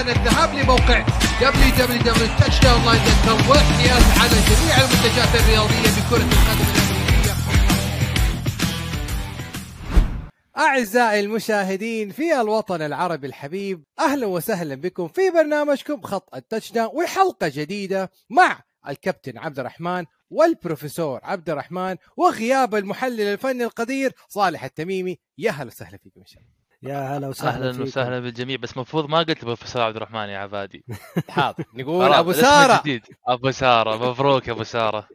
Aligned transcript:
الآن 0.00 0.16
الذهاب 0.16 0.54
لموقع 0.54 1.06
www.touchdownline.com 1.40 3.48
والاحتياز 3.48 4.04
على 4.20 4.36
جميع 4.50 4.74
المنتجات 4.76 5.32
الرياضية 5.34 5.90
بكرة 5.96 6.16
القدم 6.16 6.68
الأمريكية. 6.74 7.34
أعزائي 10.58 11.20
المشاهدين 11.20 12.10
في 12.10 12.40
الوطن 12.40 12.82
العربي 12.82 13.26
الحبيب 13.26 13.84
أهلا 13.98 14.26
وسهلا 14.26 14.74
بكم 14.74 15.08
في 15.08 15.30
برنامجكم 15.30 16.02
خط 16.02 16.34
التاتش 16.34 16.72
داون 16.72 17.02
وحلقة 17.02 17.48
جديدة 17.54 18.10
مع 18.30 18.60
الكابتن 18.88 19.38
عبد 19.38 19.58
الرحمن 19.58 20.04
والبروفيسور 20.30 21.20
عبد 21.22 21.50
الرحمن 21.50 21.96
وغياب 22.16 22.74
المحلل 22.74 23.20
الفني 23.20 23.64
القدير 23.64 24.12
صالح 24.28 24.64
التميمي. 24.64 25.18
يا 25.38 25.50
هلا 25.50 25.66
وسهلا 25.66 25.98
فيكم 25.98 26.20
إن 26.20 26.26
شاء 26.26 26.42
الله. 26.42 26.55
يا 26.82 27.16
هلا 27.16 27.28
وسهلا 27.28 27.68
أهلا. 27.68 27.82
وسهلا 27.82 28.20
بالجميع. 28.20 28.56
بس 28.56 28.72
المفروض 28.72 29.08
ما 29.08 29.18
قلت 29.18 29.44
بروفيسور 29.44 29.82
عبد 29.82 29.96
الرحمن 29.96 30.28
يا 30.28 30.38
عبادي. 30.38 30.84
حاضر. 31.28 31.64
نقول 31.74 32.12
أبو 32.12 32.32
سارة. 32.32 32.74
الجديد. 32.76 33.02
أبو 33.28 33.50
سارة. 33.50 34.10
مبروك 34.10 34.48
يا 34.48 34.52
أبو 34.52 34.62
سارة. 34.62 35.08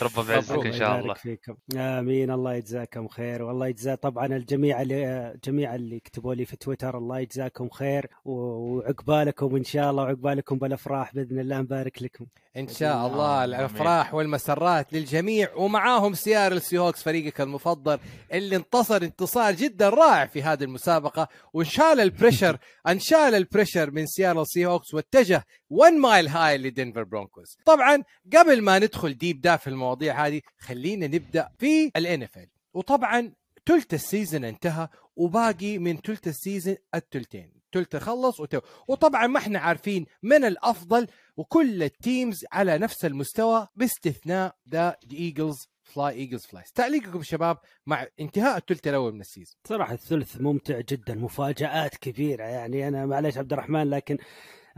تربى 0.00 0.28
بعزك 0.28 0.54
إن 0.54 0.60
الله 0.60 0.70
شاء 0.78 0.88
يبارك 0.88 1.02
الله 1.02 1.14
فيكم. 1.14 1.54
آمين. 1.76 2.30
الله 2.30 2.54
يجزاكم 2.54 3.08
خير. 3.08 3.42
والله 3.42 3.66
يجزا 3.66 3.94
طبعا 3.94 4.26
الجميع 4.26 4.82
اللي 4.82 5.34
جميع 5.44 5.74
اللي 5.74 6.00
كتبوا 6.00 6.34
لي 6.34 6.44
في 6.44 6.56
تويتر 6.56 6.98
الله 6.98 7.18
يجزاكم 7.18 7.68
خير. 7.68 8.06
وعقبالكم 8.24 9.56
إن 9.56 9.64
شاء 9.64 9.90
الله. 9.90 10.02
وعقبالكم 10.02 10.58
بالأفراح 10.58 11.14
بإذن 11.14 11.38
الله. 11.38 11.58
نبارك 11.58 12.02
لكم. 12.02 12.26
إن 12.56 12.68
شاء 12.68 13.06
الله. 13.06 13.44
الأفراح 13.44 14.14
والمسرات 14.14 14.92
للجميع. 14.92 15.54
ومعاهم 15.56 16.14
Seattle 16.14 16.60
Seahawks 16.62 17.02
فريقك 17.02 17.40
المفضل 17.40 17.98
اللي 18.32 18.56
انتصر 18.56 19.02
انتصار 19.02 19.52
جدا 19.52 19.88
رائع 19.88 20.26
في 20.26 20.42
هذه 20.42 20.64
المسابقة. 20.64 21.07
وانشال 21.52 22.00
ال 22.00 22.06
pressure 22.06 22.58
انشال 22.88 23.34
ال 23.34 23.40
pressure 23.40 23.90
من 23.90 24.06
Seattle 24.06 24.46
Seahawks 24.46 24.94
واتجه 24.94 25.44
1 25.70 25.92
mile 25.92 26.28
high 26.28 26.58
ل 26.58 26.64
Denver 26.64 27.02
Broncos 27.02 27.58
طبعا 27.64 28.02
قبل 28.36 28.62
ما 28.62 28.78
ندخل 28.78 29.18
deep 29.18 29.40
down 29.40 29.56
في 29.56 29.70
المواضيع 29.70 30.26
هذه 30.26 30.40
خلينا 30.58 31.06
نبدأ 31.06 31.48
في 31.58 31.90
ال 31.96 32.22
NFC 32.22 32.38
وطبعا 32.74 33.32
ثلث 33.66 33.94
ال 33.94 34.01
season 34.01 34.44
انتهى 34.44 34.88
وباقي 35.16 35.78
من 35.78 35.96
ثلث 35.96 36.28
ال 36.28 36.35
season 36.35 36.76
الثلثين 36.94 37.52
ثلث 37.72 37.96
خلص 37.96 38.40
وتو. 38.40 38.60
وطبعا 38.88 39.26
ما 39.26 39.38
إحنا 39.38 39.58
عارفين 39.58 40.06
من 40.22 40.44
الأفضل 40.44 41.06
وكل 41.36 41.82
ال 41.82 41.92
teams 41.92 42.44
على 42.52 42.78
نفس 42.78 43.04
المستوى 43.04 43.68
باستثناء 43.76 44.56
the 44.70 44.96
Eagles 45.12 45.68
fly 45.88 46.14
Eagles 46.14 46.46
fly 46.46 46.72
تعليقكم 46.72 47.22
شباب 47.22 47.58
مع 47.86 48.06
انتهاء 48.20 48.56
الثلث 48.56 48.88
الأول 48.88 49.14
من 49.14 49.20
ال 49.20 49.25
season. 49.25 49.56
صراحة 49.64 49.94
الثلث 49.94 50.40
ممتع 50.40 50.80
جدا 50.80 51.14
مفاجآت 51.14 51.96
كبيرة. 51.96 52.44
يعني 52.44 52.88
أنا 52.88 53.06
معليش 53.06 53.38
عبد 53.38 53.52
الرحمن 53.52 53.90
لكن 53.90 54.18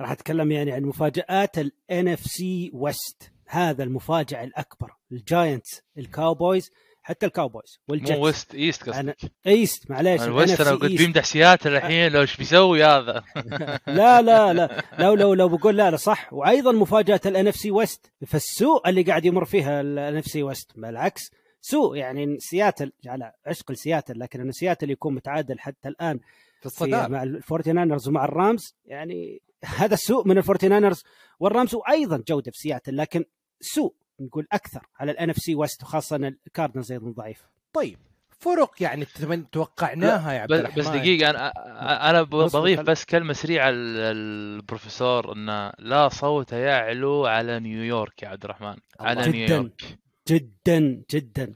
راح 0.01 0.11
أتكلم 0.11 0.53
يعني 0.53 0.73
عن 0.73 0.83
مفاجآت 0.83 1.59
ال 1.59 2.09
NFC 2.09 2.21
West 2.21 3.33
هذا 3.47 3.85
المفاجاه 3.85 4.45
الأكبر. 4.45 4.97
الجاينتس 5.13 5.83
الكاوبويز 5.99 6.71
حتى 7.03 7.27
الكاوبويز 7.27 7.81
والجيتس 7.89 8.11
مو 8.19 8.25
ويست 8.25 8.55
East 8.55 8.83
أنا- 8.85 8.89
قصدك؟ 8.93 9.17
East 9.47 9.91
معليش 9.91 10.23
ال 10.23 10.30
West 10.30 10.61
أنا 10.61 10.71
قلت. 10.71 10.99
بيمدح 10.99 11.25
سياتل 11.25 11.77
الحين 11.77 12.13
لو 12.13 12.21
إيش 12.21 12.37
بيسوي 12.37 12.85
هذا؟ 12.85 13.25
لا 13.87 14.23
لا 14.23 14.53
لا. 14.53 14.83
لو 14.99 15.15
لو 15.15 15.35
لو 15.35 15.49
بقول 15.49 15.77
لا 15.77 15.91
لا 15.91 15.97
صح. 15.97 16.33
وأيضا 16.33 16.73
مفاجأة 16.73 17.21
ال 17.27 17.49
NFC 17.49 17.57
West 17.57 18.13
فالسوء 18.27 18.89
اللي 18.89 19.03
قاعد 19.03 19.25
يمر 19.25 19.45
فيها 19.45 19.81
ال 19.81 20.17
NFC 20.17 20.25
West 20.27 20.73
بالعكس 20.77 21.23
سوء. 21.61 21.97
يعني 21.97 22.37
سياتل 22.39 22.93
على 23.07 23.33
عشق 23.47 23.73
لسياتل 23.73 24.19
لكن 24.21 24.41
انه 24.41 24.53
سياتل 24.53 24.91
يكون 24.91 25.15
متعادل 25.15 25.59
حتى 25.61 25.89
الآن 25.89 26.21
في 26.61 26.67
الصداره 26.67 27.09
مع 27.09 27.23
ال 27.23 27.29
Forty-Niners 27.29 28.09
ومع 28.09 28.25
ال 28.25 28.35
Rams 28.35 28.75
يعني 28.85 29.43
هذا 29.65 29.95
السوء 29.95 30.29
من 30.29 30.39
ال 30.39 30.44
Forty-Niners 30.44 31.03
وال 31.41 31.52
Rams 31.52 31.75
وأيضا 31.75 32.23
جودة 32.29 32.51
في 32.51 32.59
سياتل 32.59 32.97
لكن 32.97 33.25
سوء. 33.61 33.95
نقول 34.21 34.47
أكثر 34.53 34.87
على 35.01 35.11
ال 35.13 35.31
NFC 35.31 35.37
West 35.37 35.83
وخاصه 35.83 36.17
ال 36.47 36.51
Cardinals 36.51 36.93
أيضا 36.93 37.11
ضعيف. 37.11 37.43
طيب 37.73 37.99
فرق 38.39 38.75
يعني 38.81 39.05
تمن- 39.05 39.51
توقعناها 39.51 40.33
يا 40.33 40.41
عبد 40.41 40.53
الرحمن. 40.53 40.83
بس 40.83 40.89
دقيقة 40.89 41.31
أنا 41.31 42.11
أنا 42.11 42.23
بضيف 42.23 42.81
بس 42.81 43.05
كلمة 43.05 43.33
سريعة 43.33 43.69
ال- 43.69 43.97
البروفيسور 43.99 45.33
انه 45.33 45.73
لا 45.79 46.09
صوت 46.09 46.53
يعلو 46.53 47.27
على 47.27 47.61
نيويورك 47.61 48.23
يا 48.23 48.29
عبد 48.29 48.45
الرحمن. 48.45 48.77
على 49.01 49.23
جداً. 49.23 49.31
نيويورك. 49.31 49.99
جدا 50.29 51.03
جدا. 51.11 51.55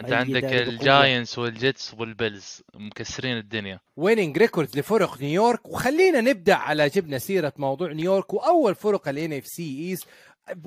أنت 0.00 0.12
عندك 0.12 0.44
ال 0.44 0.57
Giants 0.57 1.38
وال 1.38 1.57
Jets 1.57 1.94
وال 1.94 2.13
Bills 2.13 2.62
مكسرين 2.74 3.38
الدنيا. 3.38 3.80
winning 3.96 4.38
record 4.38 4.68
لفرق 4.78 5.20
نيويورك. 5.20 5.66
وخلينا 5.68 6.20
نبدأ 6.20 6.54
على 6.54 6.88
جبنا 6.88 7.18
سيرة 7.18 7.52
موضوع 7.56 7.92
نيويورك. 7.92 8.34
وأول 8.34 8.74
فرق 8.74 9.08
ال 9.08 9.32
NFC 9.32 9.46
East 9.46 10.06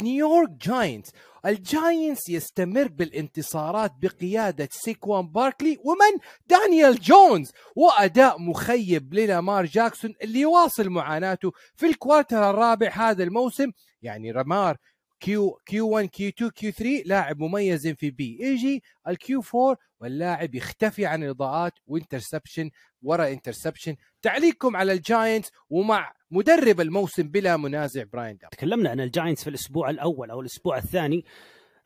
New 0.02 0.22
York 0.22 0.50
Giants 0.50 1.12
ال 1.46 1.58
Giants 1.58 2.30
يستمر 2.30 2.88
بالانتصارات 2.88 3.92
بقيادة 4.02 4.70
سيكوان 4.72 5.28
باركلي 5.28 5.78
ومن؟ 5.84 6.20
دانيال 6.48 7.00
جونز. 7.00 7.52
وأداء 7.76 8.42
مخيب 8.42 9.14
للامار 9.14 9.66
جاكسون 9.66 10.14
اللي 10.24 10.40
يواصل 10.40 10.90
معاناته 10.90 11.52
في 11.76 11.86
ال 11.86 11.94
quarter 11.94 12.50
الرابع 12.50 12.90
هذا 12.90 13.24
الموسم. 13.24 13.72
يعني 14.02 14.32
لامار 14.32 14.78
Q 15.20 15.60
Q 15.66 15.90
1 15.90 16.10
Q 16.10 16.30
2 16.30 16.52
Q 16.52 16.72
3 16.72 17.04
لاعب 17.06 17.40
مميز 17.40 17.88
MVP 17.88 18.38
يجي 18.42 18.84
ال 19.08 19.26
Q 19.26 19.44
4 19.56 19.78
واللاعب 20.00 20.56
يختفي 20.56 21.06
عن 21.06 21.24
الإضاءات. 21.24 21.74
و 21.88 21.94
interception 21.94 22.70
ورا 23.02 23.28
interception 23.28 23.96
تعليقكم 24.22 24.76
على 24.76 24.94
ال 24.94 25.02
Giants 25.02 25.52
ومع 25.70 26.14
مدرب 26.36 26.82
الموسم 26.82 27.24
بلا 27.24 27.58
منازع 27.58 28.04
براين 28.04 28.38
دابول 28.38 28.50
تكلمنا 28.50 28.90
عن 28.90 29.00
ال 29.00 29.06
Giants 29.06 29.44
في 29.44 29.50
الأسبوع 29.50 29.90
الأول 29.90 30.32
أو 30.32 30.42
الأسبوع 30.42 30.78
الثاني. 30.78 31.26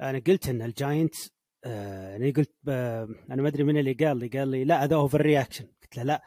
أنا 0.02 0.20
قلت 0.28 0.50
إن 0.50 0.62
ال 0.62 0.71
Giants 0.71 1.30
آه 1.66 2.16
أنا 2.16 2.34
قلت 2.38 2.52
آه 2.68 3.08
أنا 3.32 3.42
ما 3.42 3.48
أدري 3.48 3.64
من 3.64 3.78
اللي 3.78 3.94
قال 3.94 4.18
لي 4.18 4.28
قال 4.28 4.48
لي 4.48 4.64
لا 4.64 4.84
هذا 4.84 4.96
overreaction 4.96 5.66
قلت 5.66 5.98
له 5.98 6.04
لا 6.04 6.22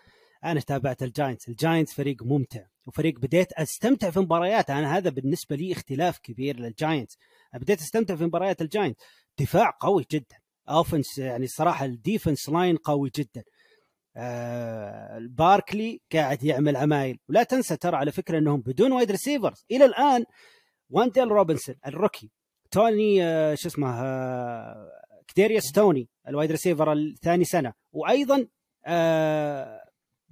أنا 0.44 0.60
تابعت 0.60 1.02
ال 1.02 1.08
Giants. 1.08 1.48
ال 1.48 1.55
Giants 1.55 1.94
فريق 1.94 2.22
ممتع 2.22 2.64
وفريق 2.86 3.18
بديت 3.18 3.52
أستمتع 3.52 4.10
في 4.10 4.20
مباريات. 4.20 4.70
أنا 4.70 4.96
هذا 4.96 5.10
بالنسبة 5.10 5.56
لي 5.56 5.72
اختلاف 5.72 6.18
كبير 6.18 6.60
لل 6.60 6.73
Giants. 6.73 7.18
بديت 7.54 7.80
أستمتع 7.80 8.16
في 8.16 8.24
مباريات 8.24 8.62
ال 8.62 8.68
Giants. 8.68 9.04
دفاع 9.38 9.76
قوي 9.80 10.04
جدا. 10.10 10.36
offense 10.68 11.18
يعني 11.18 11.44
الصراحه 11.44 11.84
ال 11.84 11.92
defense 11.92 12.48
line 12.48 12.76
قوي 12.76 13.10
جدا. 13.16 13.42
آه 14.16 15.18
باركلي 15.30 16.00
قاعد 16.12 16.44
يعمل 16.44 16.76
عمايل 16.76 17.18
ولا 17.28 17.42
تنسى 17.42 17.76
ترى 17.76 17.96
على 17.96 18.12
فكرة 18.12 18.38
إنهم 18.38 18.60
بدون 18.60 18.92
wide 18.92 19.10
receivers 19.10 19.64
إلى 19.70 19.84
الآن 19.84 20.24
وانديل 20.90 21.28
روبنسون 21.28 21.74
ال 21.86 21.92
rookie. 21.92 22.30
توني 22.70 23.24
آه 23.24 23.54
شو 23.54 23.68
اسمه 23.68 24.02
آه 24.02 24.90
كداريوس 25.28 25.72
توني 25.72 26.08
ال 26.28 26.33
wide 26.33 26.50
receiver 26.50 26.92
الثاني 26.92 27.44
سنة. 27.44 27.72
وأيضا 27.92 28.46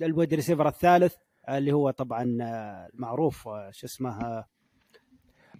ال 0.03 0.09
wide 0.09 0.35
receiver 0.35 0.69
الثالث 0.69 1.15
اللي 1.49 1.73
هو 1.73 1.91
طبعا 1.91 2.23
المعروف 2.95 3.49
شو 3.71 3.87
اسمه 3.87 4.45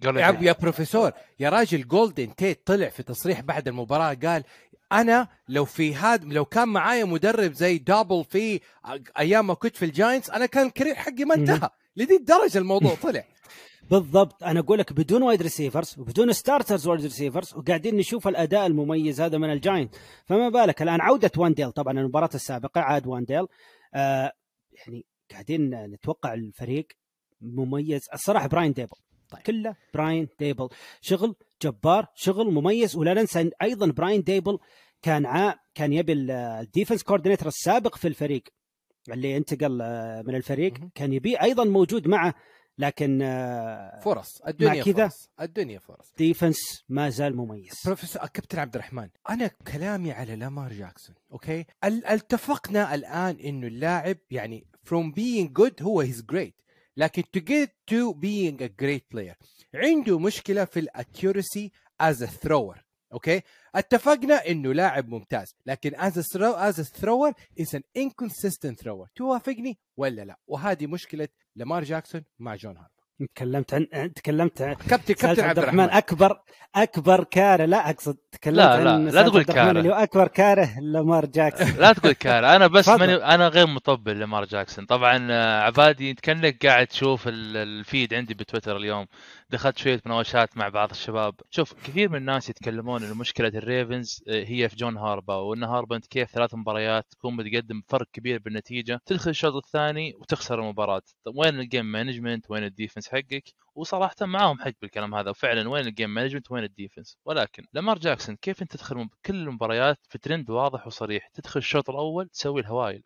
يا 0.05 0.55
بروفيسور. 0.61 1.11
يا 1.39 1.49
راجل 1.49 1.87
جولدن 1.87 2.35
تيت 2.35 2.67
طلع 2.67 2.89
في 2.89 3.03
تصريح 3.03 3.41
بعد 3.41 3.67
المباراة 3.67 4.13
قال 4.13 4.43
أنا 4.91 5.27
لو 5.49 5.65
في 5.65 5.95
هذا 5.95 6.25
لو 6.25 6.45
كان 6.45 6.69
معايا 6.69 7.05
مدرب 7.05 7.53
زي 7.53 7.77
دابول 7.77 8.23
في 8.23 8.59
أيام 9.19 9.47
ما 9.47 9.53
كنت 9.53 9.75
في 9.75 9.85
ال 9.85 9.91
Giants 9.91 10.29
أنا 10.29 10.45
كان 10.45 10.67
ال 10.67 10.71
career 10.71 10.95
حقي 10.95 11.25
ما 11.25 11.35
انتهى. 11.35 11.69
لذي 11.95 12.15
الدرجة 12.15 12.57
الموضوع 12.57 12.95
طلع. 12.95 13.23
بالضبط. 13.89 14.43
أنا 14.43 14.59
أقول 14.59 14.79
لك 14.79 14.93
بدون 14.93 15.23
wide 15.23 15.41
receivers 15.41 15.95
وبدون 15.99 16.33
starters 16.33 16.87
wide 16.87 17.01
receivers 17.01 17.53
وقاعدين 17.55 17.97
نشوف 17.97 18.27
الأداء 18.27 18.67
المميز 18.67 19.21
هذا 19.21 19.37
من 19.37 19.51
ال 19.51 19.56
Giants. 19.56 19.95
فما 20.25 20.49
بالك 20.49 20.81
الآن 20.81 21.01
عودة 21.01 21.31
وانديل. 21.37 21.71
طبعا 21.71 21.99
المباراة 21.99 22.29
السابقة 22.35 22.81
عاد 22.81 23.07
وانديل. 23.07 23.45
آه 23.93 24.31
يعني 24.71 25.05
قاعدين 25.31 25.69
نتوقع 25.85 26.33
الفريق 26.33 26.87
مميز. 27.41 28.09
الصراحة 28.13 28.47
براين 28.47 28.73
دابول. 28.73 28.97
طيب. 29.29 29.41
كله 29.41 29.75
براين 29.93 30.27
دابول. 30.39 30.69
شغل 31.01 31.35
جبار 31.61 32.07
شغل 32.15 32.51
مميز. 32.53 32.95
ولا 32.95 33.13
ننسى 33.13 33.49
أيضا 33.61 33.91
براين 33.91 34.23
دابول 34.23 34.57
كان 35.01 35.25
ع... 35.25 35.55
كان 35.75 35.93
يبي 35.93 36.13
ال 36.13 36.24
defense 36.24 37.03
coordinator 37.03 37.47
السابق 37.47 37.95
في 37.95 38.07
الفريق 38.07 38.43
اللي 39.11 39.37
انتقل 39.37 39.71
من 40.27 40.35
الفريق. 40.35 40.73
كان 40.95 41.13
يبيه 41.13 41.41
أيضا 41.41 41.63
موجود 41.63 42.07
معه 42.07 42.33
لكن 42.77 43.19
فرص. 44.03 44.41
الدنيا 44.47 44.83
كذا 44.83 45.07
فرص. 45.07 45.29
الدنيا 45.41 45.79
فرص. 45.79 46.13
defense 46.17 46.83
ما 46.89 47.09
زال 47.09 47.35
مميز. 47.37 47.73
بروفيسور 47.85 48.25
كابتن 48.27 48.59
عبد 48.59 48.75
الرحمن 48.75 49.09
أنا 49.29 49.47
كلامي 49.73 50.11
على 50.11 50.35
لامار 50.35 50.73
جاكسون 50.73 51.15
أوكي؟ 51.31 51.65
ال- 51.83 52.05
اتفقنا 52.05 52.95
الآن 52.95 53.35
إنه 53.39 53.67
اللاعب 53.67 54.17
يعني 54.31 54.67
from 54.87 55.13
being 55.19 55.47
good 55.61 55.81
هو 55.81 56.03
he's 56.05 56.21
great. 56.33 56.53
لكن 56.97 57.23
to 57.37 57.39
get 57.39 57.69
to 57.91 58.13
being 58.13 58.61
a 58.61 58.69
great 58.83 59.15
player. 59.15 59.35
عنده 59.73 60.19
مشكلة 60.19 60.65
في 60.65 60.79
ال 60.79 60.89
accuracy 60.89 61.71
as 62.03 62.15
a 62.15 62.27
thrower. 62.27 62.79
أوكي 63.13 63.41
اتفقنا 63.75 64.47
إنه 64.47 64.73
لاعب 64.73 65.09
ممتاز. 65.09 65.55
لكن 65.65 65.95
as 65.95 66.17
as 66.17 66.25
thrower 66.83 67.33
as 67.59 67.75
an 67.75 67.81
inconsistent 67.97 68.81
thrower 68.81 69.07
توافقني 69.15 69.77
ولا 69.97 70.21
لا؟ 70.21 70.39
وهذه 70.47 70.87
مشكلة 70.87 71.27
لامار 71.55 71.83
جاكسون 71.83 72.23
مع 72.39 72.55
جون 72.55 72.77
هاربو 72.77 73.00
تكلمت 73.27 73.73
عن 73.73 74.13
تكلمت 74.13 74.61
عن 74.61 74.73
كابتن 74.73 75.13
كابتن 75.13 75.43
عبد 75.43 75.59
الرحمن. 75.59 75.89
اكبر 75.89 76.41
أكبر 76.75 77.23
كاره. 77.23 77.65
لا 77.65 77.89
أقصد 77.89 78.17
تكلمت 78.31 78.57
لا، 78.57 78.83
لا، 78.83 78.91
عن 78.91 79.07
لا 79.07 79.21
تقول 79.21 79.43
كاره. 79.43 79.79
اللي 79.79 79.89
هو 79.89 79.93
أكبر 79.93 80.27
كاره 80.27 80.79
لامار 80.79 81.25
جاكسون. 81.25 81.67
لا 81.81 81.93
تقول 81.93 82.11
كاره 82.11 82.55
أنا 82.55 82.67
بس. 82.67 82.89
ماني 82.89 83.13
أنا 83.15 83.47
غير 83.47 83.67
مطبل 83.67 84.19
لمار 84.19 84.45
جاكسون. 84.45 84.85
طبعا 84.85 85.27
آه، 85.31 85.61
عبادي 85.61 86.11
أنت 86.11 86.19
كأنك 86.19 86.65
قاعد 86.65 86.87
تشوف 86.87 87.27
ال- 87.27 87.57
ال 87.57 87.68
feed 87.68 88.13
عندي 88.13 88.33
بتويتر 88.33 88.77
اليوم. 88.77 89.05
دخلت 89.49 89.77
شوية 89.77 90.01
مناوشات 90.05 90.57
مع 90.57 90.69
بعض 90.69 90.89
الشباب. 90.89 91.35
شوف 91.49 91.73
كثير 91.83 92.09
من 92.09 92.15
الناس 92.15 92.49
يتكلمون 92.49 93.03
ان 93.03 93.17
مشكلة 93.17 93.47
ال 93.47 93.58
Ravens 93.58 94.23
آه، 94.27 94.43
هي 94.43 94.69
في 94.69 94.75
جون 94.75 94.97
هاربو 94.97 95.35
وإن 95.35 95.63
هاربو 95.63 95.95
أنت 95.95 96.05
كيف 96.07 96.31
ثلاث 96.31 96.53
مباريات 96.55 97.05
تكون 97.11 97.35
متقدم 97.35 97.81
فرق 97.89 98.07
كبير 98.13 98.39
بالنتيجة. 98.39 98.99
تدخل 99.05 99.29
الشوط 99.29 99.55
الثاني 99.55 100.13
وتخسر 100.19 100.59
المباراة. 100.59 101.01
طب 101.25 101.33
وين 101.35 101.59
ال 101.59 101.64
game 101.64 101.85
management 101.85 102.45
وين 102.49 102.63
ال 102.63 102.69
defense 102.69 103.10
حقك 103.11 103.53
وصراحه 103.75 104.15
معاهم 104.21 104.59
حق 104.59 104.71
بالكلام 104.81 105.15
هذا. 105.15 105.29
وفعلا 105.29 105.69
وين 105.69 105.87
ال 105.87 105.91
game 105.91 106.09
management 106.09 106.51
وين 106.51 106.63
ال 106.63 106.70
defense 106.70 107.17
ولكن 107.25 107.65
لامار 107.73 107.99
جاكسون 107.99 108.35
كيف 108.35 108.61
أنت 108.61 108.71
تدخل 108.71 109.09
كل 109.25 109.35
المباريات 109.35 109.99
في 110.09 110.17
ترند 110.17 110.49
واضح 110.49 110.87
وصريح؟ 110.87 111.27
تدخل 111.27 111.57
الشوط 111.57 111.89
الأول 111.89 112.29
تسوي 112.29 112.61
الهوايل. 112.61 113.03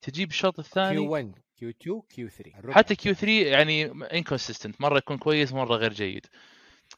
تجيب 0.00 0.30
الشوط 0.30 0.58
الثاني 0.58 0.96
Q 0.96 1.12
1 1.12 1.34
Q 1.56 1.70
2 1.70 2.02
Q 2.08 2.28
3 2.28 2.72
حتى 2.72 2.94
Q 2.94 3.14
3 3.14 3.32
يعني 3.32 3.84
inconsistent 3.90 4.80
مرة 4.80 4.98
يكون 4.98 5.18
كويس 5.18 5.52
مرة 5.52 5.76
غير 5.76 5.92
جيد. 5.92 6.26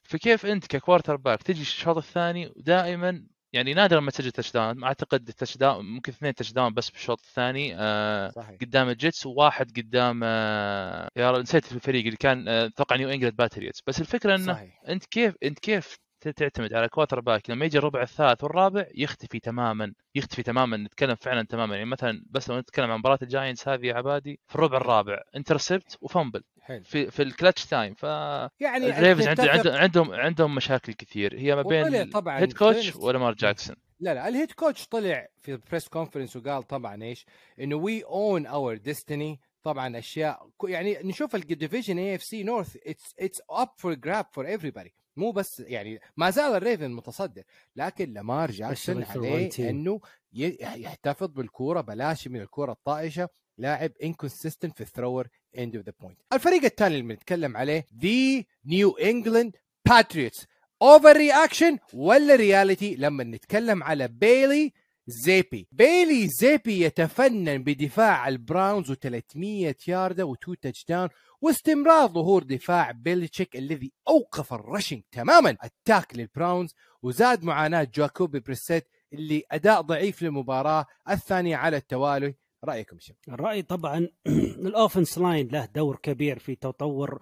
فكيف 0.02 0.46
أنت 0.46 0.66
ك 0.66 1.16
quarterback 1.16 1.42
تجي 1.42 1.62
الشوط 1.62 1.96
الثاني 1.96 2.46
ودائما 2.46 3.26
يعني 3.54 3.74
نادرا 3.74 4.00
ما 4.00 4.10
تسجل 4.10 4.30
touchdown 4.30 4.84
أعتقد 4.84 5.28
ال 5.28 5.56
touchdown 5.56 5.84
ممكن 5.84 6.12
اثنين 6.12 6.34
touchdown 6.34 6.74
بس 6.74 6.90
بالشوط 6.90 7.20
الثاني. 7.20 7.74
آه 7.78 8.28
صحيح. 8.28 8.56
قدام 8.60 8.88
ال 8.88 8.96
Jets 8.96 9.26
وواحد 9.26 9.70
قدام 9.76 10.20
آه 10.24 11.08
يا 11.16 11.38
نسيت 11.38 11.72
الفريق 11.72 12.04
اللي 12.04 12.16
كان 12.16 12.48
آه، 12.48 12.66
أتوقع 12.66 12.96
New 12.96 13.08
England 13.08 13.36
Patriots 13.36 13.82
بس 13.86 14.00
الفكرة 14.00 14.34
إنه 14.34 14.72
أنت 14.88 15.04
كيف 15.04 15.34
أنت 15.42 15.58
كيف 15.58 15.98
تعتمد 16.32 16.74
على 16.74 16.88
quarterback 16.88 17.50
لما 17.50 17.64
يجي 17.64 17.78
الربع 17.78 18.02
الثالث 18.02 18.44
والرابع 18.44 18.86
يختفي 18.94 19.40
تماما 19.40 19.92
يختفي 20.14 20.42
تماما 20.42 20.76
نتكلم 20.76 21.14
فعلا 21.14 21.42
تماما. 21.42 21.74
يعني 21.76 21.90
مثلا 21.90 22.24
بس 22.30 22.50
لو 22.50 22.58
نتكلم 22.58 22.90
عن 22.90 22.98
مباراة 22.98 23.18
ال 23.22 23.29
Giants 23.29 23.68
هذه 23.68 23.86
يا 23.86 23.94
عبادي 23.94 24.40
في 24.48 24.54
الربع 24.54 24.76
الرابع 24.76 25.20
intercept 25.36 25.98
و 26.00 26.06
fumble 26.06 26.42
حلو. 26.60 26.82
في 26.84 27.10
في 27.10 27.22
ال 27.22 27.28
clutch 27.28 27.66
time 27.66 27.94
ف 27.94 28.02
يعني 28.02 28.98
ال 28.98 29.02
Ravens 29.02 29.28
نتفق- 29.28 29.50
عندهم 29.50 29.74
عندهم 29.74 30.12
عندهم 30.12 30.54
مشاكل 30.54 30.92
كثير. 30.92 31.38
هي 31.38 31.56
ما 31.56 31.62
بين 31.62 32.10
طبعاً 32.10 32.38
head 32.40 32.52
coach 32.52 32.96
ولامار 32.96 33.34
جاكسون 33.34 33.76
لا 34.00 34.14
لا 34.14 34.28
ال 34.28 34.33
head 34.33 34.52
coach 34.52 34.86
طلع 34.88 35.28
في 35.40 35.52
ال 35.52 35.58
press 35.58 35.88
conference 35.88 36.36
وقال 36.36 36.62
طبعا 36.62 37.02
إيش؟ 37.02 37.26
إنه 37.60 37.76
we 37.76 38.04
own 38.04 38.46
our 38.46 38.76
destiny 38.76 39.40
طبعا 39.62 39.98
أشياء 39.98 40.48
يعني 40.64 40.98
نشوف 41.04 41.34
ال 41.34 41.41
division 41.41 41.98
AFC 41.98 42.42
North 42.42 42.76
it's 42.86 43.14
it's 43.20 43.42
up 43.50 43.68
for 43.76 43.94
grabs 43.94 44.26
for 44.32 44.46
every 44.46 44.70
مو 45.16 45.30
بس 45.30 45.60
يعني 45.60 46.00
ما 46.16 46.30
زال 46.30 46.54
ال 46.54 46.59
Ravens 46.59 46.90
متصدر 46.90 47.42
لكن 47.76 48.12
لامار 48.12 48.50
جاكسون 48.50 48.96
عليه. 49.04 49.70
إنه 49.70 50.00
يحتفظ 50.32 51.26
بالكورة 51.26 51.80
بلاش 51.80 52.28
من 52.28 52.40
الكورة 52.40 52.72
الطائشة 52.72 53.28
لاعب 53.58 53.90
inconsistent 54.02 54.74
في 54.76 54.80
ال 54.80 54.86
thrower 54.86 55.28
end 55.58 55.76
of 55.76 55.86
the 55.86 55.92
point 56.00 56.18
الفريق 56.32 56.64
الثاني 56.64 56.94
اللي 56.94 57.14
بنتكلم 57.14 57.56
عليه 57.56 57.86
the 58.02 58.44
New 58.66 58.90
England 58.90 59.56
Patriots 59.88 60.46
overreaction 60.82 61.78
ولا 61.92 62.34
reality 62.36 62.96
لما 62.96 63.24
نتكلم 63.24 63.82
على 63.82 64.08
بيلي 64.08 64.72
زابي. 65.06 65.68
بيلي 65.72 66.28
زابي 66.28 66.80
يتفنن 66.80 67.62
بدفاع 67.62 68.28
ال 68.28 68.37
Browns 68.37 68.92
و300 68.92 69.88
ياردة 69.88 70.32
و2 70.32 70.54
touchdown 70.62 71.08
واستمرار 71.40 72.08
ظهور 72.08 72.42
دفاع 72.42 72.90
بيلتشيك 72.90 73.56
الذي 73.56 73.92
أوقف 74.08 74.52
ال 74.52 74.58
rushing 74.58 75.02
تماما. 75.12 75.56
attack 75.60 76.16
لل 76.16 76.31
Browns 76.31 76.74
وزاد 77.02 77.44
معاناة 77.44 77.88
جاكوبي 77.94 78.40
بريسيت 78.40 78.88
اللي 79.12 79.42
أداء 79.50 79.80
ضعيف 79.80 80.22
للمباراة 80.22 80.86
الثانية 81.10 81.56
على 81.56 81.76
التوالي. 81.76 82.34
رأيكم 82.64 82.98
شو 82.98 83.14
الرأي 83.28 83.62
طبعا 83.62 84.08
ال 84.66 84.73
offense 84.73 85.18
line 85.18 85.48
له 85.48 85.64
دور 85.64 85.96
كبير 85.96 86.38
في 86.38 86.54
تطور 86.54 87.20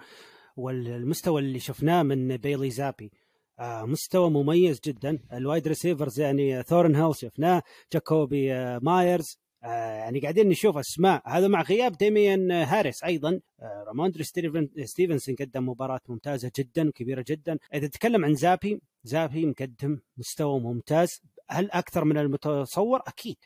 والمستوى 0.56 1.40
اللي 1.40 1.58
شفناه 1.58 2.02
من 2.02 2.36
بيلي 2.36 2.70
زابي. 2.70 3.12
مستوى 3.60 4.30
مميز 4.30 4.80
جدا. 4.84 5.18
ال 5.32 5.39
wide 5.39 5.68
receivers 5.68 6.20
يعني 6.20 6.62
ثورنتون 6.62 7.16
شفناه 7.16 7.62
جاكوبي 7.92 8.52
آه 8.52 8.80
مايرز 8.82 9.38
آه 9.64 9.66
يعني 9.66 10.20
قاعدين 10.20 10.48
نشوف 10.48 10.76
أسماء. 10.76 11.22
هذا 11.26 11.48
مع 11.48 11.62
غياب 11.62 11.96
ديميان 11.96 12.50
هاريس 12.50 13.04
أيضا. 13.04 13.40
آه 13.60 14.10
ستيفن 14.20 14.68
ستيفنسون 14.84 15.34
قدم 15.34 15.68
مباراة 15.68 16.00
ممتازة 16.08 16.50
جدا 16.58 16.88
وكبيره 16.88 17.24
جدا. 17.28 17.58
إذا 17.74 17.86
تتكلم 17.86 18.24
عن 18.24 18.34
زابي 18.34 18.80
زابي 19.04 19.46
مقدم 19.46 19.98
مستوى 20.16 20.60
ممتاز. 20.60 21.20
هل 21.52 21.70
أكثر 21.70 22.04
من 22.04 22.18
المتصور؟ 22.18 23.00
أكيد 23.06 23.36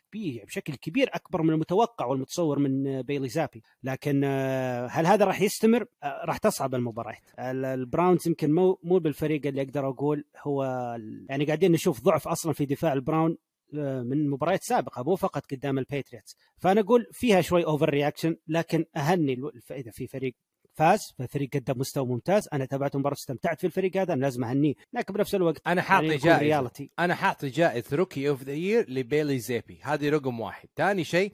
بشكل 0.47 0.75
كبير 0.75 1.09
أكبر 1.13 1.43
من 1.43 1.51
المتوقع 1.51 2.07
والمتصور 2.07 2.59
من 2.59 3.03
بيلي 3.03 3.29
زابي، 3.29 3.63
لكن 3.83 4.23
آه، 4.25 4.87
هل 4.87 5.07
هذا 5.07 5.25
راح 5.25 5.41
يستمر؟ 5.41 5.87
آه، 6.03 6.25
راح 6.25 6.37
تصعب 6.39 6.75
المباريات. 6.75 7.23
ال- 7.39 7.65
Browns 7.65 8.29
يمكن 8.29 8.53
مو 8.55 8.79
مو 8.83 8.99
بالفريق 8.99 9.47
اللي 9.47 9.63
أقدر 9.63 9.89
أقول 9.89 10.25
هو 10.43 10.65
يعني 11.31 11.45
قاعدين 11.45 11.73
نشوف 11.73 12.01
ضعف 12.03 12.29
أصلا 12.29 12.53
في 12.53 12.67
دفاع 12.67 12.93
ال 12.93 12.99
Browns 12.99 13.37
آه، 13.79 14.03
من 14.03 14.31
مباريات 14.31 14.63
سابقة 14.63 15.03
مو 15.03 15.17
فقط 15.17 15.43
قدام 15.51 15.79
ال 15.79 15.85
Patriots 15.85 16.37
فأنا 16.59 16.81
أقول 16.81 17.07
فيها 17.13 17.41
شوي 17.41 17.65
overreaction 17.65 18.37
لكن 18.49 18.85
أهني 18.97 19.37
إذا 19.71 19.91
في 19.91 20.07
فريق 20.07 20.35
فاز 20.77 21.15
فالفريق 21.19 21.51
قدم 21.55 21.81
مستوى 21.81 22.07
ممتاز. 22.07 22.49
أنا 22.53 22.65
تابعت 22.65 22.95
المباراه 22.95 23.15
استمتعت 23.15 23.61
في 23.61 23.67
الفريق 23.67 23.97
هذا. 23.97 24.13
أنا 24.13 24.21
لازم 24.21 24.45
اهنيه 24.45 24.75
لكن 24.93 25.15
بنفس 25.15 25.35
الوقت 25.35 25.63
أنا 25.67 25.83
حاطي 25.83 26.05
يعني 26.05 26.17
يكون 26.17 26.31
جائزة. 26.31 26.43
رياليتي 26.43 26.91
أنا 26.99 27.15
حاطي 27.15 27.49
جائزة 27.49 27.97
rookie 27.97 28.29
of 28.29 28.43
the 28.43 28.53
year 28.53 28.91
لبيلي 28.91 29.39
زابي. 29.39 29.81
هذه 29.83 30.09
رقم 30.11 30.41
واحد. 30.41 30.69
ثاني 30.77 31.05
شيء 31.05 31.33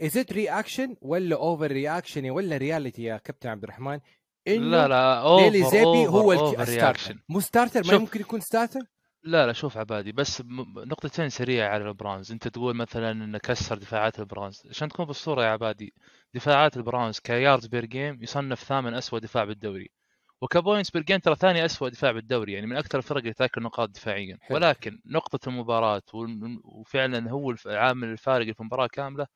is 0.00 0.16
it 0.16 0.32
reaction 0.32 0.96
ولا 1.00 1.36
overreaction 1.36 2.30
ولا 2.30 2.56
reality 2.56 3.02
يا 3.02 3.16
كابتن 3.16 3.48
عبد 3.48 3.62
الرحمن؟ 3.62 4.00
لا 4.46 4.88
لا 4.88 5.20
over 5.20 5.44
بيلي 5.44 5.70
زيبي 5.70 6.06
هو 6.06 6.32
over 6.32 6.64
reaction 6.64 7.12
ال 7.12 7.13
starter 7.13 7.24
مو 7.28 7.40
starter 7.40 7.82
ما. 7.86 7.98
ممكن 7.98 8.20
يكون 8.20 8.40
starter 8.40 8.80
لا 9.22 9.46
لا 9.46 9.52
شوف 9.52 9.76
عبادي 9.76 10.12
بس 10.12 10.42
نقطتين 10.86 11.28
سريعة 11.28 11.68
على 11.68 11.88
البرونكوز. 11.88 12.32
أنت 12.32 12.48
تقول 12.48 12.76
مثلا 12.76 13.10
انه 13.10 13.38
كسر 13.38 13.78
دفاعات 13.78 14.20
البرونكوز. 14.20 14.62
عشان 14.70 14.88
تكون 14.88 15.06
بالصورة 15.06 15.42
يا 15.42 15.48
عبادي 15.48 15.94
دفاعات 16.34 16.76
البرونكوز 16.76 17.18
ك 17.18 17.26
yards 17.26 17.66
per 17.66 17.84
game 17.84 18.22
يصنف 18.22 18.62
ثامن 18.64 18.94
أسوأ 18.94 19.18
دفاع 19.18 19.44
بالدوري 19.44 19.90
وك 20.40 20.52
points 20.52 20.90
per 20.90 21.02
game 21.02 21.18
ترى 21.18 21.34
ثاني 21.36 21.64
أسوأ 21.64 21.88
دفاع 21.88 22.12
بالدوري 22.12 22.52
يعني 22.52 22.66
من 22.66 22.76
أكثر 22.76 22.98
الفرق 22.98 23.18
اللي 23.18 23.32
تاكل 23.32 23.62
نقاط 23.62 23.88
دفاعيا 23.90 24.38
حلو. 24.40 24.56
ولكن 24.56 25.00
نقطة 25.06 25.48
المباراة 25.48 26.02
وال- 26.14 26.60
وفعلا 26.64 27.30
هو 27.30 27.50
العامل 27.66 28.08
الفارق 28.08 28.52
في 28.54 28.60
المباراة 28.60 28.86
كاملة 28.86 29.26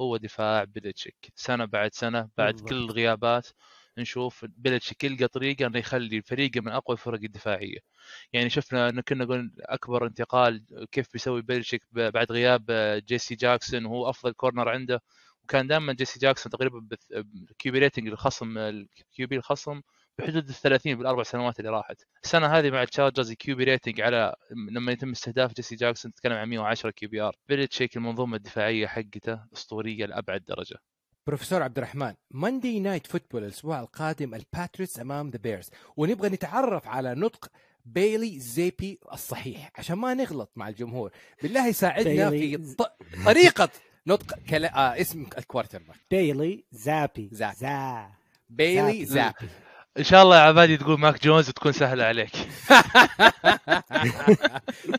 هو 0.00 0.16
دفاع 0.16 0.64
بيلتشيك 0.64 1.32
سنة 1.34 1.64
بعد 1.64 1.94
سنة 1.94 2.28
بعد 2.38 2.52
بالضبط. 2.52 2.68
كل 2.68 2.76
الغيابات 2.76 3.48
نشوف 3.98 4.44
بيلتشيك 4.48 5.04
يلقى 5.04 5.28
طريقة 5.28 5.66
إنه 5.66 5.78
يخلي 5.78 6.16
الفريق 6.16 6.50
من 6.56 6.68
أقوى 6.72 6.94
الفرق 6.96 7.20
الدفاعية 7.24 7.78
يعني 8.32 8.50
شفنا 8.50 8.88
إنه 8.88 9.02
كنا 9.02 9.24
نقول 9.24 9.52
أكبر 9.60 10.06
انتقال 10.06 10.64
كيف 10.92 11.12
بيسوي 11.12 11.42
بيلتشيك 11.42 11.82
ب- 11.92 12.12
بعد 12.12 12.32
غياب 12.32 12.64
جيسي 13.08 13.34
جاكسون 13.34 13.84
وهو 13.84 14.10
أفضل 14.10 14.32
corner 14.32 14.68
عنده 14.68 15.02
وكان 15.48 15.66
دائما 15.66 15.92
جيسي 15.92 16.18
جاكسون 16.20 16.52
تقريبا 16.52 16.88
ال 17.50 17.59
QB 17.59 17.78
rating 17.78 18.08
الخصم 18.08 18.58
ال 18.58 18.84
QB 18.84 19.36
الخصم 19.36 19.80
بحدود 20.18 20.48
ال 20.48 20.54
30 20.54 20.94
بالأربع 20.94 21.22
سنوات 21.22 21.60
اللي 21.60 21.70
راحت. 21.70 22.02
السنة 22.24 22.46
هذه 22.46 22.70
مع 22.70 22.82
التشارجرز 22.82 23.30
ال 23.30 23.41
QB 23.41 23.64
rating 23.64 24.00
على 24.00 24.34
لما 24.70 24.92
يتم 24.92 25.10
استهداف 25.10 25.52
جيسي 25.54 25.76
جاكسون 25.76 26.12
تتكلم 26.12 26.32
عن 26.32 26.48
110 26.48 26.90
QBR. 26.90 27.36
بيلتشيك 27.48 27.96
المنظومة 27.96 28.36
الدفاعية 28.36 28.86
حقته 28.86 29.40
أسطورية 29.54 30.06
لأبعد 30.06 30.44
درجة. 30.44 30.76
بروفيسور 31.26 31.62
عبد 31.62 31.78
الرحمن 31.78 32.14
Monday 32.30 32.80
Night 32.80 33.06
Football 33.06 33.44
الأسبوع 33.44 33.80
القادم 33.80 34.34
الباتريتس 34.34 35.00
أمام 35.00 35.30
the 35.30 35.38
Bears 35.38 35.70
ونبغى 35.96 36.28
نتعرف 36.28 36.88
على 36.88 37.14
نطق 37.14 37.50
بيلي 37.84 38.40
زيبي 38.40 38.98
الصحيح 39.12 39.70
عشان 39.76 39.96
ما 39.96 40.14
نغلط 40.14 40.52
مع 40.56 40.68
الجمهور. 40.68 41.10
بالله 41.42 41.66
يساعدنا 41.66 42.30
بيلي 42.30 42.58
في 42.58 42.74
ط... 42.74 42.82
طريقة 43.24 43.68
نطق 44.06 44.34
كلا... 44.50 44.76
آه 44.76 45.00
اسم 45.00 45.26
ال 45.38 45.78
quarterback 45.78 45.96
بيلي 46.10 46.64
زابي 46.72 47.28
زابي. 47.32 47.54
زا 47.56 48.06
بيلي 48.50 49.04
زابي. 49.04 49.04
زابي 49.04 49.52
إن 49.98 50.04
شاء 50.04 50.22
الله 50.22 50.36
يا 50.36 50.42
عبادي 50.42 50.76
تقول 50.76 51.00
ماك 51.00 51.24
جونز 51.24 51.50
تكون 51.50 51.72
سهلة 51.72 52.04
عليك. 52.04 52.30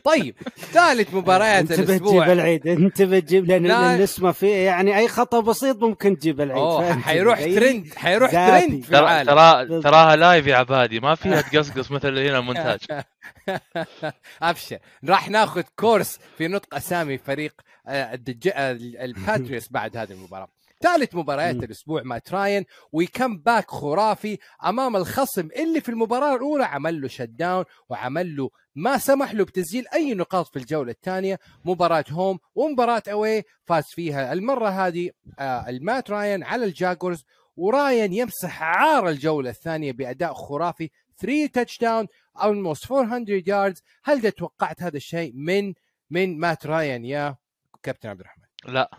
طيب 0.04 0.34
ثالث 0.58 1.14
مباريات 1.14 1.70
أنت 1.70 1.72
الأسبوع. 1.72 1.96
بتجيب 1.96 2.22
العيد 2.32 2.66
أنت 2.66 3.02
بتجيب 3.02 3.46
لأن 3.46 3.66
لا. 3.66 3.94
الاسم 3.94 4.32
فيه 4.32 4.54
يعني 4.54 4.98
أي 4.98 5.08
خطأ 5.08 5.40
بسيط 5.40 5.82
ممكن 5.82 6.18
تجيب 6.18 6.40
العيد. 6.40 6.60
أوه 6.62 6.98
حيروح 7.00 7.40
ترند 7.44 7.92
حيروح. 7.96 8.30
ترند 8.30 8.84
ترى 8.84 8.98
العالم. 8.98 9.68
ترى 9.68 9.82
تراها 9.82 10.16
live 10.16 10.46
يا 10.46 10.56
عبادي. 10.56 11.00
ما 11.00 11.14
فيها 11.14 11.40
تقصقص 11.40 11.90
مثل 11.90 12.18
هنا 12.18 12.38
المونتاج. 12.38 12.80
ابشر 14.42 14.78
راح 15.08 15.28
ناخذ 15.28 15.62
course 15.76 16.18
في 16.38 16.48
نطق 16.48 16.74
أسامي 16.74 17.18
فريق 17.18 17.52
الباتريوتس 17.90 19.68
بعد 19.78 19.96
هذه 19.96 20.12
المباراة. 20.12 20.48
ثالث 20.82 21.14
مباريات. 21.14 21.56
الأسبوع 21.56 22.02
مات 22.02 22.32
راين 22.32 22.64
و 22.92 23.38
comeback 23.38 23.70
خرافي 23.70 24.38
أمام 24.64 24.96
الخصم 24.96 25.48
اللي 25.56 25.80
في 25.80 25.88
المباراة 25.88 26.36
الأولى. 26.36 26.64
عمل 26.64 27.00
له 27.00 27.08
shut 27.08 27.22
down 27.22 27.64
وعمل 27.88 28.36
له 28.36 28.50
ما 28.74 28.98
سمح 28.98 29.34
له 29.34 29.44
بتسجيل 29.44 29.84
أي 29.94 30.14
نقاط 30.14 30.48
في 30.48 30.58
الجولة 30.58 30.90
الثانية. 30.90 31.38
مباراة 31.64 32.04
home 32.10 32.38
ومباراة 32.54 33.02
away 33.08 33.42
فاز 33.64 33.84
فيها 33.86 34.32
المرة 34.32 34.68
هذه 34.68 35.10
آه، 35.38 35.68
المات 35.68 36.10
راين 36.10 36.42
على 36.42 36.64
الجاكوارز. 36.64 37.24
وراين 37.56 38.12
يمسح 38.12 38.62
عار 38.62 39.08
الجولة 39.08 39.50
الثانية 39.50 39.92
بأداء 39.92 40.34
خرافي. 40.34 40.90
3 41.20 41.46
touchdown 41.46 42.06
almost 42.38 42.92
400 42.92 43.42
yards 43.46 43.82
هل 44.04 44.32
توقعت 44.32 44.82
هذا 44.82 44.96
الشيء 44.96 45.32
من 45.34 45.74
من 46.10 46.38
مات 46.38 46.66
راين 46.66 47.04
يا 47.04 47.36
كابتن 47.82 48.08
عبد 48.08 48.20
الرحمن. 48.20 48.44
لا. 48.64 48.90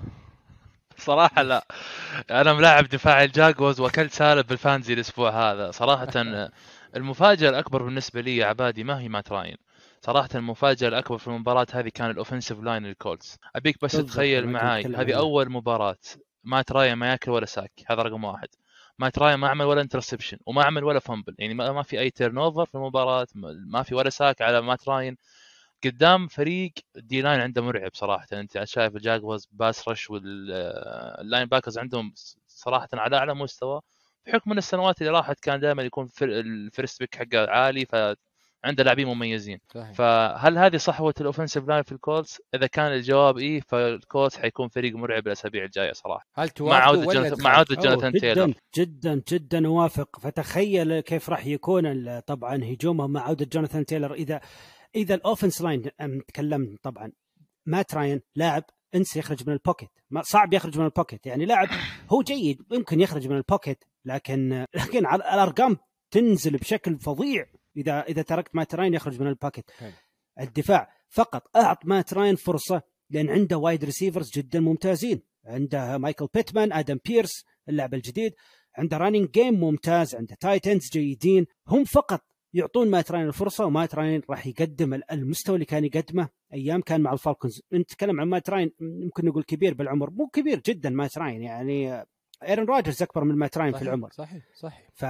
صراحة 0.98 1.42
لا. 1.42 1.66
أنا 2.32 2.54
ملاعب 2.54 2.88
دفاع 2.88 3.24
الجاكوارز 3.24 3.80
وأكلت 3.80 4.12
سالب 4.12 4.48
بال 4.48 4.58
fantasy 4.58 4.94
الأسبوع 4.94 5.52
هذا. 5.52 5.72
صراحة 5.72 6.08
المفاجأة 6.96 7.50
الأكبر 7.50 7.84
بالنسبة 7.84 8.22
لي 8.22 8.38
يا 8.38 8.46
عبادي 8.46 8.84
ما 8.84 9.00
هي 9.00 9.10
مات 9.10 9.32
راين. 9.32 9.58
صراحة 10.02 10.30
المفاجأة 10.36 10.88
الأكبر 10.88 11.18
في 11.18 11.28
المباراة 11.28 11.68
هذه 11.74 11.90
كان 11.90 12.10
ال 12.10 12.15
offensive 12.15 12.60
line 12.60 12.84
للكولتس. 12.84 13.38
أبيك 13.56 13.78
بس 13.82 13.92
تتخيل 13.92 14.48
معاي 14.50 14.86
هذه. 14.86 15.18
أول 15.18 15.52
مباراة. 15.52 15.98
مات 16.44 16.72
راين 16.72 16.94
ما 16.94 17.12
ياكل 17.12 17.32
ولا 17.32 17.46
sack. 17.46 17.72
هذا 17.88 18.02
رقم 18.02 18.24
واحد. 18.24 18.48
مات 19.00 19.20
راين 19.20 19.36
ما 19.36 19.48
عمل 19.50 19.66
ولا 19.66 19.82
interception 19.82 20.38
وما 20.46 20.64
عمل 20.64 20.84
ولا 20.84 21.00
fumble 21.00 21.36
يعني 21.40 21.54
ما 21.54 21.72
ما 21.72 21.84
في 21.84 22.00
أي 22.00 22.10
turnover 22.10 22.66
في 22.66 22.76
المباراة 22.76 23.28
ما 23.68 23.84
في 23.84 23.96
ولا 23.96 24.10
sack 24.10 24.42
على 24.42 24.62
مات 24.62 24.90
راين. 24.90 25.18
قدام 25.86 26.28
فريق 26.28 26.72
D-line 26.96 27.40
عنده 27.40 27.62
مرعب 27.62 27.92
صراحة. 27.94 28.28
أنت 28.34 28.64
شايف 28.64 28.96
الجاكوارز 28.96 29.48
pass 29.52 29.88
rush 29.88 30.10
وال 30.10 31.46
linebackers 31.46 31.78
عندهم 31.78 32.14
صراحة 32.48 32.90
على 32.94 33.18
أعلى 33.18 33.34
مستوى. 33.36 33.82
بحكم 34.26 34.52
إن 34.52 34.58
السنوات 34.58 35.02
اللي 35.02 35.12
راحت 35.12 35.40
كان 35.40 35.60
دائما 35.60 35.84
يكون 35.84 36.10
ال 36.22 36.35
first 36.35 37.00
pick 37.00 37.16
حقه 37.16 37.50
عالي 37.50 37.86
فعنده 37.86 38.84
لاعبين 38.84 39.08
مميزين. 39.08 39.60
صحيح. 39.74 39.92
فهل 39.92 40.58
هذه 40.58 40.78
صحوة 40.78 41.14
الاوفنسيف 41.22 41.68
لاين 41.68 41.84
في 41.84 41.92
الكولز؟ 41.92 42.38
إذا 42.56 42.68
كان 42.68 42.94
الجواب 42.94 43.38
إيه 43.38 43.62
فالكولتس 43.62 44.36
حيكون 44.36 44.68
فريق 44.68 44.96
مرعب 44.96 45.28
الأسابيع 45.28 45.64
الجاية 45.64 45.94
صراحة. 45.94 46.26
هل 46.36 46.50
مع 46.60 46.76
عودة 46.76 47.14
جوناثان 47.14 47.44
مع 47.44 47.58
عودة 47.58 47.76
جوناثان 47.76 48.14
تايلر 48.14 48.54
جدا 48.78 49.22
جدا 49.32 49.68
اوافق 49.68 50.20
فتخيل 50.20 51.00
كيف 51.00 51.30
راح 51.30 51.46
يكون 51.46 52.20
طبعا 52.20 52.56
هجومهم 52.56 53.12
مع 53.12 53.22
عودة 53.22 53.48
جوناثان 53.54 53.86
تايلر 53.86 54.14
إذا 54.14 54.42
إذا 54.96 55.16
ال 55.16 55.22
offense 55.22 55.62
line 55.62 55.82
تكلمت 56.28 56.84
طبعا 56.84 57.12
مات 57.66 57.94
راين 57.96 58.22
لاعب 58.36 58.64
انسى 58.96 59.20
يخرج 59.20 59.48
من 59.48 59.54
ال 59.54 59.59
pocket 59.59 59.90
ما 60.10 60.22
صعب 60.22 60.54
يخرج 60.54 60.80
من 60.80 60.86
ال 60.86 60.92
pocket 60.92 61.26
يعني 61.26 61.46
لاعب 61.46 61.68
هو 62.10 62.22
جيد 62.22 62.62
يمكن 62.72 63.00
يخرج 63.02 63.28
من 63.28 63.38
ال 63.38 63.44
pocket 63.44 63.84
لكن 64.06 64.66
لكن 64.76 65.08
على- 65.08 65.14
الأرقام 65.14 65.78
تنزل 66.12 66.58
بشكل 66.58 67.00
فظيع 67.00 67.46
إذا 67.78 68.02
إذا 68.02 68.22
تركت 68.22 68.56
مات 68.56 68.76
راين 68.76 68.94
يخرج 68.94 69.22
من 69.22 69.28
ال 69.28 69.33
pocket. 69.33 69.66
الدفاع 70.40 70.94
فقط 71.10 71.58
أعط 71.58 71.86
مات 71.86 72.14
راين 72.14 72.36
فرصة 72.36 72.82
لأن 73.10 73.30
عنده 73.30 73.58
wide 73.58 73.84
receivers 73.86 74.32
جدا 74.32 74.60
ممتازين. 74.60 75.22
عنده 75.46 75.98
مايكل 75.98 76.28
بيتمان 76.34 76.74
آدم 76.74 76.98
بيرس 77.06 77.46
اللاعب 77.70 77.94
الجديد. 77.94 78.34
عنده 78.78 78.98
running 78.98 79.30
game 79.32 79.54
ممتاز 79.60 80.16
عنده 80.16 80.36
tight 80.40 80.68
ends 80.68 80.90
جيدين. 80.94 81.46
هم 81.68 81.84
فقط 81.84 82.22
يعطون 82.54 82.90
مات 82.90 83.12
راين 83.12 83.28
الفرصة 83.28 83.66
ومات 83.66 83.96
راين 83.96 84.22
راح 84.30 84.48
يقدم 84.48 84.94
ال- 84.94 85.12
المستوى 85.12 85.56
اللي 85.56 85.66
كان 85.66 85.86
يقدمه 85.86 86.30
أيام 86.54 86.82
كان 86.82 87.02
مع 87.02 87.14
الفالكونز. 87.14 87.62
نتكلم 87.74 88.22
عن 88.22 88.28
مات 88.28 88.50
راين 88.50 88.72
ممكن 88.80 89.26
نقول 89.26 89.44
كبير 89.44 89.74
بالعمر. 89.74 90.10
مو 90.10 90.28
كبير 90.28 90.62
جدا 90.66 90.90
مات 90.90 91.18
راين 91.18 91.42
يعني 91.42 92.06
ايرن 92.48 92.66
راجرز 92.66 93.02
أكبر 93.02 93.24
من 93.24 93.36
مات 93.36 93.58
راين 93.58 93.74
في 93.74 93.82
العمر. 93.82 94.10
صحيح 94.12 94.44
صحيح. 94.56 94.88
ف 94.94 95.06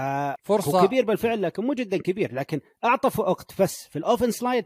فرصة. 0.48 0.82
هو 0.82 0.88
كبير 0.88 1.06
بالفعل 1.06 1.42
لكن 1.42 1.64
مو 1.66 1.74
جدا 1.74 1.98
كبير 1.98 2.34
لكن 2.34 2.60
أعطى 2.84 3.22
وقت 3.22 3.62
بس. 3.62 3.88
في 3.88 4.00
ال 4.00 4.05
offense 4.05 4.44
line 4.44 4.64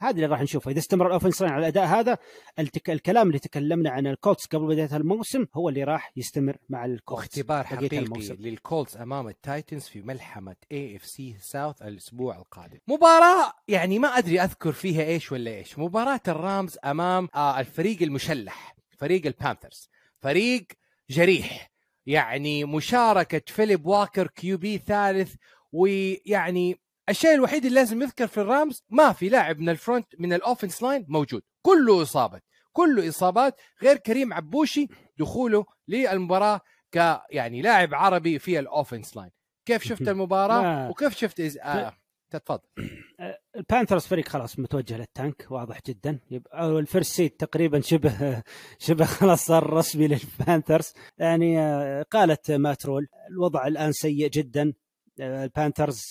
هذا 0.00 0.10
اللي 0.10 0.26
راح 0.26 0.42
نشوفه 0.42 0.70
إذا 0.70 0.78
استمر 0.78 1.06
ال 1.06 1.11
offense 1.11 1.42
على 1.42 1.58
الأداء 1.58 1.86
هذا 1.86 2.18
التك... 2.58 2.90
الكلام 2.90 3.26
اللي 3.26 3.38
تكلمنا 3.38 3.90
عن 3.90 4.06
الكولتس 4.06 4.46
قبل 4.46 4.66
بداية 4.66 4.96
الموسم 4.96 5.46
هو 5.54 5.68
اللي 5.68 5.84
راح 5.84 6.12
يستمر 6.16 6.56
مع 6.68 6.84
الكولتس 6.84 7.38
واختبار 7.38 7.62
بقية 7.62 7.76
حقيقي 7.76 7.98
الموسم. 7.98 8.34
للكولتس 8.34 8.96
أمام 8.96 9.28
التايتنز 9.28 9.82
في 9.82 10.02
ملحمة 10.02 10.56
AFC 10.72 11.04
South 11.04 11.82
الأسبوع 11.82 12.36
القادم. 12.36 12.78
مباراة 12.88 13.52
يعني 13.68 13.98
ما 13.98 14.08
أدري 14.08 14.40
أذكر 14.40 14.72
فيها 14.72 15.02
إيش 15.02 15.32
ولا 15.32 15.50
إيش. 15.50 15.78
مباراة 15.78 16.20
الرامز 16.28 16.78
أمام 16.84 17.28
آه 17.34 17.60
الفريق 17.60 18.02
المشلح 18.02 18.76
فريق 18.98 19.26
البانثرز. 19.26 19.88
فريق 20.18 20.66
جريح. 21.10 21.70
يعني 22.06 22.64
مشاركة 22.64 23.42
فيليب 23.46 23.86
واكر 23.86 24.26
QB 24.26 24.78
ثالث 24.78 25.34
ويعني 25.72 26.80
الشيء 27.08 27.34
الوحيد 27.34 27.64
اللي 27.64 27.80
لازم 27.80 28.02
يذكر 28.02 28.26
في 28.26 28.40
الرامز 28.40 28.84
ما 28.90 29.12
في 29.12 29.28
لاعب 29.28 29.58
من 29.58 29.68
ال 29.68 29.74
front 29.74 30.06
من 30.18 30.32
ال 30.32 30.38
offense 30.38 30.82
line 30.82 31.06
موجود. 31.08 31.42
كله 31.62 32.02
اصابه 32.02 32.40
كله 32.72 33.08
إصابات 33.08 33.60
غير 33.82 33.96
كريم 33.96 34.32
عبوشي 34.32 34.88
دخوله 35.18 35.64
للمباراة 35.88 36.60
ك 36.92 36.96
يعني 37.30 37.62
لاعب 37.62 37.94
عربي 37.94 38.38
في 38.38 38.58
ال 38.58 38.65
offense 38.65 39.16
line 39.16 39.30
كيف 39.66 39.82
شفت 39.82 40.08
المباراة. 40.08 40.90
وكيف 40.90 41.16
شفت 41.16 41.40
إز... 41.40 41.58
آه 41.58 41.92
تفضل 42.30 42.58
البانثرز 43.56 44.06
فريق 44.06 44.28
خلاص 44.28 44.58
متوجه 44.58 44.98
لل 44.98 45.14
tank 45.14 45.46
واضح 45.50 45.80
جدا. 45.86 46.18
ال 46.54 46.64
first 46.64 47.12
seed 47.12 47.30
تقريبا 47.30 47.80
شبه 47.80 48.42
شبه 48.86 49.04
خلاص 49.04 49.46
صار 49.46 49.72
رسمي 49.72 50.08
للبانثرز 50.08 50.92
يعني 51.18 51.60
آه، 51.60 52.02
إقالة 52.02 52.50
مات 52.50 52.73
رول 52.73 53.08
الوضع 53.30 53.66
الآن 53.66 53.92
سيء 53.92 54.30
جدا 54.30 54.72
آه، 55.20 55.44
البانثرز 55.44 56.02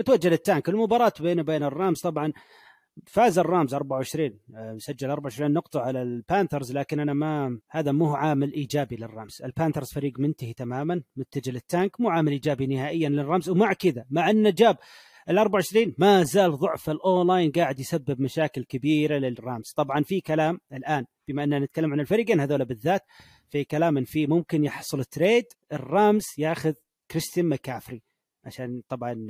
فمتوجه 0.00 0.28
لل 0.28 0.39
tank. 0.39 0.68
المباراة 0.68 1.12
بينه 1.20 1.42
وبين 1.42 1.62
الرامز 1.62 2.00
طبعا 2.00 2.32
فاز 3.06 3.38
الرامز 3.38 3.74
24 3.74 4.38
آه، 4.54 4.76
سجل 4.78 5.10
24 5.10 5.52
نقطة 5.52 5.80
على 5.80 6.02
البانثرز 6.02 6.72
لكن 6.72 7.00
أنا 7.00 7.12
ما 7.12 7.58
هذا 7.70 7.92
مو 7.92 8.14
عامل 8.14 8.52
إيجابي 8.52 8.96
للرامز، 8.96 9.42
البانثرز 9.44 9.92
فريق 9.92 10.20
منتهي 10.20 10.52
تماما 10.52 11.02
متجه 11.16 11.50
لل 11.50 11.67
tank 11.67 12.00
مو 12.00 12.08
عامل 12.08 12.32
إيجابي 12.32 12.66
نهائيا 12.66 13.08
للرامز. 13.08 13.48
ومع 13.48 13.72
كذا 13.72 14.04
مع 14.10 14.30
انه 14.30 14.50
جاب 14.50 14.76
ال 15.30 15.38
24 15.38 15.94
ما 15.98 16.22
زال 16.22 16.56
ضعف 16.56 16.90
ال 16.90 16.99
O-line 16.99 17.50
قاعد 17.50 17.80
يسبب 17.80 18.20
مشاكل 18.20 18.64
كبيرة 18.64 19.18
للرامز، 19.18 19.72
طبعا 19.76 20.02
في 20.02 20.20
كلام 20.20 20.60
الآن 20.72 21.04
بما 21.28 21.44
أننا 21.44 21.58
نتكلم 21.58 21.92
عن 21.92 22.00
الفريقين 22.00 22.40
هذول 22.40 22.64
بالذات 22.64 23.02
في 23.50 23.64
كلام 23.64 23.98
إن 23.98 24.04
في 24.04 24.26
ممكن 24.26 24.64
يحصل 24.64 25.04
trade 25.04 25.44
الرامز 25.72 26.24
ياخذ 26.38 26.72
كريستيان 27.10 27.46
ماكافري 27.46 28.02
عشان 28.44 28.82
طبعا 28.88 29.26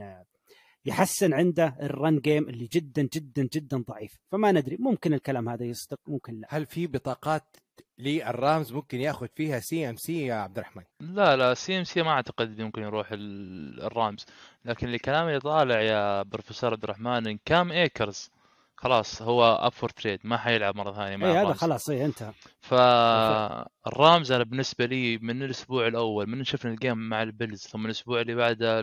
يحسن 0.84 1.32
عنده 1.34 1.76
ال 1.82 1.91
run 1.91 2.18
game 2.20 2.48
اللي 2.48 2.68
جدا 2.72 3.08
جدا 3.14 3.48
جدا 3.54 3.84
ضعيف. 3.88 4.12
فما 4.32 4.52
ندري 4.52 4.76
ممكن 4.80 5.14
الكلام 5.14 5.48
هذا 5.48 5.64
يصدق 5.64 5.98
ممكن 6.06 6.40
لا. 6.40 6.46
هل 6.50 6.66
في 6.66 6.86
بطاقات 6.86 7.56
للرامز 7.98 8.72
ممكن 8.72 9.00
ياخذ 9.00 9.26
فيها 9.36 9.60
CM 9.60 9.96
C 9.96 10.26
يا 10.26 10.34
عبد 10.34 10.58
الرحمن؟ 10.58 10.82
لا 11.00 11.36
لا 11.36 11.54
CMC 11.54 12.02
ما 12.02 12.10
أعتقد 12.10 12.58
يمكن 12.58 12.82
يروح 12.82 13.08
ال- 13.12 13.82
الرامز. 13.82 14.26
لكن 14.64 14.88
الكلام 14.88 15.28
اللي 15.28 15.40
طالع 15.40 15.80
يا 15.80 16.22
بروفيسور 16.22 16.72
عبد 16.72 16.84
الرحمن 16.84 17.26
إن 17.26 17.38
كام 17.44 17.72
ايكرز 17.72 18.30
خلاص 18.82 19.22
هو 19.22 19.44
up 19.54 19.72
for 19.72 19.88
trade 19.90 20.20
ما 20.24 20.36
حيلعب 20.36 20.76
مرة 20.76 20.92
ثانية 20.92 21.16
مع 21.16 21.26
اي 21.26 21.38
هذا 21.38 21.52
خلاص 21.52 21.90
اي 21.90 22.04
انتهى 22.04 22.32
فالرامز 22.60 24.32
أنا 24.32 24.44
بالنسبة 24.44 24.86
لي 24.86 25.18
من 25.18 25.42
الأسبوع 25.42 25.86
الأول 25.86 26.26
من 26.28 26.44
شفنا 26.44 26.70
ال 26.72 26.78
game 26.78 26.98
مع 27.08 27.22
البيلز 27.22 27.60
ثم 27.62 27.86
الأسبوع 27.86 28.20
اللي 28.20 28.34
بعده 28.34 28.82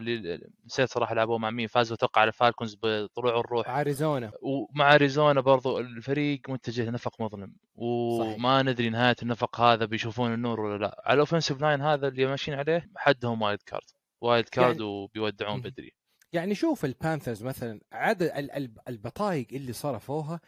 نسيت 0.66 0.90
صراحة 0.90 1.16
لعبوا 1.16 1.38
مع 1.38 1.50
مين 1.52 1.68
فازوا 1.68 1.96
أتوقع 1.96 2.22
على 2.22 2.32
فالكونز 2.32 2.78
بطلوع 2.84 3.40
الروح. 3.40 3.70
اريزونا 3.70 4.32
ومع 4.42 4.96
اريزونا 4.96 5.42
برضو 5.42 5.80
الفريق 5.80 6.42
متجه 6.50 6.90
نفق 6.90 7.22
مظلم. 7.22 7.54
وما 7.76 8.62
ندري 8.62 8.90
نهاية 8.90 9.16
النفق 9.24 9.62
هذا 9.62 9.86
بيشوفون 9.86 10.34
النور 10.34 10.60
ولا 10.60 10.78
لا. 10.78 11.02
على 11.06 11.14
ال 11.14 11.19
offensive 11.19 11.62
line 11.62 11.82
هذا 11.82 12.08
اللي 12.08 12.26
ماشيين 12.26 12.58
عليه 12.60 12.90
حدهم 12.98 13.42
wild 13.42 13.62
card 13.66 13.84
wild 14.22 14.50
card 14.50 14.76
يعني- 14.76 14.84
وبيودعون. 14.84 15.62
بدري. 15.62 15.97
يعني 16.34 16.56
شوف 16.56 16.86
البانثرز 16.86 17.44
مثلا 17.44 17.80
عدد 17.92 18.22
ال- 18.24 18.52
ال- 18.52 18.76
البطايق 18.88 19.48
اللي 19.52 19.74
صرفوها 19.74 20.42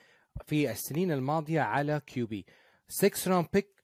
في 0.46 0.72
السنين 0.72 1.12
الماضية 1.12 1.62
على 1.62 2.02
QB. 2.08 2.46
6 2.88 3.32
round 3.32 3.48
pick 3.54 3.84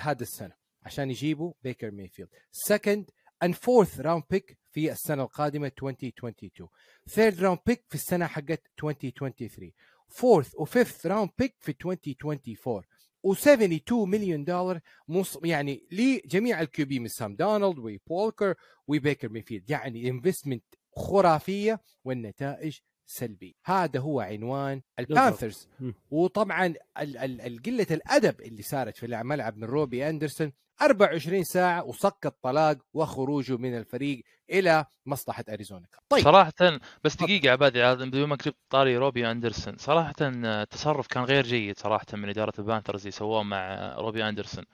هذا 0.00 0.22
السنة 0.22 0.54
عشان 0.82 1.10
يجيبوا 1.10 1.52
بيكر 1.62 1.90
ميفيلد 1.90 2.28
second 2.52 3.10
and 3.44 3.48
fourth 3.54 4.00
round 4.00 4.22
pick 4.36 4.54
في 4.70 4.92
السنة 4.92 5.22
القادمة 5.22 5.66
2022 5.82 6.68
third 7.10 7.34
round 7.40 7.72
pick 7.72 7.80
في 7.88 7.94
السنة 7.94 8.26
حقت 8.26 8.62
2023 8.84 9.72
fourth 10.10 10.54
و 10.60 10.66
fifth 10.66 11.06
round 11.10 11.28
pick 11.42 11.52
في 11.60 11.74
2024 11.84 12.82
و72 13.26 13.92
مليون 13.92 14.44
دولار 14.44 14.80
مص... 15.08 15.38
يعني 15.44 15.86
لجميع 15.90 16.60
ال 16.60 16.86
QB 16.86 16.98
من 16.98 17.08
سام 17.08 17.36
دارنولد 17.36 17.78
ووولكر 17.78 18.54
وبيكر 18.86 19.28
ميفيلد 19.28 19.70
يعني 19.70 20.08
investment 20.10 20.64
خرافية 20.96 21.80
والنتائج 22.04 22.78
سلبية. 23.06 23.52
هذا 23.64 24.00
هو 24.00 24.20
عنوان 24.20 24.82
البانثرز. 24.98 25.68
وطبعا 26.10 26.66
ال- 26.66 26.76
ال- 26.98 27.40
ال- 27.40 27.62
قلة 27.62 27.86
الأدب 27.90 28.40
اللي 28.40 28.62
صارت 28.62 28.96
في 28.96 29.06
الملعب 29.06 29.56
من 29.56 29.64
روبي 29.64 30.08
أندرسون. 30.08 30.52
24 30.82 31.44
ساعة 31.44 31.84
وسقط 31.84 32.38
طلاق 32.42 32.76
وخروجه 32.94 33.56
من 33.56 33.78
الفريق 33.78 34.24
إلى 34.50 34.84
مصلحة 35.06 35.44
أريزونا. 35.48 35.86
طيب. 36.08 36.24
صراحة 36.24 36.52
بس 37.04 37.16
دقيقة 37.16 37.50
عبادي 37.50 37.82
عاد 37.82 38.02
بدون 38.02 38.28
ما 38.28 38.36
جبت 38.36 38.56
طاري 38.70 38.96
روبي 38.96 39.30
أندرسون. 39.30 39.76
صراحة 39.76 40.14
التصرف 40.20 41.06
كان 41.06 41.24
غير 41.24 41.44
جيد 41.44 41.78
صراحة 41.78 42.06
من 42.12 42.28
إدارة 42.28 42.52
البانثرز 42.58 43.00
اللي 43.00 43.10
سووه 43.10 43.42
مع 43.42 43.94
روبي 43.98 44.28
أندرسون. 44.28 44.64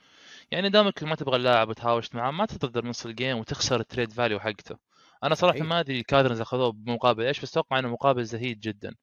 يعني 0.51 0.69
دامك 0.69 1.03
ما 1.03 1.15
تبغى 1.15 1.37
اللاعب 1.37 1.69
وتهاوشت 1.69 2.15
معاه 2.15 2.31
ما 2.31 2.47
تقدر 2.47 2.87
نص 2.87 3.07
ال 3.07 3.13
game 3.13 3.39
وتخسر 3.39 3.81
ال 3.81 3.86
trade 3.86 4.13
value 4.13 4.41
حقته. 4.41 4.90
أنا 5.25 5.35
صراحة 5.35 5.59
صحيح. 5.59 5.69
ما 5.69 5.81
أدري 5.81 6.03
كاردينالز 6.03 6.41
أخذوه 6.41 6.73
بمقابل 6.73 7.25
إيش 7.25 7.41
بس 7.41 7.51
أتوقع 7.51 7.79
إنه 7.79 7.89
مقابل 7.89 8.25
زهيد 8.25 8.61
جدا. 8.61 8.95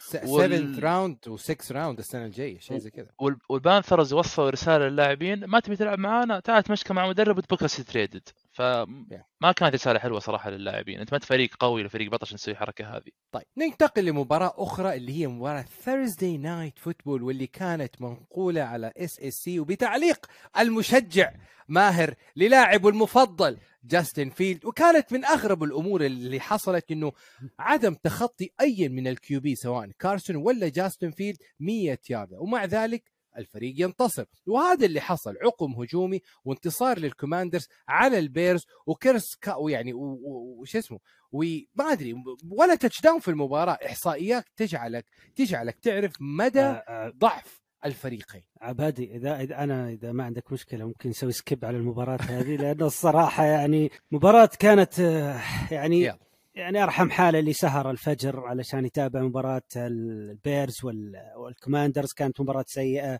7 0.00 0.30
وال- 0.30 0.84
round 0.84 1.18
و6 1.28 1.72
round 1.72 1.98
السنة 1.98 2.24
الجاية 2.26 2.58
شيء 2.58 2.78
زي 2.78 2.90
كذا. 2.90 3.08
وال- 3.18 3.38
والبانثرز 3.48 4.12
وصلوا 4.12 4.50
رسالة 4.50 4.88
للاعبين 4.88 5.44
ما 5.44 5.60
تبي 5.60 5.76
تلعب 5.76 5.98
معانا 5.98 6.40
تعال 6.40 6.62
تمشكل 6.62 6.94
مع 6.94 7.08
مدرب 7.08 7.38
وتبقى 7.38 7.68
traded. 7.68 8.28
فما 8.56 9.52
كانت 9.56 9.74
رسالة 9.74 9.98
حلوة 9.98 10.18
صراحة 10.18 10.50
للاعبين. 10.50 11.00
أنت 11.00 11.12
ما 11.12 11.16
أنت 11.16 11.24
فريق 11.24 11.54
قوي 11.60 11.80
ولا 11.80 11.88
فريق 11.88 12.10
بطل 12.10 12.26
عشان 12.26 12.36
تسوي 12.36 12.54
الحركة 12.54 12.96
هذه. 12.96 13.10
طيب 13.32 13.44
ننتقل 13.56 14.04
لمباراة 14.04 14.54
أخرى 14.56 14.94
اللي 14.96 15.20
هي 15.20 15.26
مباراة 15.26 15.62
Thursday 15.62 16.36
Night 16.36 16.78
Football 16.78 17.22
واللي 17.22 17.46
كانت 17.46 18.02
منقولة 18.02 18.62
على 18.62 18.92
اس 18.96 19.20
اس 19.20 19.34
سي 19.34 19.60
وبتعليق 19.60 20.26
المشجع 20.58 21.32
ماهر 21.68 22.14
للاعبه 22.36 22.88
المفضل 22.88 23.58
جاستن 23.84 24.30
فيلد 24.30 24.64
وكانت 24.64 25.12
من 25.12 25.24
أغرب 25.24 25.62
الأمور 25.62 26.04
اللي 26.04 26.40
حصلت 26.40 26.90
إنه 26.90 27.12
عدم 27.58 27.94
تخطي 27.94 28.50
أي 28.60 28.88
من 28.88 29.08
ال 29.08 29.23
QB 29.23 29.54
سواء 29.54 29.90
كارسون 29.98 30.36
ولا 30.36 30.68
جاستن 30.68 31.10
فيلد 31.10 31.36
100 31.60 31.98
ياردة. 32.10 32.40
ومع 32.40 32.64
ذلك 32.64 33.15
الفريق 33.38 33.74
ينتصر. 33.78 34.24
وهذا 34.46 34.86
اللي 34.86 35.00
حصل. 35.00 35.34
عقم 35.42 35.72
هجومي 35.72 36.20
وانتصار 36.44 36.98
للكوماندرز 36.98 37.68
على 37.88 38.18
البيرز 38.18 38.66
وكيرس 38.86 39.34
كا 39.40 39.54
ويعني 39.54 39.92
و- 39.94 39.98
و- 40.22 40.56
وش 40.60 40.76
اسمه؟ 40.76 40.98
وما 41.32 41.92
أدري. 41.92 42.14
ولا 42.50 42.74
touchdown 42.74 43.20
في 43.20 43.28
المباراة. 43.28 43.78
إحصائيات 43.86 44.44
تجعلك 44.56 45.06
تجعلك 45.36 45.78
تعرف 45.82 46.12
مدى 46.20 46.60
آه، 46.60 46.72
آه، 46.88 47.12
ضعف 47.18 47.60
الفريقين. 47.84 48.42
عبادي 48.60 49.16
اذا 49.16 49.40
إذا 49.40 49.58
أنا 49.64 49.88
إذا 49.88 50.12
ما 50.12 50.24
عندك 50.24 50.52
مشكلة 50.52 50.84
ممكن 50.86 51.08
نسوي 51.10 51.32
skip 51.32 51.64
على 51.64 51.76
المباراة 51.76 52.18
هذه 52.22 52.56
لأنه 52.56 52.86
الصراحة 52.86 53.44
يعني 53.44 53.90
مباراة 54.10 54.50
كانت 54.58 55.00
آه، 55.00 55.40
يعني 55.70 56.00
يلا. 56.02 56.18
يعني 56.56 56.82
أرحم 56.82 57.10
حاله 57.10 57.38
اللي 57.38 57.52
سهر 57.52 57.90
الفجر 57.90 58.40
علشان 58.40 58.84
يتابع 58.84 59.20
مباراة 59.20 59.62
البيرز 59.76 60.84
وال- 60.84 61.32
والكوماندرز. 61.36 62.12
كانت 62.12 62.40
مباراة 62.40 62.64
سيئة 62.68 63.18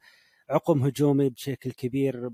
عقم 0.51 0.83
هجومي 0.83 1.29
بشكل 1.29 1.71
كبير. 1.73 2.31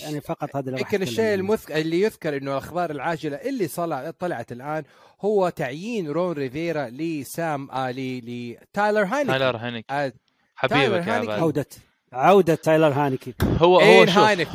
يعني 0.00 0.20
فقط 0.20 0.56
هذا 0.56 0.70
يمكن 0.70 0.84
أتكلم 0.84 1.02
الشيء. 1.02 1.34
المذك... 1.34 1.72
اللي 1.72 2.00
يذكر 2.00 2.36
إنه 2.36 2.52
الأخبار 2.52 2.90
العاجلة 2.90 3.36
اللي 3.36 3.68
صلع... 3.68 4.10
طلعت 4.10 4.52
الآن 4.52 4.84
هو 5.20 5.48
تعيين 5.48 6.08
رون 6.08 6.32
ريفيرا 6.32 6.88
لسام 6.88 7.68
ل... 7.90 8.18
لتايلر 8.52 9.04
هاينكي 9.04 9.38
تايلر 9.38 9.56
هينك 9.56 9.84
آه 9.90 10.12
حبيبك 10.56 11.06
يا 11.06 11.12
عودة 11.32 11.66
عودة 12.12 12.54
تايلر 12.54 12.92
هانيكي. 12.92 13.34
هو 13.42 13.80
هو 13.80 13.80
اين 13.80 14.06
شوف. 14.06 14.18
هاينكي 14.18 14.50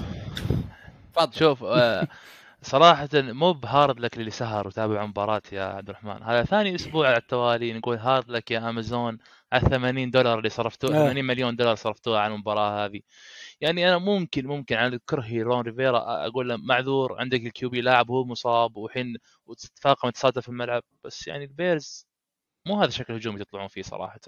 تفضل. 1.14 1.34
شوف 1.40 1.64
آه، 1.64 2.08
صراحة 2.64 3.10
مو 3.14 3.54
ب 3.54 3.63
hard 3.63 4.00
luck 4.00 4.18
اللي 4.18 4.32
سهر 4.32 4.68
وتابع 4.68 5.06
مباراة 5.06 5.42
يا 5.52 5.64
عبد 5.64 5.90
الرحمن. 5.90 6.24
هذا 6.24 6.44
ثاني 6.44 6.76
أسبوع 6.76 7.08
على 7.08 7.18
التوالي 7.18 7.74
نقول 7.74 7.98
hard 7.98 8.30
luck 8.30 8.52
يا 8.52 8.70
أمازون 8.70 9.18
على 9.54 9.70
80 9.70 10.12
دولار 10.12 10.38
اللي 10.38 10.50
صرفتوه 10.50 10.90
آه. 10.90 11.08
80 11.10 11.26
مليون 11.26 11.56
دولار 11.56 11.76
صرفتوها 11.76 12.20
على 12.20 12.34
المباراة 12.34 12.86
هذه. 12.86 13.02
يعني 13.62 13.88
أنا 13.90 13.98
ممكن 13.98 14.48
ممكن 14.48 14.76
على 14.76 15.00
كرهي 15.06 15.42
رون 15.42 15.62
ريفيرا 15.62 16.26
أقول 16.28 16.50
له 16.50 16.58
معذور 16.58 17.20
عندك 17.20 17.42
ال 17.46 17.58
QB 17.58 17.82
لاعب 17.82 18.12
هو 18.12 18.26
مصاب 18.26 18.78
وحين 18.78 19.18
وتتفاقم 19.46 20.10
تصادف 20.10 20.44
في 20.44 20.50
الملعب 20.50 20.84
بس 21.04 21.28
يعني 21.28 21.44
البيرز 21.44 22.08
مو 22.68 22.82
هذا 22.82 22.90
شكل 22.92 23.14
الهجوم 23.14 23.42
يطلعون 23.42 23.68
فيه 23.68 23.82
صراحة. 23.82 24.20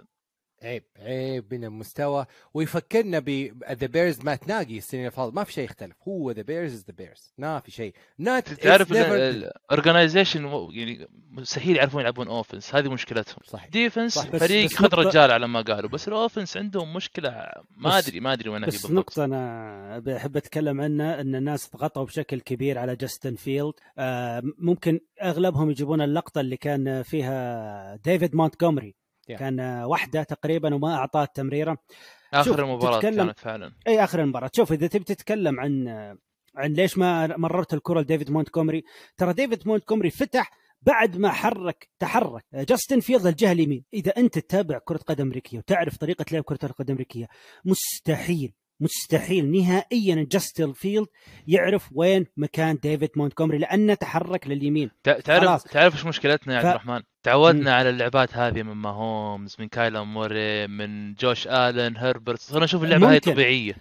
عيب 0.64 0.84
عيب 1.00 1.54
من 1.54 1.64
المستوى. 1.64 2.26
ويفكرنا 2.54 3.20
ب 3.20 3.30
the 3.72 3.88
Bears 3.88 4.22
مات 4.22 4.36
ناقي 4.36 4.78
السنين 4.78 5.04
اللي 5.04 5.12
فاتت. 5.16 5.34
ما 5.36 5.44
في 5.44 5.54
شيء 5.54 5.64
يختلف. 5.64 5.96
هو 6.08 6.32
the 6.32 6.42
Bears 6.42 6.74
is 6.74 6.86
the 6.88 6.94
Bears 6.98 7.34
ما 7.38 7.60
في 7.60 7.72
شيء. 7.72 7.94
نات 8.18 8.50
تعرف 8.54 8.92
ال 8.92 9.03
organization 9.03 10.46
يعني 10.72 11.08
مستحيل 11.32 11.76
يعرفون 11.78 12.02
يلعبون 12.02 12.28
offense 12.28 12.76
هذه 12.76 12.90
مشكلتهم. 12.90 13.38
صحيح. 13.46 13.70
defense 13.70 14.14
صح، 14.14 14.28
بس- 14.30 14.40
فريق 14.44 14.70
نقطة- 14.72 14.94
رجال 14.94 15.32
على 15.32 15.48
ما 15.48 15.62
قالوا. 15.62 15.90
بس 15.90 16.08
ال 16.08 16.14
offense 16.14 16.58
عندهم 16.58 16.94
مشكلة. 16.94 17.30
ما 17.78 17.98
ادري 17.98 18.20
ما 18.20 18.34
أدري 18.34 18.50
وين 18.50 18.64
هي 18.64 18.68
بس 18.68 18.74
بالضبط 18.74 18.92
نقطة 18.98 19.26
أنا 19.26 20.00
بحب 20.00 20.38
أتكلم 20.38 20.82
عنها 20.82 21.22
أن 21.22 21.36
الناس 21.36 21.70
ضغطوا 21.76 22.04
بشكل 22.06 22.40
كبير 22.42 22.78
على 22.78 22.96
جاستن 22.96 23.36
فيلد 23.36 23.74
آه، 23.98 24.42
ممكن 24.58 25.00
أغلبهم 25.24 25.70
يجيبون 25.72 26.02
اللقطة 26.02 26.42
اللي 26.42 26.58
كان 26.58 27.04
فيها 27.04 27.96
ديفيد 27.96 28.36
مونتغومري 28.36 28.96
Yeah. 29.32 29.36
كان 29.36 29.60
واحدة 29.84 30.24
تقريبا 30.24 30.76
وما 30.76 30.96
أعطاه 30.96 31.24
التمريرة. 31.24 31.78
آخر 32.34 32.64
المباراة 32.64 33.00
تتكلم- 33.00 33.26
كانت 33.26 33.40
فعلا. 33.40 33.72
أي 33.88 34.04
آخر 34.04 34.22
المباراة. 34.22 34.50
شوف 34.56 34.72
إذا 34.72 34.88
تبي 34.88 35.04
تتكلم 35.04 35.60
عن 35.60 35.88
عن 36.56 36.74
ليش 36.74 36.98
ما 36.98 37.38
مررت 37.38 37.74
الكرة 37.74 38.00
لديفيد 38.02 38.32
مونتغومري 38.32 38.84
ترى 39.18 39.34
ديفيد 39.34 39.68
مونتغومري 39.68 40.10
فتح 40.10 40.52
بعد 40.82 41.18
ما 41.18 41.32
حرك 41.32 41.90
تحرك. 42.00 42.44
جاستن 42.54 43.00
فيلد 43.00 43.28
الجهة 43.28 43.52
اليمين. 43.52 43.84
إذا 43.94 44.12
أنت 44.18 44.40
تتابع 44.40 44.78
كرة 44.78 44.98
قدم 44.98 45.26
أمريكية 45.26 45.58
وتعرف 45.58 45.98
طريقة 45.98 46.26
لعب 46.32 46.44
كرة 46.44 46.60
القدم 46.64 46.86
الأمريكية 46.94 47.28
مستحيل. 47.66 48.54
مستحيل 48.84 49.52
نهائيا 49.52 50.14
إن 50.14 50.26
جاستن 50.26 50.72
فيلد 50.74 51.08
يعرف 51.48 51.90
وين 51.96 52.26
مكان 52.38 52.78
ديفيد 52.84 53.10
مونتغومري 53.16 53.58
لأنه 53.58 53.94
تحرك 53.94 54.48
لليمين. 54.48 54.92
تع- 55.04 55.20
تعرف 55.20 55.42
خلاص. 55.44 55.64
تعرف 55.64 55.94
إيش 55.96 56.06
مشكلتنا 56.06 56.54
يا 56.54 56.58
عبد 56.60 56.68
ف- 56.68 56.72
الرحمن؟ 56.72 57.02
تعودنا 57.24 57.76
على 57.76 57.90
اللعبات 57.90 58.38
هذه 58.38 58.64
من 58.64 58.74
ماهومز 58.74 59.56
من 59.60 59.68
كايلر 59.68 60.04
موري 60.04 60.68
من 60.68 61.14
جوش 61.14 61.48
آلن 61.48 61.98
هربرت. 61.98 62.40
صرنا 62.40 62.64
نشوف 62.66 62.84
اللعبة 62.84 63.08
ممكن. 63.08 63.32
طبيعية. 63.34 63.74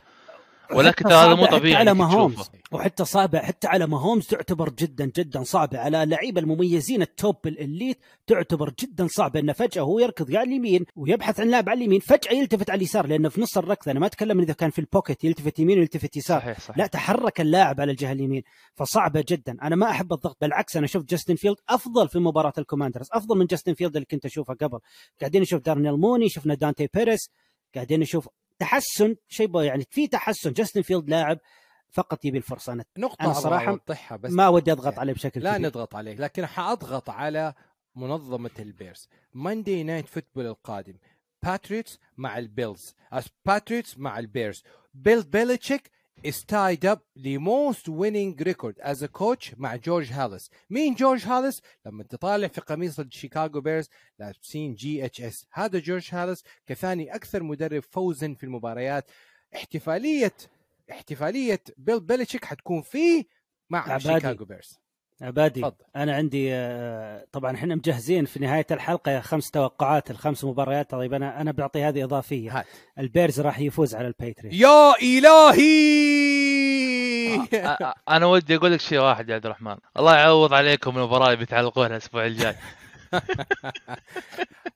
ولكن 0.70 1.04
ترى 1.04 1.14
هذا 1.14 1.34
مو 1.34 1.46
طبيعي 1.46 1.74
على 1.74 1.94
ماهومز. 1.94 2.50
وحتى 2.72 3.04
صعبة 3.04 3.38
حتى 3.38 3.66
على 3.66 3.86
ماهومز 3.86 4.26
تعتبر 4.26 4.70
جدا 4.70 5.10
جدا 5.16 5.42
صعبة 5.42 5.78
على 5.78 6.02
اللعيبة 6.02 6.40
المميزين 6.40 7.02
ال 7.02 7.13
top 7.13 7.46
ال 7.46 7.55
elite 7.55 7.98
تعتبر 8.26 8.74
جدا 8.80 9.06
صعبة 9.10 9.40
إنه 9.40 9.52
فجأة 9.52 9.82
هو 9.82 9.98
يركض 9.98 10.36
على 10.36 10.42
اليمين 10.42 10.84
ويبحث 10.96 11.40
عن 11.40 11.48
لاعب 11.48 11.68
على 11.68 11.78
اليمين 11.78 12.00
فجأة 12.00 12.32
يلتفت 12.32 12.70
على 12.70 12.78
اليسار 12.78 13.06
لأنه 13.06 13.28
في 13.28 13.40
نص 13.40 13.58
الركض 13.58 13.88
أنا 13.88 14.00
ما 14.00 14.06
أتكلم 14.06 14.40
إذا 14.40 14.52
كان 14.52 14.70
في 14.70 14.78
ال 14.78 14.85
pocket 14.85 15.24
يلتفت 15.24 15.58
يمين 15.58 15.78
ويلتفت 15.78 16.16
يسار. 16.16 16.40
صحيح 16.40 16.60
صحيح. 16.60 16.78
لا 16.78 16.86
تحرك 16.86 17.40
اللاعب 17.40 17.80
على 17.80 17.92
الجهة 17.92 18.12
اليمين 18.12 18.42
فصعبة 18.74 19.24
جدا. 19.28 19.56
أنا 19.62 19.76
ما 19.76 19.90
أحب 19.90 20.12
الضغط 20.12 20.36
بالعكس 20.40 20.76
أنا 20.76 20.86
شفت 20.86 21.10
جاستن 21.10 21.34
فيلد 21.34 21.56
أفضل 21.68 22.08
في 22.08 22.18
مباراة 22.18 22.52
الكوماندرز 22.58 23.06
أفضل 23.12 23.38
من 23.38 23.46
جاستن 23.46 23.74
فيلد 23.74 23.96
اللي 23.96 24.06
كنت 24.10 24.24
أشوفه 24.24 24.54
قبل. 24.54 24.78
قاعدين 25.20 25.42
نشوف 25.42 25.62
دارنيل 25.62 25.92
موني 25.92 26.28
شفنا 26.28 26.54
دانتي 26.54 26.88
بيتيس 26.94 27.30
قاعدين 27.74 28.00
نشوف 28.00 28.28
تحسن 28.58 29.16
شيء 29.28 29.62
يعني 29.62 29.84
في 29.90 30.06
تحسن. 30.06 30.52
جاستن 30.52 30.82
فيلد 30.82 31.08
لاعب 31.08 31.38
فقط 31.90 32.24
يبي 32.24 32.38
الفرصة. 32.38 32.72
أنا 32.72 32.84
نقطة 32.98 33.24
أنا 33.24 33.32
صراحة 33.32 34.16
بس 34.16 34.30
ما 34.30 34.48
ودي 34.48 34.72
أضغط 34.72 34.98
عليه 34.98 35.12
بشكل 35.12 35.40
لا 35.40 35.54
كبير. 35.54 35.66
نضغط 35.68 35.94
عليه 35.94 36.14
لكن 36.14 36.46
حأضغط 36.46 37.10
على 37.10 37.54
منظمة 37.96 38.50
البيرز 38.58 39.08
Monday 39.34 39.82
Night 39.82 40.08
Football 40.08 40.46
القادم. 40.46 40.94
باتريوتس 41.42 41.98
مع 42.16 42.38
البيلز. 42.38 42.94
باتريوتس 43.46 43.98
مع 43.98 44.18
البيرز 44.18 44.62
بيل 44.94 45.22
بيلتشيك 45.22 45.90
is 46.24 46.44
tied 46.44 46.84
up 46.84 47.00
the 47.16 47.36
most 47.38 47.88
winning 47.88 48.36
record 48.36 48.78
as 48.80 49.02
a 49.02 49.08
coach 49.08 49.54
مع 49.56 49.76
جورج 49.76 50.12
هاليس 50.12 50.50
مين 50.70 50.94
جورج 50.94 51.24
هاليس 51.24 51.62
لما 51.86 52.02
تطالع 52.04 52.48
في 52.48 52.60
قميص 52.60 53.00
الشيكاغو 53.00 53.60
بيرز 53.60 53.88
لابسين 54.18 54.74
GHS 54.74 55.46
هذا 55.52 55.78
جورج 55.78 56.08
هاليس 56.12 56.44
كثاني 56.66 57.14
أكثر 57.14 57.42
مدرب 57.42 57.82
فوزا 57.90 58.34
في 58.34 58.44
المباريات. 58.44 59.10
احتفاليه 59.54 60.32
احتفالية 60.90 61.62
بيل 61.76 62.00
بيلتشيك 62.00 62.44
حتكون 62.44 62.82
فيه 62.82 63.24
مع. 63.70 63.98
شيكاغو 63.98 64.44
بيرز 64.44 64.81
عبادي 65.22 65.60
تفضل. 65.60 65.74
أنا 65.96 66.14
عندي 66.14 66.48
آه، 66.54 67.24
طبعا 67.32 67.54
إحنا 67.56 67.74
مجهزين 67.74 68.24
في 68.24 68.40
نهاية 68.40 68.66
الحلقة 68.70 69.20
خمس 69.20 69.50
توقعات 69.50 70.10
الخمس 70.10 70.44
مباريات 70.44 70.90
طيب 70.90 71.14
أنا 71.14 71.40
أنا 71.40 71.52
بعطي 71.52 71.82
هذه 71.82 72.04
إضافية. 72.04 72.58
هات. 72.58 72.66
البيرز 72.98 73.40
راح 73.40 73.58
يفوز 73.60 73.94
على 73.94 74.06
البيتريوتس 74.06 74.52
يا 74.54 74.92
إلهي! 75.02 75.62
اي 77.32 77.46
أ- 77.46 77.76
أ- 77.82 77.94
أنا 78.08 78.26
ودي 78.26 78.56
أقول 78.56 78.72
لك 78.72 78.80
شيء 78.80 78.98
واحد 79.00 79.28
يا 79.28 79.34
عبد 79.34 79.46
الرحمن. 79.46 79.76
الله 79.96 80.16
يعوض 80.16 80.52
عليكم 80.54 80.98
المباراة 80.98 81.32
اللي 81.32 81.44
بتعلقونها 81.44 81.88
الأسبوع 81.90 82.26
الجاي. 82.26 82.54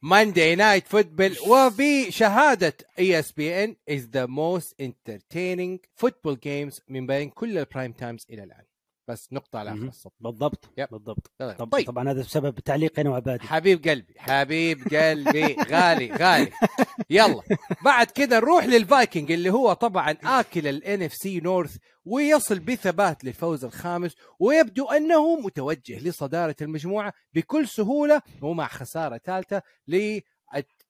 Monday 0.02 0.54
Night 0.54 0.86
Football 0.88 1.36
وبشهادة 1.48 2.76
ESPN 2.98 3.76
is 3.90 4.02
the 4.16 4.26
most 4.28 4.74
entertaining 4.86 5.78
football 6.06 6.34
games 6.46 6.80
من 6.88 7.06
بين 7.06 7.30
كل 7.30 7.58
ال 7.58 7.64
prime 7.64 7.92
times 7.92 8.26
إلى 8.30 8.42
الآن. 8.44 8.64
بس 9.08 9.32
نقطة 9.32 9.58
على 9.58 9.74
مهم. 9.74 9.88
السطر 9.88 10.14
بالضبط 10.20 10.70
yep. 10.78 10.88
بالضبط. 10.90 11.30
طب 11.38 11.68
طيب. 11.72 11.86
طبعا 11.86 12.10
هذا 12.10 12.20
بسبب 12.22 12.58
تعليقي 12.60 13.02
أنا 13.02 13.10
وعبادي. 13.10 13.42
حبيب 13.46 13.88
قلبي 13.88 14.14
حبيب 14.18 14.94
قلبي. 14.94 15.56
غالي 15.70 16.12
غالي. 16.12 16.52
يلا. 17.10 17.42
بعد 17.84 18.06
كده 18.06 18.36
نروح 18.38 18.64
للفايكنج 18.64 19.32
اللي 19.32 19.50
هو 19.50 19.72
طبعا 19.72 20.10
آكل 20.24 20.68
ال 20.68 21.02
NFC 21.02 21.40
North 21.40 21.76
ويصل 22.04 22.58
بثبات 22.58 23.24
للفوز 23.24 23.64
الخامس 23.64 24.14
ويبدو 24.40 24.84
أنه 24.86 25.36
متوجه 25.40 25.98
لصدارة 26.08 26.56
المجموعة 26.62 27.12
بكل 27.34 27.68
سهولة 27.68 28.22
ومع 28.42 28.68
خسارة 28.68 29.20
ثالثة 29.24 29.62
ل 29.88 30.20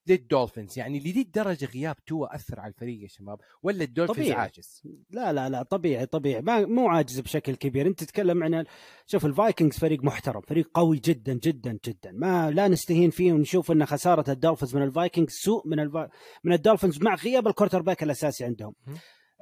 للدولفينز 0.08 0.78
يعني 0.78 0.98
لدي 0.98 1.20
الدرجة 1.22 1.64
غياب 1.64 1.96
توا 2.06 2.34
أثر 2.34 2.60
على 2.60 2.68
الفريق 2.68 3.02
يا 3.02 3.08
شباب؟ 3.08 3.40
ولا 3.62 3.84
الدولفينز 3.84 4.16
طبيعي. 4.26 4.40
عاجز؟ 4.40 4.82
لا 5.10 5.32
لا 5.32 5.48
لا 5.48 5.62
طبيعي 5.62 6.06
طبيعي. 6.06 6.42
ما 6.42 6.66
مو 6.66 6.88
عاجز 6.88 7.20
بشكل 7.20 7.54
كبير. 7.54 7.86
انت 7.86 8.04
تتكلم 8.04 8.42
عن 8.42 8.64
شوف 9.06 9.26
الفايكنجز 9.26 9.78
فريق 9.78 10.04
محترم 10.04 10.40
فريق 10.40 10.70
قوي 10.74 10.98
جدا 11.04 11.32
جدا 11.34 11.78
جدا. 11.84 12.12
ما 12.12 12.50
لا 12.50 12.68
نستهين 12.68 13.10
فيه 13.10 13.32
ونشوف 13.32 13.70
إن 13.70 13.86
خسارة 13.86 14.30
الدولفينز 14.30 14.76
من 14.76 14.82
الفايكنجز 14.82 15.32
سوء 15.32 15.68
من 15.68 15.80
الفا... 15.80 16.08
من 16.44 16.52
الدولفينز 16.52 17.02
مع 17.02 17.14
غياب 17.14 17.48
ال 17.48 17.82
quarterback 17.82 18.02
الأساسي 18.02 18.44
عندهم. 18.44 18.74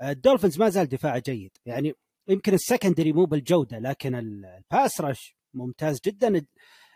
الدولفينز 0.02 0.58
ما 0.58 0.68
زال 0.68 0.86
دفاعه 0.86 1.22
جيد. 1.26 1.50
يعني 1.66 1.92
يمكن 2.28 2.54
ال 2.54 2.60
secondary 2.60 3.12
مو 3.12 3.24
بالجودة 3.24 3.78
لكن 3.78 4.14
ال- 4.14 4.44
ال 4.72 4.78
pass 4.78 5.00
rush 5.00 5.36
ممتاز 5.54 6.00
جدا. 6.06 6.46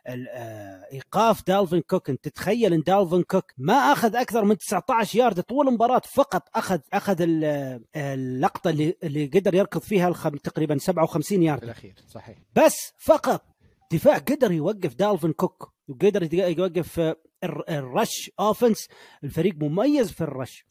إيقاف 0.09 1.47
دالفين 1.47 1.81
كوك. 1.81 2.11
انت 2.11 2.25
تتخيل 2.29 2.73
إن 2.73 2.81
دالفين 2.81 3.23
كوك 3.23 3.45
ما 3.59 3.75
أخذ 3.75 4.17
أكثر 4.17 4.45
من 4.45 4.59
19 4.59 5.19
يارد 5.19 5.41
طول 5.41 5.69
المباراة 5.69 6.03
فقط 6.15 6.43
اخذ 6.55 6.79
أخذ 6.93 7.17
ال- 7.21 7.81
اللقطة 7.97 8.71
اللي 8.71 8.97
اللي 9.03 9.27
قدر 9.27 9.55
يركض 9.55 9.81
فيها 9.81 10.09
تقريبا 10.45 10.79
57 10.79 11.39
في 11.39 11.45
يارد. 11.45 11.63
الأخير 11.63 11.95
صحيح. 12.09 12.39
بس 12.57 12.77
فقط 12.99 13.45
دفاع 13.93 14.19
قدر 14.19 14.53
يوقف 14.53 14.95
دالفين 14.95 15.33
كوك 15.33 15.73
وقدر 15.89 16.35
يوقف 16.35 17.01
آه، 17.01 17.17
الر- 17.45 17.65
ال 17.69 17.81
rush 17.81 18.31
offense 18.41 18.89
الفريق 19.25 19.55
مميز 19.55 20.13
في 20.13 20.21
ال 20.21 20.28
rush. 20.28 20.65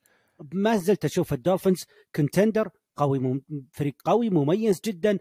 ما 0.54 0.78
زلت 0.78 1.06
أشوف 1.06 1.34
الدولفينز 1.34 1.86
contender 2.16 2.70
قوي. 2.98 3.42
فريق 3.72 3.96
قوي 4.06 4.30
مميز 4.30 4.82
جدا. 4.86 5.18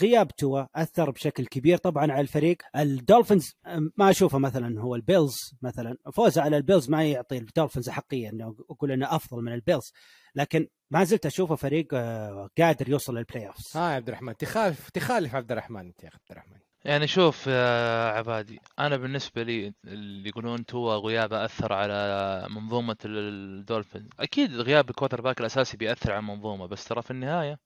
غياب 0.00 0.28
توا 0.36 0.64
أثر 0.74 1.10
بشكل 1.10 1.46
كبير 1.46 1.76
طبعا 1.76 2.12
على 2.12 2.20
الفريق. 2.20 2.56
الدولفينز 2.76 3.54
ما 3.96 4.10
أشوفه 4.10 4.38
مثلا 4.38 4.80
هو 4.80 4.94
البيلز 4.94 5.36
مثلا. 5.62 5.96
فوزه 6.12 6.42
على 6.42 6.56
البيلز 6.56 6.90
ما 6.90 7.04
يعطي 7.04 7.38
الدولفينز 7.38 7.90
حقيقه 7.90 8.30
إنه 8.30 8.56
أقول 8.70 8.92
إنه 8.92 9.16
أفضل 9.16 9.42
من 9.42 9.52
البيلز. 9.52 9.92
لكن 10.34 10.68
ما 10.90 11.04
زلت 11.04 11.26
أشوفه 11.26 11.54
فريق 11.54 11.88
آه، 11.94 12.48
قادر 12.58 12.88
يوصل 12.88 13.16
لل 13.16 13.46
playoffs 13.46 13.76
ها 13.76 13.90
يا 13.90 13.94
عبد 13.96 14.08
الرحمن 14.08 14.36
تخالف 14.36 14.90
تخالف 14.90 15.34
عبد 15.34 15.52
الرحمن 15.52 15.86
أنت 15.86 16.04
يا 16.04 16.10
عبد 16.14 16.30
الرحمن. 16.30 16.67
يعني 16.88 17.06
شوف 17.06 17.46
يا 17.46 18.08
عبادي 18.10 18.60
أنا 18.78 18.96
بالنسبة 18.96 19.42
لي 19.42 19.74
اللي 19.84 20.28
يقولون 20.28 20.66
توا 20.66 20.94
غيابه 20.96 21.44
أثر 21.44 21.72
على 21.72 22.46
منظومة 22.50 22.96
الدولفين. 23.04 24.08
أكيد 24.20 24.56
غياب 24.56 24.90
ال 24.90 25.20
quarterback 25.20 25.40
الأساسي 25.40 25.76
بيأثر 25.76 26.12
على 26.12 26.20
المنظومة 26.20 26.66
بس 26.66 26.84
ترى 26.84 27.02
في 27.02 27.10
النهاية 27.10 27.58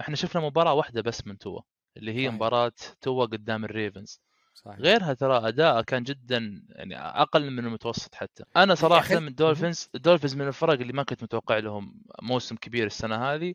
إحنا 0.00 0.16
شفنا 0.16 0.42
مباراة 0.42 0.74
واحدة 0.74 1.02
بس 1.02 1.26
من 1.26 1.38
توا 1.38 1.60
اللي 1.96 2.12
هي 2.12 2.24
صحيح. 2.24 2.34
مباراة 2.34 2.72
توا 3.00 3.24
قدام 3.24 3.64
الريفنز. 3.64 4.20
صحيح. 4.54 4.78
غيرها 4.78 5.14
ترى 5.14 5.48
اداءه 5.48 5.80
كان 5.82 6.02
جدا 6.02 6.62
يعني 6.68 6.98
أقل 6.98 7.50
من 7.50 7.66
المتوسط 7.66 8.14
حتى. 8.14 8.44
أنا 8.56 8.74
صراحة 8.74 9.18
من 9.18 9.28
الدولفينز 9.28 9.88
الدولفينز 9.94 10.34
من 10.34 10.48
الفرق 10.48 10.80
اللي 10.80 10.92
ما 10.92 11.02
كنت 11.02 11.22
متوقع 11.22 11.58
لهم 11.58 12.02
موسم 12.22 12.56
كبير 12.56 12.86
السنة 12.86 13.16
هذه. 13.16 13.54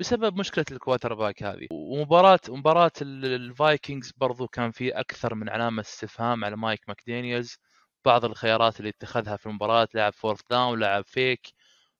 بسبب 0.00 0.36
مشكلة 0.38 0.64
ال 0.72 1.14
quarterback 1.14 1.42
هذه. 1.42 1.66
ومباراة 1.70 2.40
مباراة 2.48 2.90
ال- 3.02 3.24
الفايكنجز 3.24 4.12
برضو 4.16 4.48
كان 4.48 4.70
في 4.70 4.90
أكثر 4.90 5.34
من 5.34 5.48
علامة 5.48 5.80
استفهام 5.80 6.44
على 6.44 6.56
مايك 6.56 6.80
ماكدانيالز 6.88 7.56
بعض 8.04 8.24
الخيارات 8.24 8.78
اللي 8.80 8.88
اتخذها 8.90 9.36
في 9.36 9.46
المباراة 9.46 9.88
لعب 9.94 10.12
fourth 10.12 10.40
down 10.50 10.80
لعب 10.80 11.04
fake 11.06 11.46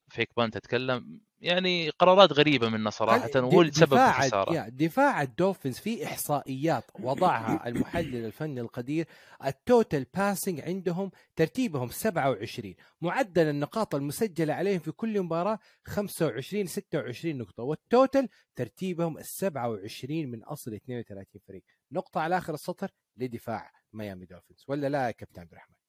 fake 0.08 0.30
punt 0.36 0.56
أتكلم. 0.56 1.20
يعني 1.40 1.90
قرارات 1.90 2.32
غريبة 2.32 2.68
منه 2.68 2.90
صراحة 2.90 3.30
اللي 3.34 3.70
تسبب 3.70 3.88
في 3.88 3.94
دفاع 3.94 4.24
الخسارة. 4.24 4.68
دفاع 4.68 5.22
الدولفينز 5.22 5.78
في 5.78 6.06
إحصائيات 6.06 6.84
وضعها 7.00 7.62
المحلل 7.68 8.24
الفني 8.24 8.60
القدير 8.60 9.06
ال 9.44 9.55
total 9.55 10.06
passing 10.14 10.60
عندهم 10.60 11.10
ترتيبهم 11.36 11.88
27 11.88 12.74
معدل 13.00 13.48
النقاط 13.48 13.94
المسجلة 13.94 14.54
عليهم 14.54 14.78
في 14.78 14.92
كل 14.92 15.22
مباراة 15.22 15.58
25 15.84 16.66
26 16.66 17.38
نقطة 17.38 17.62
وال 17.62 17.81
total 17.81 18.28
ترتيبهم 18.56 19.18
ال 19.18 19.24
27 19.24 20.26
من 20.26 20.44
أصل 20.44 20.74
32 20.74 21.40
فريق. 21.48 21.62
نقطة 21.92 22.20
على 22.20 22.38
آخر 22.38 22.54
السطر 22.54 22.90
لدفاع 23.16 23.70
ميامي 23.92 24.26
دولفينز. 24.26 24.64
ولا 24.68 24.88
لا 24.88 25.06
يا 25.06 25.10
كابتن 25.10 25.40
عبد 25.40 25.52
الرحمن؟ 25.52 25.85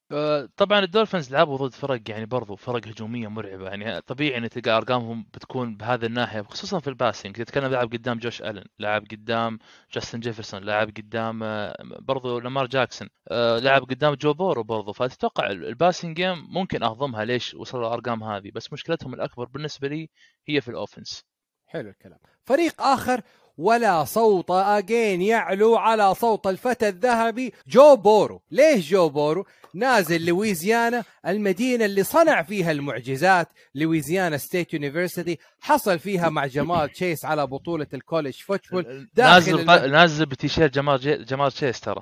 طبعا 0.58 0.80
الدولفينز 0.80 1.34
لعبوا 1.34 1.58
ضد 1.58 1.74
فرق 1.74 2.02
يعني 2.10 2.26
برضو 2.26 2.56
فرق 2.56 2.88
هجومية 2.88 3.28
مرعبة. 3.28 3.70
يعني 3.70 4.02
طبيعي 4.02 4.38
إن 4.38 4.50
تلقى 4.50 4.78
أرقامهم 4.78 5.26
بتكون 5.34 5.78
بهذه 5.78 6.06
الناحية 6.06 6.42
خصوصا 6.42 6.80
في 6.80 6.88
ال 6.88 6.94
passing 6.94 7.36
تتكلم 7.36 7.72
لاعب 7.72 7.94
قدام 7.94 8.18
جوش 8.20 8.42
ألن 8.42 8.64
لاعب 8.80 9.06
قدام 9.12 9.60
جاستن 9.94 10.20
جيفرسون 10.20 10.64
لاعب 10.64 10.90
قدام 10.98 11.44
آه، 11.44 11.76
برضو 12.00 12.40
لامار 12.40 12.68
جاكسون 12.68 13.10
آه، 13.28 13.60
لاعب 13.60 13.82
قدام 13.84 14.14
جو 14.14 14.34
بورو 14.34 14.64
برضو. 14.64 14.94
فتتوقع 14.94 15.50
ال 15.50 15.58
passing 15.58 16.16
game 16.16 16.48
ممكن 16.50 16.84
أهضمها 16.84 17.26
ليش 17.26 17.54
وصلوا 17.54 17.88
الأرقام 17.88 18.24
هذه. 18.24 18.52
بس 18.56 18.74
مشكلتهم 18.74 19.14
الأكبر 19.14 19.46
بالنسبة 19.46 19.88
لي 19.88 20.10
هي 20.48 20.62
في 20.62 20.68
ال 20.68 20.74
offense. 20.74 21.26
حلو 21.66 21.90
الكلام. 21.90 22.20
فريق 22.46 22.82
آخر 22.82 23.22
ولا 23.58 24.04
صوت 24.04 24.52
again 24.52 25.22
يعلو 25.22 25.76
على 25.78 26.16
صوت 26.16 26.48
الفتى 26.48 26.88
الذهبي. 26.88 27.54
جو 27.68 27.96
بورو. 27.96 28.42
ليش 28.52 28.90
جو 28.90 29.10
بورو؟ 29.10 29.46
نازل 29.74 30.26
لويزيانا 30.26 31.04
المدينة 31.28 31.86
اللي 31.86 32.04
صنع 32.04 32.44
فيها 32.44 32.72
المعجزات 32.72 33.48
Louisiana 33.76 34.38
State 34.38 34.74
University. 34.74 35.38
حصل 35.62 36.00
فيها 36.00 36.30
مع 36.30 36.46
جمار 36.46 36.90
تشيس 36.90 37.26
على 37.26 37.48
بطولة 37.48 37.88
ال 37.94 37.99
college 37.99 38.34
football 38.36 39.08
داخل 39.16 39.32
نازل 39.34 39.60
الم- 39.60 39.92
نازل 39.92 40.26
بتيشيرت 40.26 40.74
جمار 40.74 41.00
جي... 41.00 41.16
جمار 41.16 41.52
تشيس 41.52 41.80
ترى. 41.80 42.02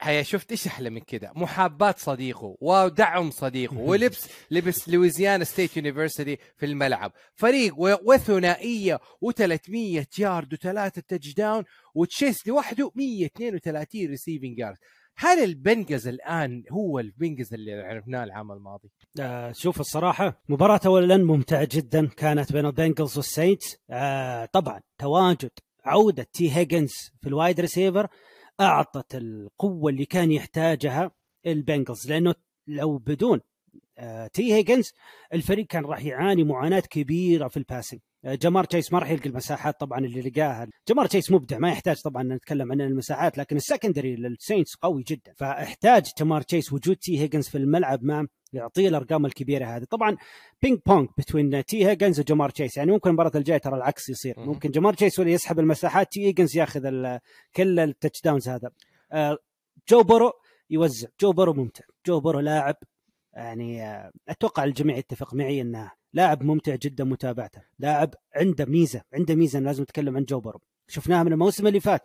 هيا 0.00 0.22
شفت 0.22 0.50
إيش 0.50 0.66
أحلى 0.66 0.90
من 0.90 1.00
كده؟ 1.00 1.32
محاباة 1.36 1.94
صديقه 1.98 2.56
ودعم 2.60 3.30
صديقه 3.30 3.78
ولبس 3.88 4.28
لبس 4.50 4.88
Louisiana 4.88 5.44
State 5.44 5.76
University 5.76 6.36
في 6.56 6.66
الملعب. 6.66 7.12
فريق 7.34 7.74
و- 7.78 7.96
وثنائية 8.04 9.00
و300 9.24 10.06
يارد 10.18 10.52
وثلاثة 10.52 11.02
touchdown 11.08 11.64
وتشيس 11.94 12.46
لوحده 12.48 12.90
132 12.94 14.06
receiving 14.06 14.58
yard 14.58 14.76
هل 15.18 15.44
البنجلز 15.44 16.08
الآن 16.08 16.62
هو 16.72 16.98
البنجلز 16.98 17.54
اللي 17.54 17.72
عرفناه 17.72 18.24
العام 18.24 18.52
الماضي؟ 18.52 18.88
آه 19.20 19.52
شوف 19.52 19.80
الصراحة 19.80 20.42
مباراة 20.48 20.80
أولا 20.86 21.16
ممتعة 21.16 21.68
جدا 21.72 22.06
كانت 22.06 22.52
بين 22.52 22.66
البنجلز 22.66 23.16
والساينتس. 23.16 23.76
آه 23.90 24.44
طبعا 24.44 24.80
تواجد 24.98 25.50
عودة 25.84 26.26
تي 26.32 26.56
هيجنز 26.56 26.92
في 27.22 27.28
ال 27.28 27.34
wide 27.34 27.60
receiver 27.60 28.06
أعطت 28.60 29.14
القوة 29.14 29.90
اللي 29.90 30.04
كان 30.04 30.32
يحتاجها 30.32 31.10
البنجلز 31.46 32.10
لأنه 32.12 32.34
لو 32.66 32.98
بدون 32.98 33.40
آه 33.98 34.26
تي 34.26 34.54
هيجنز 34.54 34.92
الفريق 35.32 35.66
كان 35.66 35.84
راح 35.84 36.04
يعاني 36.04 36.44
معاناة 36.44 36.80
كبيرة 36.80 37.48
في 37.48 37.56
ال 37.56 37.62
passing 37.62 38.00
جمار 38.26 38.64
تشيس 38.64 38.92
ما 38.92 38.98
راح 38.98 39.10
يلقى 39.10 39.28
المساحات 39.28 39.80
طبعا 39.80 39.98
اللي 39.98 40.20
لقاها. 40.20 40.68
جمار 40.88 41.06
تشيس 41.06 41.30
مبدع 41.30 41.58
ما 41.58 41.68
يحتاج 41.68 42.00
طبعا 42.02 42.22
نتكلم 42.22 42.72
عن 42.72 42.80
المساحات 42.80 43.38
لكن 43.38 43.56
ال 43.56 43.62
secondary 43.62 44.16
للساينتس 44.16 44.74
قوي 44.74 45.02
جدا. 45.02 45.32
فاحتاج 45.36 46.04
جمار 46.18 46.42
تشيس 46.42 46.72
وجود 46.72 46.96
تي 46.96 47.20
هيجنز 47.20 47.48
في 47.48 47.58
الملعب 47.58 48.04
معه 48.04 48.26
يعطيه 48.52 48.88
الأرقام 48.88 49.26
الكبيرة 49.26 49.66
هذه. 49.66 49.84
طبعا 49.84 50.16
ping 50.62 50.78
pong 50.86 51.08
بين 51.34 51.64
تي 51.64 51.86
هيجنز 51.86 52.20
وجمار 52.20 52.50
تشيس 52.50 52.76
يعني 52.76 52.92
ممكن 52.92 53.10
المباراة 53.10 53.32
الجاية 53.34 53.58
ترى 53.58 53.76
العكس 53.76 54.08
يصير. 54.08 54.34
ممكن 54.38 54.70
جمار 54.70 54.94
تشيس 54.94 55.20
هو 55.20 55.22
اللي 55.22 55.34
يسحب 55.34 55.58
المساحات 55.58 56.12
تي 56.12 56.26
هيجنز 56.26 56.56
ياخذ 56.56 56.82
كل 57.56 57.80
ال 57.80 58.22
touchdowns 58.22 58.48
هذا. 58.48 58.70
آه، 59.12 59.38
جو 59.88 60.02
بورو 60.02 60.32
يوزع. 60.70 61.08
جو 61.20 61.32
بورو 61.32 61.52
ممتع. 61.52 61.84
جو 62.06 62.20
بورو 62.20 62.40
لاعب 62.40 62.76
يعني 63.34 63.82
آه، 63.82 64.10
أتوقع 64.28 64.64
الجميع 64.64 64.96
يتفق 64.96 65.34
معي 65.34 65.60
إنه 65.60 65.90
لاعب 66.16 66.42
ممتع 66.42 66.74
جدا 66.74 67.04
متابعته. 67.04 67.62
لاعب 67.78 68.14
عنده 68.34 68.64
ميزة 68.64 69.02
عنده 69.12 69.34
ميزة 69.34 69.58
لازم 69.58 69.82
نتكلم 69.82 70.16
عن 70.16 70.24
جو 70.24 70.40
بورو 70.40 70.60
شفناها 70.88 71.22
من 71.22 71.32
الموسم 71.32 71.66
اللي 71.66 71.80
فات. 71.80 72.02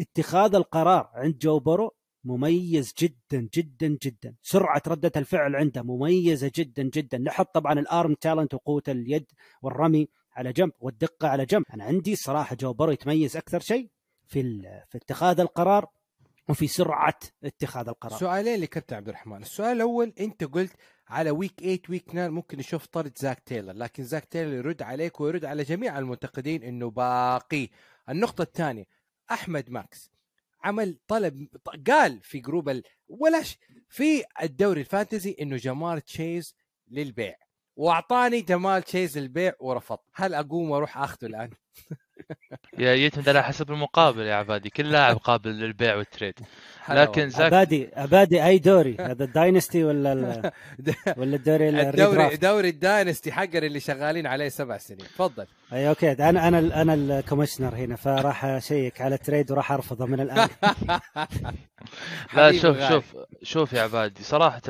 اتخاذ 0.00 0.54
القرار 0.54 1.10
عند 1.14 1.38
جو 1.38 1.58
بورو 1.60 1.90
مميز 2.24 2.94
جدا 2.98 3.48
جدا 3.54 3.98
جدا. 4.02 4.34
سرعة 4.42 4.82
ردة 4.88 5.12
الفعل 5.16 5.56
عنده 5.56 5.82
مميزة 5.82 6.50
جدا 6.54 6.82
جدا. 6.82 7.18
نحط 7.18 7.54
طبعا 7.54 7.72
ال 7.72 7.83
arm 7.83 8.14
talent 8.14 8.54
وقوة 8.54 8.82
اليد 8.88 9.26
والرمي 9.62 10.08
على 10.32 10.52
جنب 10.52 10.72
والدقة 10.80 11.28
على 11.28 11.46
جنب. 11.46 11.64
أنا 11.74 11.84
عندي 11.84 12.16
صراحة 12.16 12.56
جو 12.56 12.72
بارو 12.72 12.92
يتميز 12.92 13.36
أكثر 13.36 13.60
شيء 13.60 13.90
في 14.26 14.42
في 14.90 14.98
اتخاذ 14.98 15.40
القرار 15.40 15.86
وفي 16.48 16.66
سرعة 16.66 17.18
اتخاذ 17.44 17.88
القرار. 17.88 18.18
سؤالين 18.18 18.60
لكابتن 18.60 18.96
عبد 18.96 19.08
الرحمن. 19.08 19.42
السؤال 19.42 19.76
الأول 19.76 20.12
أنت 20.20 20.44
قلت 20.44 20.72
على 21.08 21.30
week 21.30 21.60
8 21.60 21.80
week 21.88 22.10
9 22.10 22.28
ممكن 22.28 22.58
نشوف 22.58 22.86
طرد 22.86 23.18
زاك 23.18 23.40
تايلر 23.46 23.72
لكن 23.72 24.04
زاك 24.04 24.24
تايلر 24.24 24.54
يرد 24.54 24.82
عليك 24.82 25.20
ويرد 25.20 25.44
على 25.44 25.62
جميع 25.62 25.98
المنتقدين 25.98 26.62
إنه 26.62 26.90
باقي 26.90 27.68
النقطة 28.08 28.42
الثانية 28.42 28.84
أحمد 29.30 29.70
ماكس 29.70 30.10
عمل 30.64 30.98
طلب 31.06 31.48
قال 31.88 32.20
في 32.22 32.38
group 32.38 32.68
ال... 32.68 32.82
ولا. 33.08 33.42
في 33.88 34.24
الدوري 34.42 34.80
ال 34.80 34.87
fantasy 34.87 35.36
إنه 35.40 35.56
جمار 35.56 36.00
تشيس 36.00 36.54
للبيع 36.88 37.36
وأعطاني 37.76 38.40
جمار 38.40 38.82
تشيس 38.82 39.18
للبيع 39.18 39.52
ورفضت 39.60 40.04
هل 40.14 40.34
أقوم 40.34 40.70
وأروح 40.70 40.98
أخذه 40.98 41.26
الآن 41.26 41.50
يا 42.78 42.94
يعتمد 42.94 43.28
على 43.28 43.42
حسب 43.42 43.70
المقابل 43.70 44.22
يا 44.22 44.34
عبادي. 44.34 44.70
كل 44.70 44.90
لاعب 44.90 45.16
قابل 45.16 45.50
للبيع 45.50 45.96
وال 45.96 46.06
trade. 46.06 46.34
لكن 46.88 47.28
زاك 47.30 47.40
ابادي 47.52 47.88
ابادي 47.94 48.44
أي 48.46 48.58
دوري؟ 48.58 48.96
هذا 49.00 49.24
ال 49.24 49.32
dynasty 49.32 49.84
ولا 49.84 50.12
ال- 50.12 50.50
ولا 51.18 51.36
الدوري 51.36 51.68
الدوري 51.68 52.36
دوري 52.36 52.68
ال 52.68 52.76
dynasty 52.76 53.32
حقنا 53.32 53.58
اللي 53.66 53.80
شغالين 53.80 54.26
عليه 54.26 54.48
سبع 54.48 54.78
سنين. 54.78 54.98
تفضل. 54.98 55.46
أي 55.72 55.88
okay. 55.88 56.12
أنا 56.12 56.48
أنا 56.48 56.82
أنا 56.82 56.94
ال 56.94 57.00
commissioner 57.00 57.74
هنا 57.74 57.96
فراح 57.96 58.44
أشيك 58.44 59.00
على 59.00 59.14
ال 59.14 59.20
trade 59.20 59.50
وراح 59.52 59.72
أرفضه 59.72 60.06
من 60.06 60.20
الآن. 60.20 60.48
لا 62.36 62.52
شوف. 62.52 62.88
شوف 62.88 63.16
شوف 63.42 63.72
يا 63.72 63.82
عبادي 63.82 64.22
صراحة 64.22 64.62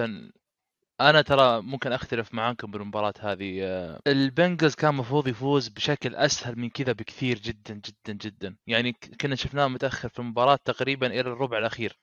أنا 1.10 1.22
ترى 1.22 1.62
ممكن 1.62 1.92
أختلف 1.92 2.34
معاكم 2.34 2.70
بالمباراة 2.70 3.14
هذه. 3.20 3.62
البنجلز 4.06 4.74
كان 4.74 4.94
مفروض 4.94 5.28
يفوز 5.28 5.68
بشكل 5.68 6.14
أسهل 6.14 6.58
من 6.58 6.70
كذا 6.70 6.92
بكثير 6.92 7.38
جدا 7.38 7.74
جدا 7.74 8.12
جدا. 8.12 8.56
يعني 8.66 8.92
كنا 9.20 9.34
شفناه 9.36 9.68
متأخر 9.68 10.08
في 10.08 10.18
المباراة 10.18 10.58
تقريبا 10.64 11.06
إلى 11.06 11.20
الربع 11.20 11.58
الأخير. 11.58 11.98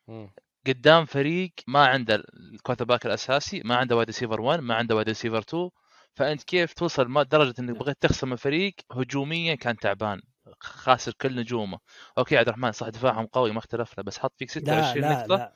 قدام 0.67 1.05
فريق 1.05 1.51
ما 1.67 1.85
عنده 1.85 2.23
ال 2.53 2.85
quarterback 2.85 3.05
الأساسي 3.05 3.61
ما 3.65 3.75
عنده 3.75 3.95
wide 3.95 4.07
receiver 4.07 4.41
1 4.41 4.59
ما 4.59 4.75
عنده 4.75 4.95
wide 4.95 5.07
receiver 5.07 5.39
2 5.39 5.69
فأنت 6.13 6.43
كيف 6.43 6.73
توصل 6.73 7.07
ما 7.07 7.23
درجة 7.23 7.53
إنك 7.59 7.77
بغيت 7.77 7.97
تخسر 8.01 8.27
من 8.27 8.35
فريق 8.35 8.73
هجوميا 8.91 9.55
كان 9.55 9.75
تعبان 9.77 10.21
خاسر 10.59 11.13
كل 11.21 11.35
نجومه. 11.35 11.79
okay 12.17 12.37
عبد 12.37 12.47
الرحمن 12.47 12.71
صح 12.71 12.89
دفاعهم 12.89 13.25
قوي 13.25 13.51
ما 13.51 13.59
اختلفنا 13.59 14.03
بس 14.03 14.19
حط 14.19 14.33
فيك 14.37 14.49
لا 14.57 14.81
26 14.81 15.05
لا 15.05 15.21
نقطة؟ 15.21 15.35
لا. 15.35 15.53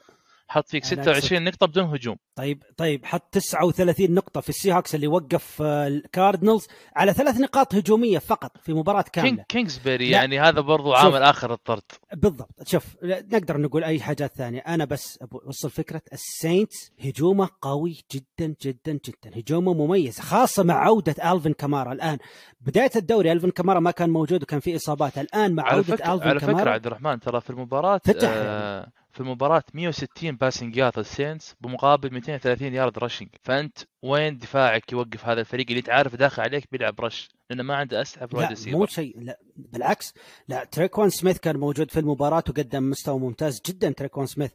حط 0.53 0.69
فيك 0.69 0.93
أنا 0.93 1.01
26 1.03 1.43
نقطة 1.43 1.67
بدون 1.67 1.83
هجوم. 1.83 2.15
طيب 2.35 2.63
طيب 2.77 3.05
حط 3.05 3.33
39 3.33 4.11
نقطة 4.11 4.41
في 4.41 4.49
السي 4.49 4.73
هوكس 4.73 4.95
اللي 4.95 5.07
وقف 5.07 5.61
آه، 5.61 5.87
الكاردينالز 5.87 6.67
على 6.95 7.13
ثلاث 7.13 7.39
نقاط 7.39 7.75
هجومية 7.75 8.19
فقط 8.19 8.57
في 8.57 8.73
مباراة 8.73 9.01
كينج 9.01 9.25
كاملة 9.27 9.43
كينجزبري. 9.49 10.09
يعني 10.09 10.39
هذا 10.39 10.61
برضو. 10.61 10.93
عامل 10.93 11.23
آخر 11.23 11.53
الطرد. 11.53 11.81
بالضبط. 12.13 12.67
شوف 12.67 12.85
نقدر 13.03 13.57
نقول 13.57 13.83
أي 13.83 13.99
حاجات 13.99 14.35
ثانية. 14.35 14.59
أنا 14.59 14.85
بس 14.85 15.19
أوصل 15.45 15.69
فكرة 15.69 16.01
السينتس 16.13 16.91
هجومه 17.05 17.49
قوي 17.61 18.01
جدا 18.13 18.55
جدا 18.61 18.91
جدا. 19.05 19.39
هجومه 19.39 19.73
مميز 19.73 20.19
خاصة 20.19 20.63
مع 20.63 20.73
عودة 20.73 21.31
ألفين 21.31 21.53
كامارا. 21.53 21.93
الآن 21.93 22.17
بداية 22.61 22.91
الدوري 22.95 23.31
ألفين 23.31 23.51
كامارا 23.51 23.79
ما 23.79 23.91
كان 23.91 24.09
موجود 24.09 24.43
وكان 24.43 24.59
في 24.59 24.75
إصابات. 24.75 25.17
الآن 25.17 25.55
مع 25.55 25.63
عودة 25.63 25.95
فكره 25.95 26.13
ألفين 26.13 26.29
على 26.29 26.39
فكرة 26.39 26.69
عبد 26.69 26.85
الرحمن 26.85 27.19
ترى 27.19 27.41
في 27.41 27.49
المباراة 27.49 27.97
فتح. 28.05 28.29
آه 28.33 28.91
في 29.13 29.19
المباراة 29.19 29.63
160 29.73 30.36
passing 30.36 30.77
yard 30.77 30.99
السينتس 30.99 31.55
بمقابل 31.62 32.13
230 32.13 32.73
yard 32.73 32.99
rushing 32.99 33.29
فأنت 33.43 33.78
وين 34.02 34.38
دفاعك 34.38 34.91
يوقف 34.91 35.26
هذا 35.26 35.41
الفريق 35.41 35.65
اللي 35.69 35.82
تعرف 35.82 36.15
داخل 36.15 36.41
عليك 36.41 36.67
بيلعب 36.71 37.02
rush 37.01 37.29
لأنه 37.49 37.63
ما 37.63 37.76
عنده 37.76 38.02
أسلحة 38.02 38.26
في 38.26 38.38
لا 38.38 38.56
مو 38.67 38.86
شيء 38.86 39.19
لا 39.19 39.39
بالعكس. 39.56 40.13
لا 40.47 40.63
تريكوان 40.63 41.10
سميث 41.10 41.39
كان 41.39 41.58
موجود 41.58 41.91
في 41.91 41.99
المباراة 41.99 42.43
وقدم 42.49 42.89
مستوى 42.89 43.19
ممتاز 43.19 43.62
جدا 43.65 43.91
تريكوان 43.91 44.26
سميث. 44.26 44.52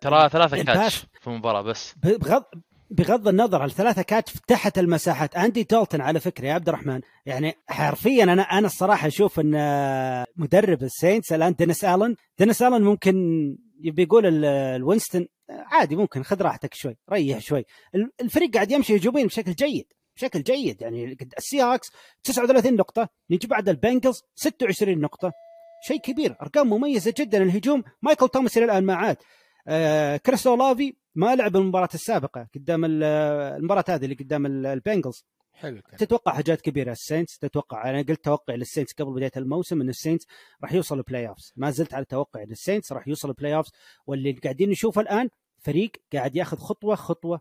ترى 0.00 0.28
ثلاثة 0.28 0.60
ال 0.60 0.63
pass. 0.63 0.76
catch 0.76 1.06
في 1.20 1.26
المباراة 1.26 1.62
بس. 1.62 1.94
بغض 2.02 2.44
بغض 2.90 3.28
النظر 3.28 3.64
الثلاثة 3.64 4.02
catch 4.02 4.32
فتحت 4.32 4.78
المساحات 4.78 5.36
أندي 5.36 5.62
دولتون 5.62 6.00
على 6.00 6.20
فكرة 6.20 6.46
يا 6.46 6.52
عبد 6.52 6.68
الرحمن 6.68 7.00
يعني 7.26 7.54
حرفيا 7.68 8.22
أنا 8.24 8.42
أنا 8.42 8.66
الصراحة 8.66 9.06
أشوف 9.06 9.40
إن 9.40 9.52
مدرب 10.36 10.82
السينتس 10.82 11.32
الآن 11.32 11.52
دينيس 11.54 11.84
ألن 11.84 12.16
دينيس 12.38 12.62
ألن 12.62 12.82
ممكن 12.82 13.14
يبي 13.80 14.02
يقول 14.02 14.26
ال- 14.26 14.44
الوينستون 14.44 15.26
عادي 15.50 15.96
ممكن 15.96 16.22
خذ 16.22 16.42
راحتك 16.42 16.74
شوي 16.74 16.96
ريح 17.12 17.38
شوي. 17.38 17.64
ال- 17.94 18.10
الفريق 18.20 18.54
قاعد 18.54 18.70
يمشي 18.70 18.96
هجوميا 18.96 19.24
بشكل 19.26 19.52
جيد 19.52 19.86
بشكل 20.16 20.42
جيد 20.42 20.82
يعني 20.82 21.14
قد- 21.20 21.34
السي 21.38 21.60
هاكس 21.60 21.90
39 22.24 22.76
نقطة 22.76 23.08
نيجي 23.30 23.46
بعد 23.46 23.68
البنجلز 23.68 24.22
26 24.34 25.00
نقطة. 25.00 25.32
شيء 25.88 26.00
كبير 26.00 26.36
أرقام 26.42 26.70
مميزة 26.70 27.14
جدا 27.18 27.42
الهجوم 27.42 27.82
مايكل 28.02 28.28
توماس 28.28 28.56
إلى 28.56 28.64
الآن 28.64 28.84
ما 28.84 28.94
عاد. 28.94 29.16
آه 29.68 30.16
كريس 30.16 30.56
أولافي 30.56 30.94
ما 31.14 31.36
لعب 31.36 31.56
المباراة 31.56 31.88
السابقة 31.94 32.48
قدام 32.54 32.84
ال- 32.84 33.02
المباراة 33.56 33.84
هذه 33.88 34.04
اللي 34.04 34.14
قدام 34.14 34.46
ال- 34.46 34.66
البنجلز 34.66 35.24
حلو 35.52 35.76
الكلام. 35.76 35.96
تتوقع 35.96 36.32
حاجات 36.32 36.60
كبيرة 36.60 36.92
السينتس؟ 36.92 37.38
تتوقع 37.38 37.90
أنا 37.90 37.98
قلت 38.02 38.24
توقع 38.24 38.54
للسينتس 38.54 38.92
قبل 38.92 39.14
بداية 39.14 39.30
الموسم 39.36 39.80
إن 39.80 39.88
السينتس 39.88 40.26
راح 40.62 40.72
يوصل 40.72 40.98
ال 40.98 41.28
playoffs 41.28 41.52
ما 41.56 41.70
زلت 41.70 41.94
على 41.94 42.04
توقع 42.04 42.42
إن 42.42 42.50
السينتس 42.50 42.92
راح 42.92 43.08
يوصل 43.08 43.28
ال 43.28 43.54
playoffs 43.56 43.70
واللي 44.06 44.32
قاعدين 44.32 44.70
نشوفه 44.70 45.00
الآن 45.00 45.28
فريق 45.58 45.90
قاعد 46.12 46.36
ياخذ 46.36 46.56
خطوة 46.56 46.94
خطوة 46.94 47.40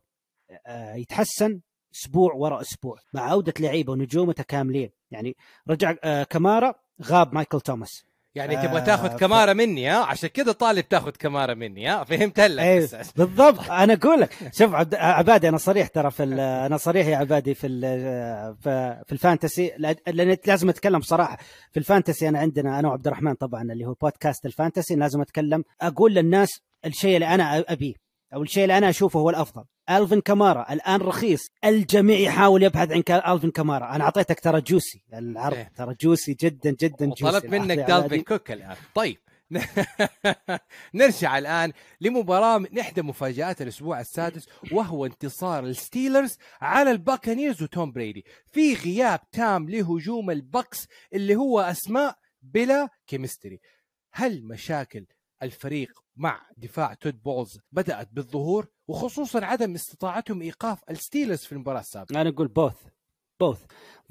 آه، 0.68 0.96
يتحسن 0.96 1.60
أسبوع 1.96 2.34
وراء 2.34 2.62
أسبوع 2.62 2.98
مع 3.14 3.22
عودة 3.22 3.54
لعيبة 3.60 3.92
ونجوم 3.94 4.30
متكاملين. 4.30 4.90
يعني 5.12 5.36
رجع 5.70 5.96
آه، 6.04 6.24
كمارا 6.24 6.74
غاب 7.04 7.34
مايكل 7.34 7.62
توماس. 7.62 8.04
يعني 8.40 8.58
آه، 8.58 8.66
تبغى 8.68 8.82
تاخذ 8.82 9.10
ف- 9.10 9.16
كمارة 9.16 9.54
مني 9.54 9.88
ها؟ 9.90 9.98
عشان 9.98 10.30
كذا 10.30 10.52
طالب 10.52 10.88
تاخذ 10.90 11.12
كمارة 11.12 11.54
مني 11.54 11.88
ها؟ 11.88 12.04
فهمت 12.04 12.40
إيه 12.40 12.80
بس. 12.82 13.12
بالضبط. 13.16 13.70
أنا 13.84 13.94
أقول 13.94 14.22
لك 14.22 14.34
شوف 14.54 14.74
عبد 14.74 14.96
عبادي 14.96 15.50
أنا 15.50 15.58
صريح 15.58 15.88
ترى 15.88 16.12
في 16.12 16.24
ال- 16.24 16.40
أنا 16.40 16.78
صريح 16.78 17.08
يا 17.08 17.18
عبادي 17.18 17.54
في 17.54 17.68
ال- 17.68 18.56
في 18.58 19.02
في 19.06 19.12
الفانتسي. 19.12 19.72
لأن 19.78 20.38
لازم 20.48 20.70
أتكلم 20.70 21.00
بصراحة. 21.00 21.38
في 21.72 21.80
ال 21.80 21.86
fantasy 21.86 22.30
أنا 22.30 22.40
عندنا 22.40 22.80
أنا 22.80 22.88
وعبد 22.88 23.08
الرحمن 23.08 23.34
طبعا 23.34 23.62
اللي 23.62 23.86
هو 23.86 23.94
بودكاست 24.02 24.46
ال 24.46 24.52
fantasy 24.52 24.96
لازم 24.96 25.22
أتكلم 25.22 25.64
أقول 25.82 26.14
للناس 26.14 26.50
الشيء 26.86 27.16
اللي 27.16 27.28
أنا 27.28 27.64
أبيه. 27.68 28.09
أو 28.34 28.42
الشيء 28.42 28.64
اللي 28.64 28.78
أنا 28.78 28.90
أشوفه 28.90 29.20
هو 29.20 29.30
الأفضل. 29.30 29.64
ألفين 29.90 30.22
كامارا 30.22 30.74
الآن 30.74 31.02
رخيص. 31.02 31.50
الجميع 31.66 32.20
يحاول 32.20 32.64
يبحث 32.64 32.92
عن 32.92 33.34
ألفين 33.34 33.52
كامارا 33.52 33.96
أنا 33.96 34.04
أعطيتك 34.04 34.40
ترى 34.40 34.62
juicy. 34.62 35.04
العرض 35.14 35.58
إيه. 35.58 35.72
ترى 35.76 35.96
juicy 36.02 36.34
جدا 36.34 36.72
جدا 36.72 37.06
juicy. 37.06 37.26
وطلبت 37.26 37.46
منك 37.46 37.80
عبادي. 37.80 38.02
دالفين 38.02 38.22
كوك 38.22 38.52
الآن. 38.52 38.76
طيب. 38.96 39.18
نرجع 40.94 41.38
الآن 41.38 41.72
لمباراة 42.02 42.58
من 42.58 42.80
إحدى 42.80 43.02
مفاجآت 43.02 43.62
الأسبوع 43.62 44.00
السادس 44.00 44.48
وهو 44.72 45.06
انتصار 45.06 45.64
الستيلرز 45.64 46.38
على 46.62 46.92
الباكانيرز 46.92 47.64
وتوم 47.64 47.92
بريدي. 47.92 48.26
في 48.52 48.74
غياب 48.74 49.20
تام 49.32 49.70
لهجوم 49.70 50.32
البكس 50.32 50.88
اللي 51.14 51.36
هو 51.36 51.60
أسماء 51.60 52.16
بلا 52.42 52.90
chemistry. 53.08 53.60
هل 54.14 54.44
مشاكل 54.44 55.06
الفريق 55.44 55.90
مع 56.20 56.42
دفاع 56.58 56.94
تود 56.94 57.22
بولز 57.24 57.60
بدأت 57.72 58.10
بالظهور 58.14 58.68
وخصوصا 58.88 59.46
عدم 59.46 59.74
استطاعتهم 59.74 60.42
إيقاف 60.42 60.80
الستيلرز 60.90 61.40
في 61.40 61.52
المباراة 61.52 61.80
السابقة. 61.80 62.22
أنا 62.22 62.30
أقول 62.30 62.48
both 62.48 62.76
both 63.40 63.62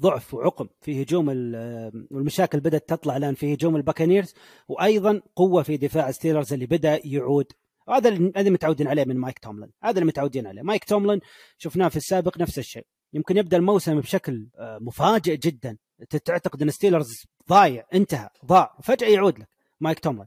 ضعف 0.01 0.33
وعقم 0.33 0.67
في 0.81 1.03
هجوم 1.03 1.29
ال- 1.29 2.07
والمشاكل 2.11 2.59
بدأت 2.59 2.89
تطلع 2.89 3.17
الآن 3.17 3.33
في 3.35 3.53
هجوم 3.53 3.75
الباكانيرز 3.75 4.33
وأيضا 4.67 5.21
قوة 5.35 5.63
في 5.63 5.77
دفاع 5.77 6.11
ستيلرز 6.11 6.53
اللي 6.53 6.65
بدأ 6.65 6.99
يعود. 7.07 7.45
هذا 7.89 8.09
اللي 8.09 8.49
متعودين 8.49 8.87
عليه 8.87 9.05
من 9.05 9.17
مايك 9.17 9.39
توملن. 9.39 9.71
هذا 9.83 9.91
اللي 9.91 10.05
متعودين 10.05 10.47
عليه. 10.47 10.61
مايك 10.61 10.83
توملن 10.85 11.19
شفناه 11.57 11.87
في 11.87 11.97
السابق 11.97 12.37
نفس 12.37 12.59
الشيء. 12.59 12.85
يمكن 13.13 13.37
يبدأ 13.37 13.57
الموسم 13.57 13.99
بشكل 13.99 14.47
آه، 14.59 14.77
مفاجئ 14.81 15.37
جدا. 15.37 15.77
تعتقد 16.25 16.61
إن 16.61 16.71
ستيلرز 16.71 17.23
ضايع 17.49 17.85
انتهى 17.93 18.29
ضاع 18.45 18.77
فجأة 18.83 19.07
يعود 19.07 19.39
لك 19.39 19.49
مايك 19.79 19.99
توملن. 19.99 20.25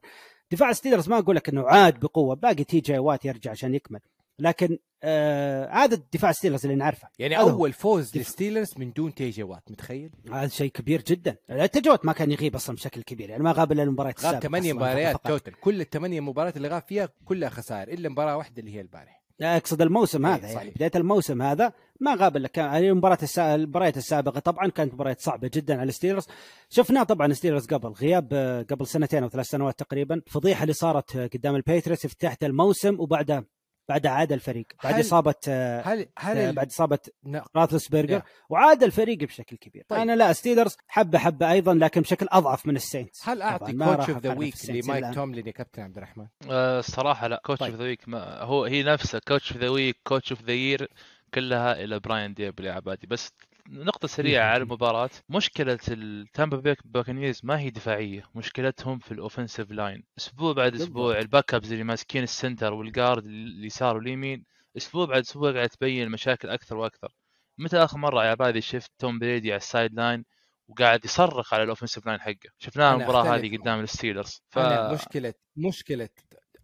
دفاع 0.53 0.73
ستيلرز 0.73 1.09
ما 1.09 1.19
أقول 1.19 1.37
لك 1.37 1.49
إنه 1.49 1.69
عاد 1.69 2.01
بقوة 2.01 2.35
باقي 2.35 2.65
تي 2.65 2.81
جي 2.81 2.99
وات 2.99 3.25
يرجع 3.25 3.51
عشان 3.51 3.75
يكمل. 3.75 4.01
لكن 4.39 4.79
آه 5.03 5.71
هذا 5.71 6.03
دفاع 6.13 6.33
ستيلرز 6.33 6.65
اللي 6.65 6.77
نعرفه. 6.77 7.09
يعني. 7.19 7.39
أول 7.39 7.73
فوز 7.73 8.17
للستيلرز 8.17 8.75
من 8.77 8.93
دون 8.93 9.15
تي 9.15 9.31
جي 9.31 9.43
وات 9.43 9.71
متخيل؟ 9.71 10.11
هذا 10.33 10.49
شيء 10.49 10.71
كبير 10.71 11.03
جدا. 11.03 11.37
تي 11.51 11.69
جي 11.69 11.87
وات 11.87 12.05
ما 12.05 12.13
كان 12.13 12.31
يغيب 12.31 12.55
أصلا 12.55 12.77
بشكل 12.77 13.03
كبير 13.03 13.31
يعني 13.31 13.43
ما 13.43 13.53
غاب 13.53 13.73
إلا 13.73 13.83
المباريات 13.83 14.21
غاب 14.21 14.25
السابقة 14.27 14.49
ثمانية 14.49 14.73
مباريات. 14.73 15.17
total. 15.27 15.53
كل 15.53 15.81
الثمانية 15.81 16.21
مباريات 16.21 16.57
اللي 16.57 16.69
غاب 16.69 16.83
فيها 16.83 17.09
كلها 17.25 17.49
خسائر 17.49 17.89
إلا 17.89 18.09
مباراة 18.09 18.37
واحدة 18.37 18.61
اللي 18.61 18.75
هي 18.75 18.81
البارح 18.81 19.22
أقصد 19.41 19.83
الموسم 19.83 20.27
إيه، 20.27 20.35
هذا 20.35 20.43
يعني 20.43 20.55
صحيح. 20.55 20.75
بداية 20.75 20.91
الموسم 20.95 21.43
هذا 21.43 21.73
ما 22.01 22.15
غاب 22.15 22.37
إلا 22.37 22.49
كان 22.49 22.65
يعني 22.65 22.91
المباراة 22.91 23.19
السا... 23.23 23.55
المباريات 23.55 23.97
السابقة 23.97 24.41
طبعا 24.41 24.69
كانت 24.69 24.95
مباريات 24.95 25.21
صعبة 25.21 25.51
جدا 25.55 25.81
على 25.81 25.89
الستيلرز 25.89 26.27
شفناه 26.71 27.03
طبعا 27.03 27.27
الستيلرز 27.27 27.67
قبل 27.67 27.89
غياب 27.89 28.35
قبل 28.71 28.87
سنتين 28.87 29.23
أو 29.23 29.29
ثلاث 29.29 29.47
سنوات 29.47 29.79
تقريبا 29.79 30.15
الفضيحه 30.15 30.63
اللي 30.63 30.73
صارت 30.73 31.17
قدام 31.17 31.57
البيتريس 31.57 32.07
في 32.07 32.17
تحت 32.17 32.45
الموسم 32.45 33.01
وبعدها 33.01 33.45
بعدها 33.89 34.11
عاد 34.13 34.33
الفريق 34.33 34.67
بعد 34.85 34.95
هل- 34.95 35.01
إصابة 35.01 35.35
آه، 35.49 35.81
هل 35.81 36.07
هل 36.19 36.39
آه، 36.39 36.51
بعد 36.51 36.67
إصابة 36.67 36.99
ن- 37.25 37.41
راتلسبرجر 37.57 38.21
Yeah. 38.21 38.25
وعاد 38.49 38.83
الفريق 38.83 39.19
بشكل 39.19 39.57
كبير 39.57 39.85
طيب. 39.89 40.01
أنا 40.01 40.17
لا 40.17 40.33
ستيلرز 40.33 40.77
حبة 40.89 41.19
حبة 41.19 41.53
أيضا 41.53 41.75
لكن 41.75 42.01
بشكل 42.01 42.27
أضعف 42.31 42.67
من 42.67 42.77
السينتس 42.77 43.29
هل 43.29 43.43
أعطي 43.43 43.73
coach 43.73 44.11
of 44.11 44.19
the 44.19 44.35
week 44.35 44.55
لمايك. 44.71 45.15
توملين 45.15 45.47
يا 45.47 45.53
كابتن 45.53 45.83
عبد 45.83 45.97
الرحمن؟ 45.97 46.27
آه، 46.51 46.79
الصراحة 46.79 47.27
لا 47.27 47.41
coach. 47.45 47.63
of 47.63 47.75
the 47.75 47.85
week 47.85 48.01
هو 48.41 48.65
هي 48.65 48.83
نفسها 48.83 49.21
coach 49.29 49.53
of 49.53 49.61
the 49.63 49.69
week 49.69 49.97
coach 50.05 50.33
of 50.33 50.43
the 50.43 50.53
year 50.53 50.89
كلها 51.35 51.73
إلى 51.85 52.01
براين 52.01 52.35
ديبل 52.35 52.65
يا 52.65 52.73
عبادي 52.73 53.07
بس 53.07 53.31
نقطة 53.69 54.09
سريعة 54.09 54.45
على 54.45 54.63
المباراة. 54.63 55.11
مشكلة 55.29 55.79
التامبا 55.89 56.57
بيك 56.57 56.79
باكنيرز 56.85 57.41
ما 57.43 57.59
هي 57.59 57.71
دفاعية 57.71 58.25
مشكلتهم 58.35 58.99
في 58.99 59.13
ال 59.13 59.19
offensive 59.19 59.71
line 59.71 60.05
أسبوع 60.19 60.53
بعد 60.53 60.75
أسبوع 60.75 61.19
ال 61.19 61.55
backups 61.55 61.73
اللي 61.73 61.85
ماسكين 61.85 62.23
ال 62.23 62.30
center 62.30 62.73
وال 62.73 62.88
guard 62.88 63.25
اليسار 63.27 63.97
واليمين 63.97 64.45
أسبوع 64.77 65.07
بعد 65.07 65.23
أسبوع 65.23 65.53
قاعد 65.53 65.69
تبين 65.69 66.09
مشاكل 66.09 66.51
أكثر 66.51 66.77
وأكثر. 66.77 67.13
متى 67.59 67.77
آخر 67.77 67.99
مرة 67.99 68.25
يا 68.25 68.31
عبادي 68.31 68.61
شفت 68.61 68.91
توم 68.99 69.19
بريدي 69.19 69.51
على 69.53 69.57
ال 69.57 69.95
sideline 69.95 70.25
وقاعد 70.69 71.05
يصرخ 71.05 71.55
على 71.55 71.63
ال 71.63 71.67
offensive 71.67 72.07
line 72.07 72.21
حقه؟ 72.21 72.51
شفناها 72.59 72.95
المباراة 72.95 73.37
هذه 73.37 73.57
قدام 73.57 73.81
الستيلرز 73.81 74.43
ف... 74.49 74.59
أنا 74.59 74.93
مشكلة 74.93 75.35
مشكلة 75.57 76.09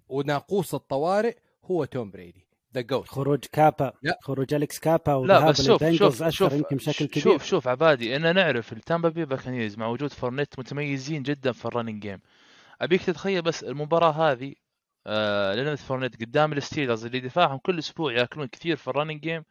وناقوس 0.08 0.74
الطوارئ 0.74 1.36
هو 1.64 1.84
توم 1.84 2.10
بريدي 2.10 2.47
the 2.74 2.80
GOAT 2.80 3.08
خروج 3.08 3.44
كابا. 3.52 3.92
لا. 4.02 4.18
خروج 4.22 4.54
أليكس 4.54 4.78
كابا 4.78 5.26
لا 5.26 5.48
بس 5.50 5.66
شوف 5.66 5.84
شوف 5.84 6.28
شوف 6.28 6.52
يمكن 6.52 6.76
بشكل 6.76 7.06
كبير. 7.06 7.22
شوف 7.22 7.44
شوف 7.44 7.68
عبادي 7.68 8.16
ان 8.16 8.34
نعرف 8.34 8.72
التامبا 8.72 9.08
بي 9.08 9.24
باكانيرز 9.24 9.76
مع 9.78 9.86
وجود 9.86 10.12
فورنيت 10.12 10.58
متميزين 10.58 11.22
جدا 11.22 11.52
في 11.52 11.64
ال 11.64 11.69
running 11.69 12.02
game 12.02 12.20
أبيك 12.80 13.02
تتخيل 13.02 13.42
بس 13.42 13.64
المباراة 13.64 14.10
هذه 14.10 14.54
آه 15.06 15.54
لينارد 15.54 15.78
فورنيت 15.78 16.20
قدام 16.20 16.52
الستيلرز 16.52 17.04
اللي 17.04 17.20
دفاعهم 17.20 17.58
كل 17.58 17.78
أسبوع 17.78 18.12
يأكلون 18.12 18.46
كثير 18.46 18.76
في 18.76 18.88
ال 18.88 18.92
running 18.92 19.20
game 19.20 19.44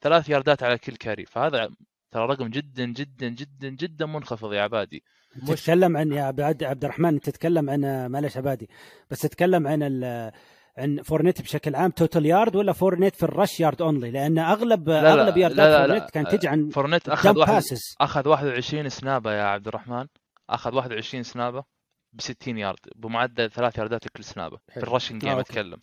ثلاث 0.00 0.28
ياردات 0.28 0.62
على 0.62 0.78
كل 0.78 0.96
carry. 0.96 1.26
فهذا 1.26 1.70
ترى 2.10 2.26
رقم 2.26 2.48
جدا 2.48 2.84
جدا 2.84 3.28
جدا 3.28 3.68
جدا 3.68 4.06
منخفض 4.06 4.52
يا 4.52 4.62
عبادي. 4.62 5.02
تتكلم 5.46 5.96
عن 5.96 6.12
يا 6.12 6.22
عبد 6.22 6.62
عبد 6.64 6.84
الرحمن 6.84 7.20
تتكلم 7.20 7.70
عن 7.70 8.10
معلش 8.10 8.36
عبادي 8.36 8.70
بس 9.10 9.20
تتكلم 9.20 9.66
عن 9.66 9.82
ال 9.82 10.32
عن 10.78 11.02
فورنيت 11.02 11.42
بشكل 11.42 11.74
عام 11.74 11.90
total 11.90 12.26
yard 12.26 12.56
ولا 12.56 12.72
فورنيت 12.72 13.16
في 13.16 13.22
ال 13.22 13.30
rush 13.30 13.60
yard 13.60 13.82
only 13.82 14.10
لأن 14.10 14.38
اغلب 14.38 14.88
لا 14.88 15.02
لا 15.02 15.12
أغلب 15.12 15.36
ياردات 15.36 15.58
لا 15.58 15.86
لا 15.86 15.86
لا. 15.86 15.94
فورنيت 15.94 16.10
كانت 16.10 16.34
تجي 16.34 16.48
عن 16.48 16.68
فورنيت 16.68 17.08
أخذ 17.08 17.38
واحد 17.38 17.52
passes 17.52 17.96
أخذ 18.00 18.28
21 18.28 18.88
snap 18.88 19.32
يا 19.32 19.42
عبد 19.42 19.68
الرحمن. 19.68 20.06
أخذ 20.50 20.74
21 20.74 21.22
snap 21.22 21.64
ب 22.12 22.20
60 22.20 22.58
يارد 22.58 22.78
بمعدل 22.96 23.50
ثلاث 23.50 23.78
ياردات 23.78 24.06
لكل 24.06 24.24
سنابه 24.24 24.58
في. 24.68 24.76
ال 24.76 24.82
rushing 24.82 25.24
آه، 25.24 25.28
game 25.28 25.38
okay. 25.38 25.50
أتكلم. 25.52 25.78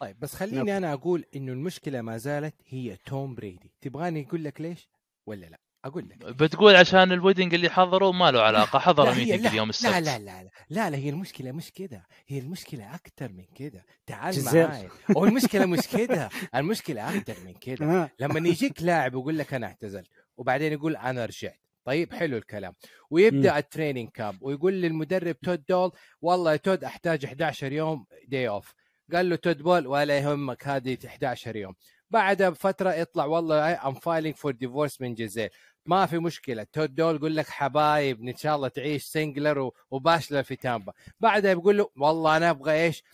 طيب 0.00 0.20
بس 0.20 0.34
خليني 0.34 0.76
أنا 0.76 0.92
أقول 0.92 1.24
إنه 1.36 1.52
المشكلة 1.52 2.00
ما 2.00 2.16
زالت 2.16 2.54
هي 2.66 2.96
توم 2.96 3.34
بريدي 3.34 3.72
تبغاني 3.80 4.26
أقول 4.28 4.44
لك 4.44 4.60
ليش 4.60 4.88
ولا 5.26 5.46
لا؟ 5.46 5.58
أقول 5.88 6.08
لك. 6.08 6.18
بتقول 6.18 6.76
عشان 6.76 7.12
ال 7.12 7.17
wedding 7.17 7.54
اللي 7.54 7.68
حضروا 7.70 8.12
ما 8.12 8.30
له 8.30 8.42
علاقة 8.42 8.78
حضر 8.78 9.14
meeting 9.14 9.46
اليوم 9.46 9.70
السبت. 9.70 9.92
لا 9.92 10.00
لا 10.00 10.18
لا 10.18 10.42
لا 10.42 10.50
لا 10.70 10.90
لا 10.90 10.96
هي 10.96 11.08
المشكلة 11.08 11.52
مش 11.52 11.72
كده. 11.72 12.06
هي 12.26 12.38
المشكلة 12.38 12.94
أكثر 12.94 13.32
من 13.32 13.44
كده. 13.54 13.84
تعال. 14.06 14.44
معاي. 14.44 14.88
هو 15.16 15.24
المشكلة 15.24 15.66
مش 15.66 15.86
كده. 15.98 16.28
المشكلة 16.54 17.16
أكثر 17.16 17.34
من 17.44 17.54
كده. 17.54 17.86
آه. 17.86 18.10
لما 18.20 18.48
يجيك 18.48 18.82
لاعب 18.82 19.12
يقول 19.12 19.38
لك 19.38 19.54
أنا 19.54 19.66
اعتزلت 19.66 20.08
وبعدين 20.36 20.72
يقول 20.72 20.96
أنا 20.96 21.24
رجعت. 21.24 21.60
طيب 21.84 22.14
حلو 22.14 22.36
الكلام. 22.36 22.74
ويبدأ 23.10 23.58
ال 23.58 23.64
training 23.64 24.08
camp 24.10 24.42
ويقول 24.42 24.72
للمدرب 24.72 25.36
تود 25.40 25.64
بولز 25.68 25.90
والله 26.22 26.52
يا 26.52 26.56
تود 26.56 26.84
أحتاج 26.84 27.24
11 27.24 27.72
يوم 27.72 28.06
day 28.28 28.48
off 28.48 28.72
قال 29.12 29.30
له 29.30 29.36
تود 29.36 29.62
بولز 29.62 29.86
ولا 29.86 30.18
يهمك 30.18 30.68
هذه 30.68 30.98
11 31.06 31.56
يوم. 31.56 31.74
بعدها 32.10 32.48
بفتره 32.48 32.94
يطلع 32.94 33.24
والله 33.24 33.88
I'm 33.88 33.94
filing 33.94 34.36
for 34.36 34.52
divorce 34.52 35.00
من 35.00 35.14
جيزيل 35.14 35.48
ما 35.88 36.06
في 36.06 36.18
مشكلة. 36.18 36.66
تود 36.72 36.94
بولز 36.94 37.16
يقول 37.16 37.36
لك 37.36 37.48
حبايب 37.48 38.22
إن 38.28 38.36
شاء 38.36 38.56
الله 38.56 38.68
تعيش 38.68 39.04
single 39.04 39.70
و 39.90 39.96
bachelor 39.96 40.42
في 40.42 40.56
تامبا. 40.56 40.92
بعدها 41.20 41.54
بيقول 41.54 41.78
له 41.78 41.90
والله 41.96 42.36
أنا 42.36 42.50
أبغى 42.50 42.72
إيش؟ 42.72 43.04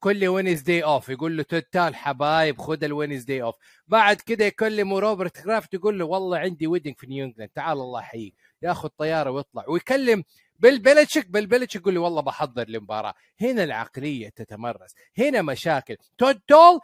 كل 0.00 0.26
Wednesday 0.26 0.84
off 0.84 1.08
يقول 1.08 1.36
له 1.36 1.42
تود 1.42 1.62
بولز 1.62 1.94
حبايب 1.96 2.58
خذ 2.60 2.84
ال 2.84 3.22
Wednesday 3.24 3.42
off 3.42 3.54
بعد 3.88 4.16
كده 4.16 4.44
يكلمه 4.44 4.98
روبرت 4.98 5.40
كرافت 5.40 5.74
يقول 5.74 5.98
له 5.98 6.04
والله 6.04 6.38
عندي 6.38 6.66
wedding 6.66 6.94
في 6.98 7.06
نيو 7.06 7.24
انجلاند 7.24 7.50
تعال 7.54 7.78
الله 7.78 8.00
يحييك. 8.00 8.34
ياخذ 8.62 8.88
طيارة 8.88 9.30
ويطلع. 9.30 9.64
ويكلم 9.68 10.24
بيل 10.58 10.78
بيلتشيك 10.78 11.26
بيل 11.26 11.46
بيلتشيك 11.46 11.82
يقول 11.82 11.94
لي 11.94 12.00
والله 12.00 12.20
بحضر 12.22 12.68
لمباراه 12.68 13.14
هنا 13.40 13.64
العقلية 13.64 14.28
تتمرس. 14.28 14.94
هنا 15.18 15.42
مشاكل. 15.42 15.96
تود 16.18 16.40
بولز 16.48 16.80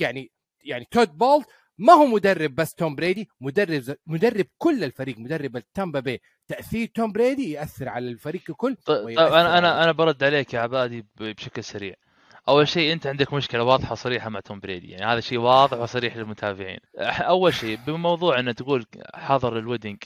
يعني 0.00 0.30
يعني 0.64 0.88
تود 0.90 1.18
بولز 1.18 1.48
ما 1.78 1.92
هو 1.92 2.06
مدرب 2.06 2.54
بس 2.54 2.74
توم 2.74 2.94
بريدي 2.94 3.28
مدرب 3.40 3.96
مدرب 4.06 4.46
كل 4.58 4.84
الفريق 4.84 5.18
مدرب 5.18 5.56
التامبا 5.56 6.00
بي. 6.00 6.20
تأثير 6.48 6.86
توم 6.94 7.12
بريدي 7.12 7.50
يأثر 7.52 7.88
على 7.88 8.08
الفريق 8.08 8.42
ككل 8.42 8.76
طيب 8.76 9.18
أنا 9.18 9.58
أنا 9.58 9.84
أنا 9.84 9.92
برد 9.92 10.24
عليك 10.24 10.54
يا 10.54 10.60
عبادي 10.60 11.06
بشكل 11.16 11.64
سريع. 11.64 11.94
أول 12.48 12.68
شيء 12.68 12.92
أنت 12.92 13.06
عندك 13.06 13.32
مشكلة 13.32 13.62
واضحة 13.62 13.92
وصريحة 13.92 14.30
مع 14.30 14.40
توم 14.40 14.60
بريدي 14.60 14.88
يعني 14.90 15.04
هذا 15.12 15.20
شيء 15.20 15.38
واضح 15.38 15.78
وصريح 15.78 16.16
للمتابعين. 16.16 16.78
أول 17.20 17.54
شيء 17.54 17.78
بموضوع 17.86 18.38
إنه 18.40 18.52
تقول 18.52 18.86
حضر 19.14 19.58
ال 19.58 19.63
wedding 19.63 19.96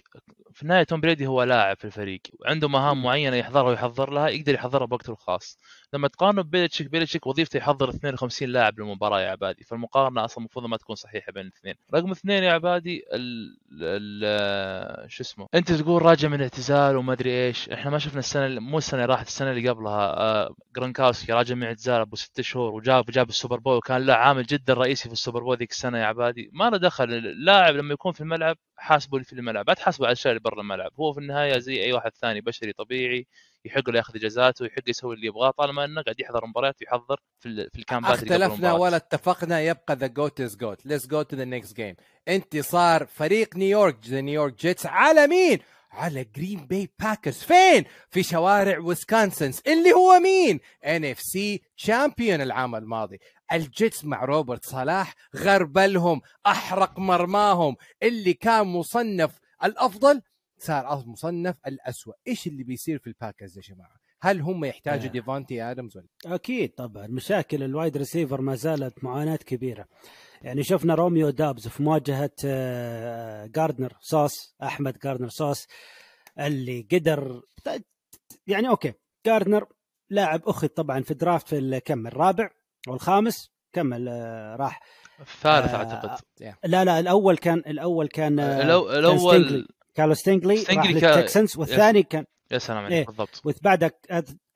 في 0.53 0.63
النهاية 0.63 0.83
توم 0.83 1.01
بريدي 1.01 1.27
هو 1.27 1.43
لاعب 1.43 1.77
في 1.77 1.85
الفريق 1.85 2.21
وعنده 2.41 2.69
مهام 2.69 3.03
معينة 3.03 3.37
يحضرها 3.37 3.71
ويحضر 3.71 4.11
لها 4.11 4.29
يقدر 4.29 4.55
يحضرها 4.55 4.87
بوقته 4.87 5.11
الخاص. 5.11 5.59
لما 5.95 6.09
تقارنه 6.09 6.43
ببيلتشيك 6.43 6.91
بيلتشيك 6.91 7.27
وظيفته 7.27 7.57
يحضر 7.57 7.91
52 7.91 8.49
لاعب 8.49 8.81
للمباراة 8.81 9.21
يا 9.21 9.31
عبادي. 9.31 9.65
فالمقارنه 9.65 10.25
أصلا 10.25 10.39
المفروض 10.39 10.67
ما 10.67 10.77
تكون 10.77 10.97
صحيحة 10.97 11.33
بين 11.33 11.43
الاثنين. 11.47 11.75
رقم 11.95 12.11
اثنين 12.11 12.43
يا 12.43 12.53
عبادي 12.53 13.05
ال 13.13 13.57
ال 13.83 15.11
شو 15.11 15.23
اسمه؟ 15.23 15.49
أنت 15.55 15.73
تقول 15.73 16.03
راجع 16.03 16.29
من 16.29 16.43
اعتزال 16.43 16.97
وما 16.97 17.13
أدري 17.13 17.47
إيش. 17.47 17.69
إحنا 17.69 17.91
ما 17.91 17.99
شفنا 17.99 18.19
السنة 18.19 18.61
مو 18.61 18.79
السنة 18.79 19.03
اللي 19.05 19.13
راحت 19.15 19.27
السنة 19.27 19.51
اللي 19.51 19.69
قبلها. 19.69 20.17
آه 20.21 20.55
جرونكاوسكي 20.77 21.33
راجع 21.33 21.55
من 21.55 21.65
اعتزال 21.65 22.01
أبو 22.01 22.17
ست 22.17 22.41
شهور 22.41 22.75
وجاب 22.75 23.05
جاب 23.11 23.29
السوبر 23.29 23.59
بول 23.59 23.77
وكان 23.77 24.07
له 24.07 24.15
عامل 24.15 24.43
جدا 24.47 24.75
رئيسي 24.75 25.09
في 25.09 25.13
السوبر 25.13 25.41
بول 25.43 25.57
ذيك 25.59 25.71
السنة 25.71 25.99
يا 25.99 26.05
عبادي. 26.05 26.51
ما 26.53 26.71
له 26.71 26.77
دخل. 26.77 27.05
اللاعب 27.05 27.75
لما 27.75 27.93
يكون 27.95 28.13
في 28.13 28.21
الملعب 28.21 28.57
حاسبه 28.77 29.17
اللي 29.17 29.25
في 29.25 29.33
الملعب. 29.33 29.69
لا 29.69 29.75
تحاسبه 29.75 30.07
على 30.07 30.13
الاشياء 30.13 30.33
اللي 30.33 30.41
برا 30.41 30.61
الملعب. 30.61 30.91
هو 31.01 31.13
في 31.13 31.21
النهاية 31.21 31.59
زي 31.59 31.85
أي 31.85 31.93
واحد 31.93 32.11
ثاني 32.15 32.41
بشري 32.41 32.73
طبيعي. 32.73 33.27
يحق 33.65 33.91
له 33.91 33.97
ياخذ 33.99 34.17
اجازاته 34.17 34.63
ويحق 34.63 34.83
يسوي 34.89 35.15
اللي 35.15 35.27
يبغاه 35.27 35.51
طالما 35.51 35.85
إنه 35.85 36.03
قاعد 36.03 36.21
يحضر 36.21 36.47
مباريات 36.47 36.77
ويحضر 36.81 37.17
في 37.39 37.49
ال- 37.49 37.71
في 37.71 37.79
ال 37.79 37.84
camp 37.84 38.07
ات 38.07 38.13
اختلفنا. 38.13 38.73
ولا 38.73 38.97
اتفقنا 38.97 39.61
يبقى 39.61 39.97
the 39.97 40.07
GOAT 40.07 40.41
is 40.41 40.57
GOAT 40.57 40.87
let's 40.87 41.07
go 41.07 41.23
to 41.23 41.37
the 41.37 41.45
next 41.45 41.77
game 41.77 41.95
انتصار 42.29 43.07
فريق 43.07 43.57
نيويورك 43.57 44.07
the 44.07 44.21
نيويورك 44.21 44.59
جيتس 44.61 44.87
على 44.87 45.27
مين؟ 45.27 45.59
على 45.93 46.25
جرين 46.25 46.67
باي 46.67 46.91
باكرز 46.99 47.39
فين؟ 47.39 47.85
في 48.11 48.23
شوارع 48.23 48.79
ويسكونسن 48.79 49.53
اللي 49.67 49.93
هو 49.93 50.19
مين؟ 50.21 50.61
NFC 50.87 51.21
champion 51.21 52.41
العام 52.41 52.75
الماضي. 52.75 53.19
الجيتس 53.53 54.05
مع 54.05 54.25
روبرت 54.25 54.65
صلاح 54.65 55.15
غربلهم 55.37 56.21
أحرق 56.47 56.99
مرماهم. 56.99 57.77
اللي 58.03 58.35
كان 58.35 58.67
مصنف 58.67 59.31
الأفضل 59.65 60.23
صار 60.63 61.05
مصنف 61.07 61.57
الأسوأ. 61.67 62.15
إيش 62.29 62.47
اللي 62.47 62.65
بيصير 62.65 62.99
في 62.99 63.07
الباكرز 63.07 63.57
يا 63.59 63.63
جماعة؟ 63.63 63.97
هل 64.23 64.41
هم 64.41 64.65
يحتاجوا 64.65 65.09
آه. 65.09 65.13
ديفانتي 65.13 65.63
آدمز 65.63 65.97
ولا؟ 65.97 66.07
أكيد 66.27 66.75
طبعا. 66.75 67.07
مشاكل 67.07 67.63
ال 67.63 67.69
wide 67.69 67.97
receiver 67.97 68.41
ما 68.41 68.55
زالت 68.55 69.05
معاناة 69.05 69.37
كبيرة. 69.37 69.87
يعني 70.43 70.63
شفنا 70.63 70.95
روميو 70.95 71.31
دابز 71.31 71.69
في 71.69 71.83
مواجهة 71.83 72.31
آه، 72.45 73.47
جاردنر 73.47 73.93
صوص 74.01 74.55
أحمد 74.63 74.99
جاردنر 74.99 75.29
صوص 75.29 75.67
اللي 76.39 76.87
قدر 76.93 77.43
يعني 78.47 78.69
okay 78.69 78.93
جاردنر 79.27 79.67
لاعب 80.11 80.43
أخذ 80.45 80.69
طبعا 80.69 81.01
في 81.03 81.15
draft 81.15 81.49
في 81.49 81.81
كم 81.81 82.07
الرابع 82.07 82.51
والخامس 82.89 83.51
كمل 83.73 84.09
آه، 84.09 84.57
راح 84.57 84.81
الثالث 85.21 85.75
آه، 85.75 85.77
أعتقد. 85.77 86.19
لا 86.65 86.85
لا 86.85 87.01
الأول 87.01 87.37
كان 87.37 87.59
الأول 87.59 88.09
كان 88.09 88.41
آه، 88.41 88.63
الأول 89.99 90.17
ستينجلي. 90.17 90.55
راح 90.55 90.65
كان- 90.75 90.87
للتكسنس 90.93 91.59
والثاني 91.59 92.03
كان 92.03 92.25
يا 92.51 92.59
سلام 92.59 92.79
عليك 92.79 92.93
إيه. 92.93 93.07
بالضبط 93.07 93.43
وبعدها 93.45 93.91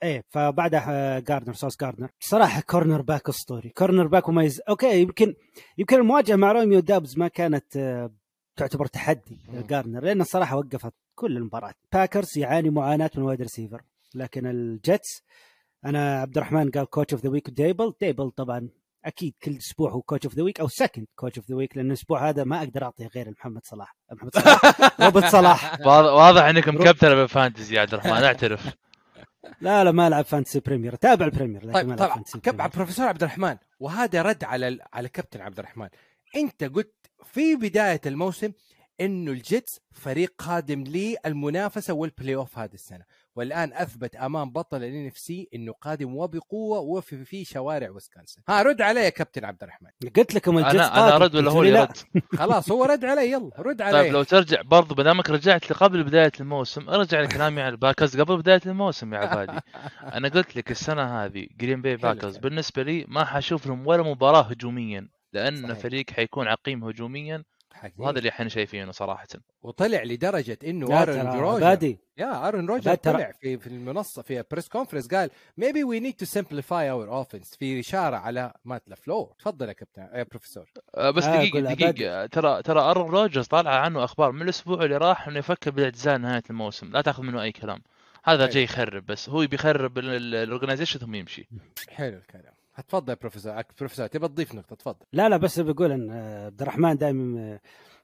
إيه 0.02 0.24
فبعدها 0.28 1.18
جاردنر 1.18 1.54
صوص 1.54 1.76
جاردنر 1.80 2.08
صراحة 2.20 2.60
cornerback 2.60 3.28
اسطوري 3.28 3.68
cornerback 3.68 4.28
مميز 4.28 4.60
okay 4.68 5.00
يمكن 5.02 5.34
يمكن 5.78 5.96
المواجهة 5.96 6.36
مع 6.36 6.52
روميو 6.52 6.80
دابز 6.80 7.18
ما 7.18 7.28
كانت 7.28 7.76
آه، 7.76 8.10
تعتبر 8.56 8.86
تحدي 8.86 9.40
مم. 9.48 9.58
لجاردنر 9.58 10.04
لأن 10.04 10.20
الصراحه 10.20 10.56
وقفت 10.56 10.92
كل 11.14 11.36
المباراة 11.36 11.74
باكرز 11.92 12.38
يعاني 12.38 12.70
معاناة 12.70 13.10
من 13.16 13.22
wide 13.22 13.42
receiver 13.42 13.82
لكن 14.14 14.46
الجيتس 14.46 15.22
أنا 15.84 16.20
عبد 16.20 16.36
الرحمن 16.36 16.70
قال 16.70 16.84
coach 16.90 17.12
of 17.14 17.22
the 17.24 17.30
week 17.30 17.50
ديبل 17.50 17.92
ديبل 18.00 18.30
طبعا 18.30 18.68
أكيد 19.06 19.34
كل 19.42 19.56
أسبوع 19.56 19.90
هو 19.90 20.02
coach 20.02 20.24
of 20.26 20.34
the 20.34 20.42
week 20.42 20.60
أو 20.60 20.68
second 20.68 21.06
coach 21.14 21.38
of 21.38 21.48
the 21.50 21.56
week 21.56 21.76
لأن 21.76 21.86
الأسبوع 21.86 22.28
هذا 22.28 22.44
ما 22.44 22.58
أقدر 22.58 22.84
أعطيه 22.84 23.06
غير 23.14 23.30
محمد 23.30 23.60
صلاح. 23.64 23.96
محمد 24.12 24.34
صلاح 24.34 24.60
روبرت 25.04 25.24
صلاح. 25.24 25.80
واضح 25.80 26.12
واضح 26.12 26.42
انك 26.42 26.68
رو- 26.68 26.72
مكبتر 26.72 27.14
بال 27.14 27.27
fantasy 27.27 27.74
يا 27.76 27.80
عبد 27.80 27.94
الرحمن 27.94 28.24
أعترف. 28.24 28.74
لا 29.60 29.84
لا 29.84 29.90
ما 29.90 30.06
العب 30.06 30.24
fantasy 30.24 30.60
Premier 30.60 30.94
تابع 30.94 31.26
ال 31.26 31.30
Premier 31.30 31.60
لكن 31.66 31.70
ما 31.72 31.74
طيب 31.80 31.86
العب 31.86 31.98
طبعا. 31.98 32.14
fantasy 32.14 32.38
كب... 32.40 32.52
Premier. 32.56 32.68
بروفيسور 32.76 33.06
عبد 33.06 33.22
الرحمن 33.22 33.56
وهذا 33.80 34.22
رد 34.22 34.44
على 34.44 34.78
على 34.92 35.08
كابتن 35.08 35.40
عبد 35.40 35.58
الرحمن. 35.58 35.88
أنت 36.36 36.64
قلت 36.64 36.94
في 37.24 37.56
بداية 37.56 38.00
الموسم 38.06 38.52
إنه 39.00 39.30
الجيتس 39.32 39.80
فريق 39.92 40.34
قادم 40.38 40.84
للمنافسة 40.84 41.94
وال 41.94 42.34
playoff 42.34 42.58
هذه 42.58 42.74
السنة. 42.74 43.04
والآن 43.36 43.72
أثبت 43.72 44.16
أمام 44.16 44.50
بطل 44.50 44.76
ال 44.76 45.06
NFC 45.06 45.48
إنه 45.54 45.72
قادم 45.72 46.16
وبقوه 46.16 46.78
وفي 46.78 47.24
في 47.24 47.44
شوارع 47.44 47.90
ويسكونسن 47.90 48.42
ها 48.48 48.62
رد 48.62 48.82
علي 48.82 49.00
يا 49.00 49.08
كابتن 49.08 49.44
عبد 49.44 49.62
الرحمن 49.62 49.90
قلت 50.16 50.34
لكم 50.34 50.58
أنا 50.58 50.70
أنا. 50.70 51.16
أرد 51.16 51.34
ولا 51.34 51.50
هو 51.50 51.62
لي 51.62 51.68
اللي 51.68 51.78
لا. 51.80 51.88
يرد؟ 52.14 52.24
خلاص 52.40 52.70
هو 52.70 52.84
رد 52.84 53.04
علي 53.04 53.30
يلا 53.30 53.50
رد 53.58 53.82
علي 53.82 53.92
طيب 54.02 54.12
لو 54.12 54.22
ترجع 54.22 54.62
برضو 54.62 54.94
ما 54.94 55.02
دامك 55.02 55.30
رجعت 55.30 55.70
لقبل 55.70 56.02
بداية 56.04 56.32
الموسم 56.40 56.88
ارجع 56.90 57.20
لكلامي 57.20 57.62
على 57.62 57.72
الباكرز 57.72 58.20
قبل 58.20 58.36
بداية 58.36 58.60
الموسم 58.66 59.14
يا 59.14 59.18
عبادي 59.18 59.58
أنا 60.16 60.28
قلت 60.28 60.56
لك 60.56 60.70
السنة 60.70 61.24
هذه 61.24 61.46
جرين 61.60 61.82
باي 61.82 61.98
حلو 61.98 62.02
باكرز. 62.14 62.36
بالنسبة 62.38 62.82
لي 62.82 63.04
ما 63.08 63.24
حشوف 63.24 63.66
لهم 63.66 63.86
ولا 63.86 64.02
مباراة 64.02 64.42
هجوميا 64.42 65.08
لأن 65.32 65.62
صحيح. 65.62 65.78
فريق 65.78 66.10
حيكون 66.10 66.48
عقيم 66.48 66.84
هجوميا 66.84 67.44
وهذا 67.98 68.18
اللي 68.18 68.28
إحنا 68.28 68.48
شايفينه 68.48 68.92
صراحة. 68.92 69.26
وطلع 69.62 70.02
لدرجة 70.02 70.58
إنه 70.64 71.02
آرون 71.02 71.40
روجر 71.40 71.60
بادي 71.60 71.98
يا 72.18 72.48
آرون 72.48 72.66
روجر 72.66 72.94
طلع 72.94 73.32
في 73.40 73.58
في 73.58 73.66
المنصة 73.66 74.22
في 74.22 74.44
press 74.50 74.68
conference 74.68 75.06
قال 75.08 75.30
maybe 75.60 75.78
we 75.84 76.00
need 76.00 76.26
to 76.26 76.30
simplify 76.38 76.84
our 76.90 77.08
offense. 77.24 77.58
في 77.58 77.80
إشارة 77.80 78.16
على 78.16 78.52
مات 78.64 78.88
لافلور 78.88 79.32
تفضل 79.38 79.68
يا 79.68 79.72
كابتن 79.72 80.02
يا 80.02 80.22
بروفيسور 80.22 80.70
آه، 80.94 81.10
بس 81.10 81.24
آه، 81.24 81.36
دقيقة 81.36 81.58
أقول 81.58 81.74
دقيقة. 81.74 82.26
ترى 82.26 82.62
ترى 82.62 82.80
آرون 82.80 83.10
روجرز 83.10 83.46
طالعه 83.46 83.78
عنه 83.78 84.04
أخبار 84.04 84.32
من 84.32 84.42
الأسبوع 84.42 84.84
اللي 84.84 84.96
راح 84.96 85.28
إنه 85.28 85.38
يفكر 85.38 85.70
بالاعتزال 85.70 86.20
نهاية 86.20 86.42
الموسم. 86.50 86.92
لا 86.92 87.00
تاخذ 87.00 87.22
منه 87.22 87.42
أي 87.42 87.52
كلام. 87.52 87.82
هذا 88.24 88.42
حلو. 88.44 88.52
جاي 88.52 88.62
يخرب 88.62 89.06
بس. 89.06 89.28
هو 89.28 89.46
بيخرب 89.46 89.98
ال 89.98 90.06
organization 90.06 90.98
ثم 91.00 91.14
يمشي. 91.14 91.48
حلو 91.88 92.16
الكلام. 92.18 92.55
تفضل 92.82 93.10
يا 93.10 93.18
بروفيسور. 93.20 93.62
بروفيسور 93.78 94.06
تبى 94.06 94.28
تضيف 94.28 94.54
نقطة؟ 94.54 94.76
تفضل. 94.76 95.06
لا 95.12 95.28
لا 95.28 95.36
بس 95.36 95.60
بقول 95.60 95.92
إن 95.92 96.10
عبد 96.46 96.62
الرحمن 96.62 96.96
دائما 96.96 97.58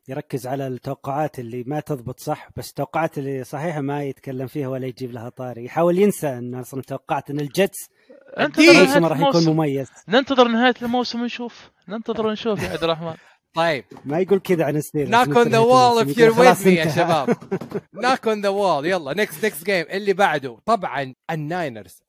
يركز 0.08 0.46
على 0.46 0.66
التوقعات 0.66 1.38
اللي 1.38 1.64
ما 1.66 1.80
تضبط 1.80 2.20
صح 2.20 2.48
بس 2.56 2.70
التوقعات 2.70 3.18
اللي 3.18 3.44
صحيحة 3.44 3.80
ما 3.80 4.04
يتكلم 4.04 4.46
فيها 4.46 4.68
ولا 4.68 4.86
يجيب 4.86 5.12
لها 5.12 5.28
طاري. 5.28 5.64
يحاول 5.64 5.98
ينسى 5.98 6.28
إن 6.28 6.54
أصلا 6.54 6.82
توقعت 6.82 7.30
إن. 7.30 7.36
نهاية 7.36 8.70
الموسم 8.70 9.04
راح 9.04 9.20
يكون 9.20 9.44
مميز. 9.44 9.88
ننتظر 10.08 10.48
نهاية 10.48 10.74
الموسم 10.82 11.22
ونشوف. 11.22 11.70
ننتظر 11.88 12.26
ونشوف 12.26 12.62
يا 12.62 12.68
عبد 12.68 12.84
الرحمن. 12.84 13.14
طيب. 13.54 13.84
ما 14.04 14.18
يقول 14.18 14.38
كذا 14.38 14.64
عن 14.64 14.80
ستيلرز 14.80 15.14
knock 15.14 15.34
on 15.34 15.48
the 15.48 15.62
wall 15.62 16.04
if 16.04 16.16
you're 16.16 16.34
with 16.34 16.64
me 16.64 16.66
يا 16.66 16.88
شباب 16.88 17.32
شباب. 17.32 17.36
Knock 18.02 18.20
on 18.20 18.42
the 18.42 18.52
wall. 18.52 18.84
يلا 18.84 19.14
next 19.26 19.44
next 19.44 19.64
game. 19.64 19.94
اللي 19.94 20.12
بعده. 20.12 20.58
طبعا 20.66 21.14
الناينرز. 21.30 22.02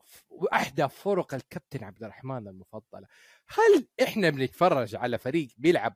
واحدى 0.43 0.89
فرق 0.89 1.33
الكابتن 1.33 1.83
عبد 1.83 2.03
الرحمن 2.03 2.47
المفضله 2.47 3.07
هل 3.47 3.87
إحنا 4.03 4.29
بنتفرج 4.29 4.95
على 4.95 5.17
فريق 5.17 5.47
بيلعب 5.57 5.95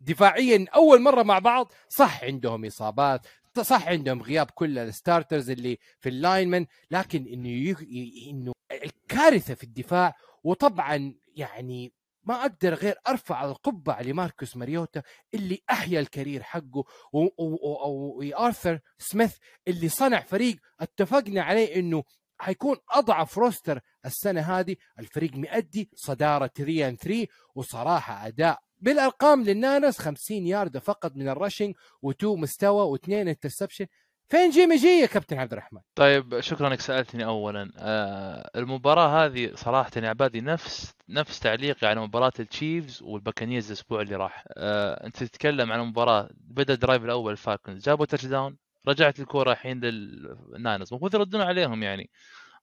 دفاعيا 0.00 0.66
اول 0.74 1.02
مره 1.02 1.22
مع 1.22 1.38
بعض 1.38 1.72
صح 1.88 2.24
عندهم 2.24 2.64
اصابات 2.64 3.26
صح 3.62 3.88
عندهم 3.88 4.22
غياب 4.22 4.50
كل 4.50 4.78
ال 4.78 4.86
starters 4.86 5.50
اللي 5.50 5.78
في 6.00 6.08
ال 6.08 6.15
linemen 6.15 6.66
لكن 6.90 7.26
انه 7.26 7.48
يخ... 7.48 7.82
انه 8.30 8.52
الكارثه 8.72 9.54
في 9.54 9.64
الدفاع 9.64 10.14
وطبعا 10.44 11.14
يعني 11.34 11.92
ما 12.24 12.40
أقدر 12.40 12.74
غير 12.74 12.98
ارفع 13.08 13.44
القبعه 13.44 14.02
لماركوس 14.02 14.56
ماريوتا 14.56 15.02
اللي 15.34 15.62
احيا 15.70 16.00
ال 16.00 16.06
career 16.06 16.42
حقه 16.42 16.84
وارثر 17.12 18.80
سميث 18.98 19.36
اللي 19.68 19.88
صنع 19.88 20.20
فريق 20.20 20.56
اتفقنا 20.80 21.42
عليه 21.42 21.76
انه 21.76 22.04
حيكون 22.38 22.76
أضعف 22.90 23.38
roster 23.38 23.80
السنة 24.06 24.40
هذه. 24.40 24.76
الفريق 24.98 25.36
مؤدي 25.36 25.90
صدارة 25.94 26.46
3 26.46 26.88
and 26.88 26.96
3 26.96 27.26
وصراحة 27.54 28.26
أداء 28.26 28.58
بالأرقام 28.80 29.44
للناينرز 29.44 29.98
50 29.98 30.46
يارده 30.46 30.80
فقط 30.80 31.16
من 31.16 31.28
ال 31.28 31.34
rushing 31.34 31.74
و2 32.06 32.24
مستوى 32.24 32.82
واثنين 32.84 33.28
interception 33.28 33.86
فين 34.28 34.50
جيمي 34.50 34.76
جي 34.76 34.86
يا 35.00 35.06
كابتن 35.06 35.38
عبد 35.38 35.52
الرحمن؟ 35.52 35.80
طيب 35.94 36.40
شكرا 36.40 36.68
انك 36.68 36.80
سألتني 36.80 37.24
اولا. 37.24 37.72
آه 37.76 38.50
المباراة 38.56 39.24
هذه 39.26 39.54
صراحة 39.54 39.90
يا 39.96 40.08
عبادي 40.08 40.40
نفس 40.40 40.92
نفس 41.08 41.40
تعليقي 41.40 41.86
على 41.86 42.00
مباراة 42.00 42.32
التشيفز 42.40 43.02
والباكانيرز 43.02 43.66
الأسبوع 43.66 44.00
اللي 44.00 44.16
راح. 44.16 44.44
آه 44.56 45.06
أنت 45.06 45.16
تتكلم 45.24 45.72
عن 45.72 45.80
مباراة 45.80 46.28
بدأ 46.34 46.74
ال 46.74 46.79
drive 46.79 47.04
الأول 47.04 47.32
الفالكونز 47.32 47.84
جابوا 47.84 48.06
touchdown 48.06 48.56
رجعت 48.88 49.20
الكورة 49.20 49.52
الحين 49.52 49.80
للناينرز 49.80 50.88
المفروض 50.92 51.14
يردون 51.14 51.40
عليهم 51.40 51.82
يعني. 51.82 52.10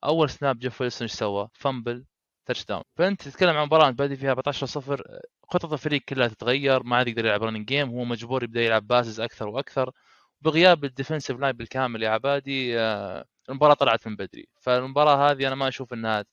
أول 0.04 0.30
snap 0.30 0.60
جيف 0.60 0.82
ويلسون 0.82 1.06
إيش 1.08 1.12
سوى؟ 1.14 1.50
fumble 1.54 2.06
touchdown 2.46 2.84
فأنت 2.98 3.22
تتكلم 3.24 3.58
عن 3.58 3.66
مباراة 3.66 3.90
بادي 3.92 4.16
فيها 4.16 4.32
14 4.32 4.66
0 4.66 5.04
خطط 5.50 5.74
الفريق 5.74 6.02
كلها 6.02 6.28
تتغير. 6.28 6.84
ما 6.84 6.96
عاد 6.98 7.08
يقدر 7.08 7.26
يلعب 7.26 7.44
running 7.44 7.66
game 7.68 7.90
هو 7.90 8.06
مجبور 8.06 8.44
يبدأ 8.44 8.62
يلعب 8.62 8.88
passes 8.88 9.20
أكثر 9.20 9.48
وأكثر. 9.48 9.92
بغياب 10.42 10.86
ال 10.86 10.91
defensive 10.91 11.40
line 11.40 11.54
بالكامل 11.58 12.04
يا 12.04 12.10
عبادي 12.10 12.80
آه، 12.80 13.26
المباراة 13.50 13.74
طلعت 13.74 14.08
من 14.08 14.16
بدري. 14.16 14.48
فالمباراة 14.62 15.32
هذه 15.32 15.48
أنا 15.48 15.56
ما 15.56 15.68
أشوف 15.68 15.94
إنها 15.94 16.26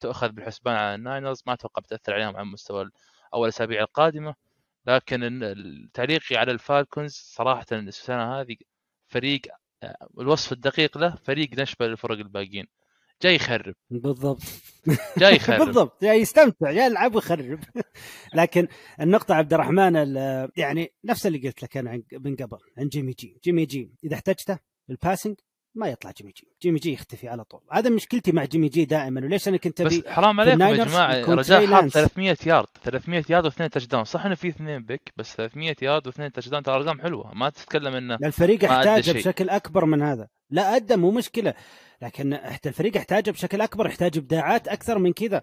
تؤخذ 0.00 0.28
بالحسبان 0.32 0.76
على 0.76 0.94
الناينرز. 0.94 1.42
ما 1.46 1.52
أتوقع 1.52 1.82
بتأثر 1.82 2.14
عليهم 2.14 2.36
على 2.36 2.46
مستوى 2.46 2.90
أول 3.34 3.44
الاسابيع 3.48 3.82
القادمة. 3.82 4.34
لكن 4.86 5.90
تعليقي 5.94 6.36
على 6.36 6.52
الفالكونز 6.52 7.12
صراحة 7.12 7.66
السنة 7.72 8.40
هذه 8.40 8.56
فريق 9.14 9.40
آه، 9.82 9.96
الوصف 10.20 10.52
الدقيق 10.52 10.98
له 10.98 11.14
فريق 11.24 11.50
نشبه 11.58 11.86
للفرق 11.86 12.18
الباقيين. 12.18 12.66
جاي 13.22 13.34
يخرب. 13.34 13.74
بالضبط. 13.90 14.40
جاي 15.18 15.34
يخرب. 15.36 15.66
بالضبط. 15.66 16.02
يعني 16.02 16.18
يستمتع 16.18 16.70
يلعب 16.70 17.14
ويخرب. 17.14 17.60
لكن 18.34 18.68
النقطة 19.00 19.34
عبد 19.34 19.54
الرحمن 19.54 19.96
ال- 19.96 20.50
يعني 20.56 20.92
نفس 21.04 21.26
اللي 21.26 21.38
قلت 21.38 21.62
لك 21.62 21.76
أنا 21.76 21.90
عن- 21.90 22.02
من 22.12 22.36
قبل 22.36 22.58
عن 22.78 22.88
جيمي 22.88 23.12
جي، 23.12 23.38
جيمي 23.44 23.64
جي 23.66 23.90
إذا 24.04 24.14
احتجته 24.14 24.58
ال 24.90 24.96
passing 24.96 25.36
ما 25.74 25.88
يطلع 25.88 26.10
جيمي 26.10 26.32
جي، 26.32 26.48
جيمي 26.62 26.78
جي 26.78 26.92
يختفي 26.92 27.28
على 27.28 27.44
طول، 27.44 27.60
هذا 27.72 27.90
مشكلتي 27.90 28.32
مع 28.32 28.44
جيمي 28.44 28.68
جي 28.68 28.84
دائما. 28.84 29.20
وليش 29.20 29.48
أنا 29.48 29.56
كنت 29.56 29.80
أبي 29.80 30.00
بس 30.00 30.06
حرام 30.06 30.40
عليكم 30.40 30.62
يا 30.62 30.84
جماعة 30.84 31.34
رجاء 31.34 31.66
حاط 31.66 31.82
لانس. 31.82 31.92
300 31.92 32.36
يارد. 32.46 32.68
300 32.82 33.24
يارد 33.28 33.44
واثنين 33.44 33.70
touchdown 33.70 34.04
صح 34.04 34.26
إنه 34.26 34.34
في 34.34 34.48
اثنين 34.48 34.84
pick 34.84 35.12
بس 35.16 35.36
300 35.36 35.76
يارد 35.82 36.06
واثنين 36.06 36.32
touchdown 36.32 36.62
ترى 36.62 36.74
ارقام 36.74 37.00
حلوة. 37.00 37.34
ما 37.34 37.50
تتكلم 37.50 37.94
إنه 37.94 38.18
الفريق 38.24 38.64
احتاجه. 38.64 39.12
بشكل 39.12 39.48
أكبر 39.48 39.84
من 39.84 40.02
هذا، 40.02 40.28
لا 40.50 40.76
أدى 40.76 40.96
مو 40.96 41.10
مشكلة. 41.10 41.54
لكن 42.02 42.34
الفريق 42.34 42.96
احتاجه 42.96 43.30
بشكل 43.30 43.60
أكبر 43.60 43.86
يحتاج 43.86 44.18
إبداعات 44.18 44.68
أكثر 44.68 44.98
من 44.98 45.12
كذا. 45.12 45.42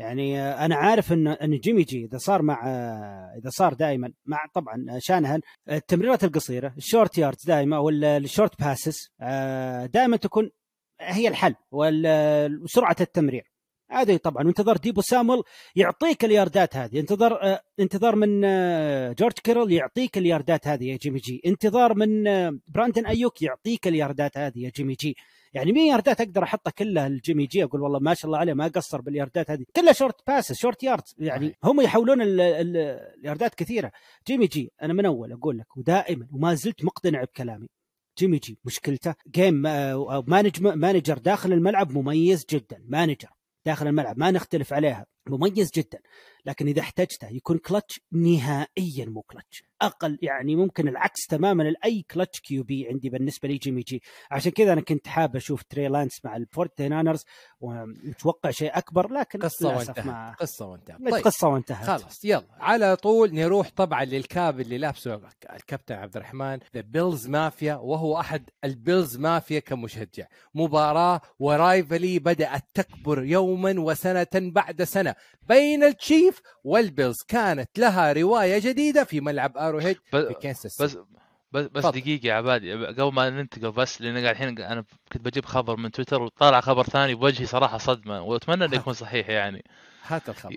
يعني 0.00 0.40
آه، 0.40 0.64
أنا 0.64 0.76
عارف 0.76 1.12
ان 1.12 1.28
إن 1.28 1.58
جيمي 1.58 1.82
جي 1.82 2.04
إذا 2.04 2.18
صار 2.18 2.42
مع 2.42 2.62
آه، 2.66 3.38
إذا 3.38 3.50
صار 3.50 3.74
دائما 3.74 4.12
مع 4.26 4.46
طبعا 4.54 4.86
آه، 4.90 4.98
شانهن 4.98 5.40
التمريرات 5.70 6.24
القصيرة 6.24 6.74
ال 6.76 6.83
short 6.83 7.18
yards 7.18 7.46
دائما 7.46 7.78
ولا 7.78 8.16
ال 8.16 8.23
short 8.23 8.60
passes 8.62 9.12
دائما 9.92 10.16
تكون 10.16 10.50
هي 11.00 11.28
الحل 11.28 11.54
وسرعه 11.72 12.96
التمرير. 13.00 13.49
هذه 13.90 14.16
طبعا. 14.16 14.44
وانتظار 14.44 14.76
ديبو 14.76 15.00
سامول 15.00 15.42
يعطيك 15.76 16.24
الياردات 16.24 16.76
هذه. 16.76 17.00
انتظار 17.00 17.42
آه، 17.42 17.60
انتظار 17.80 18.16
من 18.16 18.42
آه، 18.44 19.12
جورج 19.12 19.32
كيتل 19.32 19.72
يعطيك 19.72 20.18
الياردات 20.18 20.68
هذه 20.68 20.84
يا 20.84 20.96
جيمي 20.96 21.18
جي. 21.18 21.42
انتظار 21.46 21.94
من 21.94 22.26
آه، 22.26 22.58
براندن 22.68 23.06
ايوك 23.06 23.42
يعطيك 23.42 23.88
الياردات 23.88 24.38
هذه 24.38 24.58
يا 24.58 24.70
جيمي 24.76 24.94
جي. 24.94 25.16
يعني 25.52 25.72
مين 25.72 25.86
ياردات 25.86 26.20
أقدر 26.20 26.42
احطها 26.42 26.70
كلها 26.70 27.06
الجيمي 27.06 27.46
جي؟ 27.46 27.64
أقول 27.64 27.80
والله 27.82 27.98
ما 27.98 28.14
شاء 28.14 28.26
الله 28.26 28.38
عليه 28.38 28.52
ما 28.54 28.66
قصر 28.68 29.00
بالياردات 29.00 29.50
هذه. 29.50 29.64
كلها 29.76 29.92
short 29.92 30.16
passes 30.26 30.56
short 30.56 30.82
yards. 30.82 31.14
يعني 31.18 31.54
هم 31.64 31.80
يحولون 31.80 32.22
ال- 32.22 32.40
ال- 32.40 32.76
الياردات 33.20 33.54
كثيرة. 33.54 33.92
جيمي 34.26 34.46
جي 34.46 34.72
أنا 34.82 34.92
من 34.92 35.06
أول 35.06 35.32
أقول 35.32 35.58
لك 35.58 35.76
ودائما 35.76 36.26
وما 36.32 36.54
زلت 36.54 36.84
مقتنع 36.84 37.22
بكلامي. 37.24 37.66
جيمي 38.18 38.38
جي 38.38 38.58
مشكلته 38.64 39.14
game 39.30 39.54
manager 40.62 41.18
داخل 41.18 41.52
الملعب 41.52 41.92
مميز 41.98 42.44
جدا. 42.50 42.82
manager. 42.88 43.28
داخل 43.66 43.86
الملعب 43.86 44.18
ما 44.18 44.30
نختلف 44.30 44.72
عليها. 44.72 45.06
مميز 45.26 45.70
جدا 45.70 45.98
لكن 46.46 46.68
إذا 46.68 46.80
احتجته 46.80 47.28
يكون 47.28 47.58
كلتش 47.58 48.00
نهائيا 48.12 49.06
مو 49.06 49.22
كلتش 49.22 49.69
أقل 49.82 50.18
يعني 50.22 50.56
ممكن 50.56 50.88
العكس 50.88 51.26
تماما 51.26 51.62
لاي 51.62 52.04
clutch 52.10 52.40
QB 52.40 52.88
عندي 52.88 53.08
بالنسبة 53.10 53.48
لي 53.48 53.56
جيمي 53.56 53.80
جي 53.82 54.02
عشان 54.30 54.52
كذا 54.52 54.72
أنا 54.72 54.80
كنت 54.80 55.08
حاب 55.08 55.36
أشوف 55.36 55.62
تري 55.62 55.88
لانس 55.88 56.24
مع 56.24 56.36
الفورتي 56.36 56.88
ناينرز 56.88 57.24
ومتوقع 57.60 58.50
شيء 58.50 58.78
أكبر 58.78 59.12
لكن 59.12 59.38
قصة 59.38 59.76
وانتهت. 59.76 60.36
قصة 60.40 60.66
وانتهت. 60.66 60.96
طيب. 61.10 61.24
قصه 61.24 61.48
وانتهت. 61.48 61.86
خلاص 62.00 62.24
يلا 62.24 62.46
على 62.60 62.96
طول 62.96 63.34
نروح 63.34 63.70
طبعا 63.76 64.04
لل 64.04 64.26
cap 64.26 64.60
اللي 64.60 64.78
لابسه 64.78 65.20
الكابتن 65.52 65.94
عبد 65.94 66.16
الرحمن 66.16 66.58
ذا 66.74 66.80
بيلز 66.80 67.28
مافيا 67.28 67.74
وهو 67.74 68.20
أحد 68.20 68.50
البيلز 68.64 69.16
مافيا 69.16 69.60
كمشجع. 69.60 70.26
مباراة 70.54 71.20
و 71.38 71.48
rivalry 71.48 72.18
بدأت 72.18 72.64
تكبر 72.74 73.24
يوما 73.24 73.74
وسنة 73.80 74.26
بعد 74.34 74.82
سنة 74.82 75.14
بين 75.48 75.84
التشيف 75.84 76.40
والبيلز 76.64 77.16
كانت 77.28 77.78
لها 77.78 78.12
رواية 78.12 78.58
جديدة 78.58 79.04
في 79.04 79.20
ملعب 79.20 79.56
ارو 79.70 79.78
هيد 79.78 79.96
في 80.10 80.34
بس 80.80 80.98
بس 81.52 81.68
بس 81.72 81.82
تفضل. 81.82 82.00
دقيقة 82.00 82.26
يا 82.26 82.34
عبادي 82.34 82.72
قبل 82.86 83.12
ما 83.14 83.30
ننتقل 83.30 83.72
بس 83.72 84.00
لأن 84.02 84.14
قاعد 84.14 84.26
الحين 84.34 84.58
أنا 84.58 84.84
كنت 85.12 85.24
بجيب 85.24 85.44
خبر 85.44 85.76
من 85.76 85.90
تويتر 85.90 86.22
وطالع 86.22 86.60
خبر 86.60 86.82
ثاني 86.84 87.14
بوجهي 87.14 87.46
صراحة 87.46 87.78
صدمة 87.78 88.22
وأتمنى 88.22 88.64
إنه 88.64 88.74
يكون 88.84 88.92
صحيح 88.92 89.28
يعني. 89.28 89.64
هات 90.06 90.28
الخبر. 90.28 90.56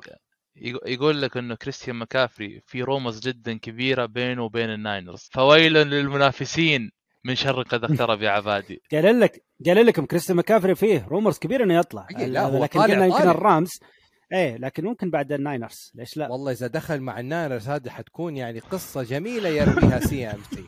يق- 0.55 0.79
يقول 0.87 1.21
لك 1.21 1.37
إنه 1.37 1.55
كريستيان 1.55 1.95
مكافري 1.95 2.61
في 2.65 2.81
rumors 2.81 3.19
جدا 3.19 3.57
كبيرة 3.57 4.05
بينه 4.05 4.43
وبين 4.43 4.69
الناينرز. 4.69 5.29
فويل 5.31 5.73
للمنافسين 5.73 6.91
من 7.25 7.35
شر 7.35 7.61
قد 7.61 7.83
اقترب 7.83 8.21
يا 8.21 8.29
عبادي. 8.29 8.81
قال 8.91 9.19
لك 9.19 9.43
قال 9.65 9.85
لكم 9.85 10.05
كريستيان 10.05 10.37
مكافري 10.37 10.75
فيه 10.75 11.05
rumors 11.07 11.37
كبير 11.39 11.63
إنه 11.63 11.73
يطلع. 11.79 12.07
أكيد، 12.11 12.29
لا، 12.29 12.41
هو 12.45 12.63
لكن 12.63 12.79
قلنا 12.81 13.05
يمكن. 13.05 13.29
الرامز 13.29 13.69
إيه 14.33 14.57
لكن 14.57 14.85
ممكن 14.85 15.09
بعد 15.09 15.31
الناينرز. 15.31 15.91
ليش 15.95 16.17
لا؟ 16.17 16.31
والله 16.31 16.51
إذا 16.51 16.67
دخل 16.67 16.99
مع 17.01 17.19
الناينرز 17.19 17.69
هذه 17.69 17.89
حتكون 17.89 18.37
يعني 18.37 18.59
قصة 18.59 19.03
جميلة 19.03 19.49
يرويها 19.49 19.99
سي 19.99 20.27
إم 20.27 20.39
سي. 20.55 20.63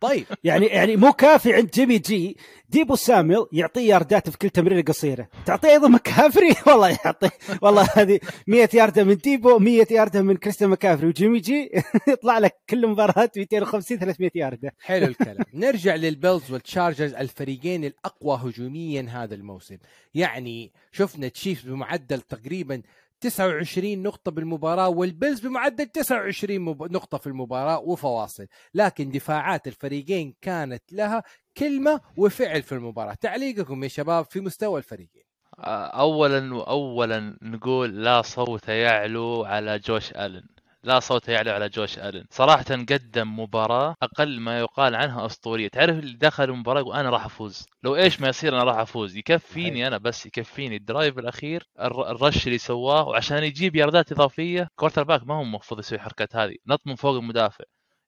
طيب. 0.00 0.26
يعني 0.44 0.66
يعني 0.66 0.96
مو 0.96 1.12
كافي 1.12 1.54
عند 1.54 1.70
جيمي 1.70 1.98
جي. 1.98 2.36
ديبو 2.68 2.96
ساميل 2.96 3.46
يعطيه 3.52 3.88
ياردات 3.88 4.30
في 4.30 4.38
كل 4.38 4.50
تمريرة 4.50 4.82
قصيرة. 4.82 5.28
تعطيه 5.46 5.68
أيضا 5.68 5.88
مكافري؟ 5.88 6.54
والله 6.66 6.88
يعطيه. 7.04 7.30
والله 7.62 7.88
هذه 7.96 8.20
100 8.46 8.68
ياردة 8.74 9.04
من 9.04 9.14
ديبو 9.14 9.58
100 9.58 9.86
ياردة 9.90 10.22
من 10.22 10.36
كريستيان 10.36 10.70
مكافري. 10.70 11.06
وجيمي 11.06 11.38
جي 11.38 11.70
يطلع 12.08 12.38
لك 12.38 12.56
كل 12.70 12.86
مباراة 12.86 13.30
250 13.36 13.98
300 13.98 14.30
ياردة. 14.34 14.74
حلو 14.80 15.06
الكلام. 15.06 15.44
نرجع 15.54 15.94
للبيلز 15.94 16.50
والتشارجرز 16.50 17.14
الفريقين 17.14 17.84
الأقوى 17.84 18.40
هجوميا 18.42 19.06
هذا 19.10 19.34
الموسم. 19.34 19.76
يعني 20.14 20.72
شفنا 20.92 21.28
تشيفز 21.28 21.68
بمعدل 21.68 22.20
تقريبا 22.20 22.82
29 23.20 24.02
نقطة 24.02 24.30
بالمباراة 24.30 24.88
والبيلز 24.88 25.40
بمعدل 25.40 25.86
29 25.86 26.58
مب... 26.60 26.92
نقطة 26.92 27.18
في 27.18 27.26
المباراة 27.26 27.78
وفواصل. 27.78 28.46
لكن 28.74 29.10
دفاعات 29.10 29.66
الفريقين 29.66 30.34
كانت 30.42 30.92
لها 30.92 31.22
كلمة 31.56 32.00
وفعل 32.16 32.62
في 32.62 32.72
المباراة. 32.72 33.14
تعليقكم 33.14 33.82
يا 33.82 33.88
شباب 33.88 34.24
في 34.24 34.40
مستوى 34.40 34.78
الفريقين. 34.78 35.22
اولا 35.64 36.54
واولا 36.54 37.36
نقول 37.42 38.04
لا 38.04 38.22
صوت 38.22 38.68
يعلو 38.68 39.44
على 39.44 39.78
جوش 39.78 40.12
ألن. 40.12 40.46
لا 40.82 41.00
صوت 41.00 41.28
يعلو 41.28 41.52
على 41.52 41.68
جوش 41.68 41.98
آلن. 41.98 42.24
صراحة 42.30 42.64
قدم 42.64 43.40
مباراة 43.40 43.94
أقل 44.02 44.40
ما 44.40 44.58
يقال 44.58 44.94
عنها 44.94 45.26
أسطورية. 45.26 45.68
تعرف 45.68 45.98
اللي 45.98 46.16
دخل 46.16 46.44
المباراة 46.44 46.80
يقول 46.80 46.96
أنا 46.96 47.10
راح 47.10 47.24
أفوز. 47.24 47.66
لو 47.82 47.96
إيش 47.96 48.20
ما 48.20 48.28
يصير 48.28 48.54
أنا 48.54 48.64
راح 48.64 48.76
أفوز. 48.78 49.16
يكفيني. 49.16 49.86
أنا 49.86 49.98
بس 49.98 50.26
يكفيني 50.26 50.76
ال 50.76 50.83
drive 50.83 51.18
الأخير 51.18 51.68
الر- 51.80 52.10
ال 52.10 52.17
rush 52.17 52.46
اللي 52.46 52.58
سواه. 52.58 53.08
وعشان 53.08 53.44
يجيب 53.44 53.76
ياردات 53.76 54.12
إضافية 54.12 54.68
quarterback 54.76 55.22
ما 55.26 55.34
هو 55.34 55.42
المفروض 55.42 55.80
يسوي 55.80 55.98
الحركات 55.98 56.36
هذه. 56.36 56.56
نط 56.66 56.80
من 56.86 56.94
فوق 56.94 57.16
المدافع. 57.16 57.64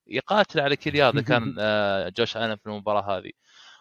يقاتل 0.07 0.61
على 0.61 0.77
كل 0.77 0.95
يارده 0.97 1.23
كان 1.39 1.57
آه، 1.59 2.09
جوش 2.09 2.37
آلن 2.37 2.57
في 2.57 2.67
المباراة 2.67 3.19
هذه. 3.19 3.31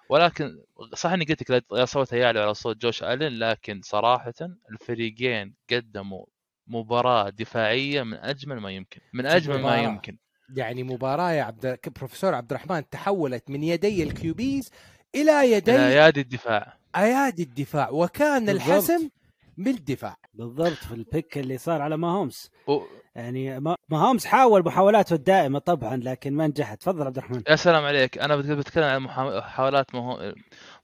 ولكن 0.09 0.57
صح 0.93 1.11
إني 1.11 1.25
قلت 1.25 1.51
لك 1.51 1.65
لا 1.71 1.85
صوت 1.85 2.13
يعلو 2.13 2.41
على 2.41 2.53
صوت 2.53 2.77
جوش 2.77 3.03
آلن 3.03 3.39
لكن 3.39 3.81
صراحة 3.83 4.33
الفريقين 4.71 5.55
قدموا 5.71 6.25
مباراة 6.67 7.29
دفاعية 7.29 8.03
من 8.03 8.13
أجمل 8.13 8.59
ما 8.59 8.71
يمكن 8.71 9.01
من 9.13 9.25
أجمل 9.25 9.61
ما. 9.61 9.77
يمكن. 9.77 10.17
يعني 10.55 10.83
مباراة 10.83 11.31
يا 11.31 11.43
عبد 11.43 11.79
بروفيسور 11.97 12.33
عبد 12.35 12.51
الرحمن 12.53 12.89
تحولت 12.89 13.49
من 13.49 13.63
يدي 13.63 14.03
ال 14.03 14.20
QBs 14.20 14.71
إلى 15.15 15.51
يدي 15.51 15.75
إلى 15.75 15.93
يادي 15.95 16.21
الدفاع. 16.21 16.77
أيادي 16.95 17.43
الدفاع 17.43 17.89
وكان 17.89 18.45
بالضبط. 18.45 18.67
الحسم 18.67 19.09
بالدفاع. 19.57 20.15
بالضبط 20.33 20.71
في 20.73 20.91
ال 20.93 21.02
pick 21.02 21.37
اللي 21.37 21.57
صار 21.57 21.81
على 21.81 21.97
ماهومز 21.97 22.49
و... 22.67 22.79
يعني 23.15 23.59
ما- 23.59 23.75
ماهومز 23.89 24.25
حاول 24.25 24.65
محاولاته 24.65 25.13
الدائمة 25.13 25.59
طبعا 25.59 25.95
لكن 25.97 26.33
ما 26.33 26.47
نجحت. 26.47 26.81
تفضل 26.81 27.05
عبد 27.05 27.17
الرحمن. 27.17 27.43
يا 27.49 27.55
سلام 27.55 27.83
عليك. 27.85 28.17
أنا 28.17 28.35
بت- 28.35 28.45
بتكلم 28.45 28.83
عن 28.83 28.99
محا- 29.07 29.37
محاولات 29.37 29.85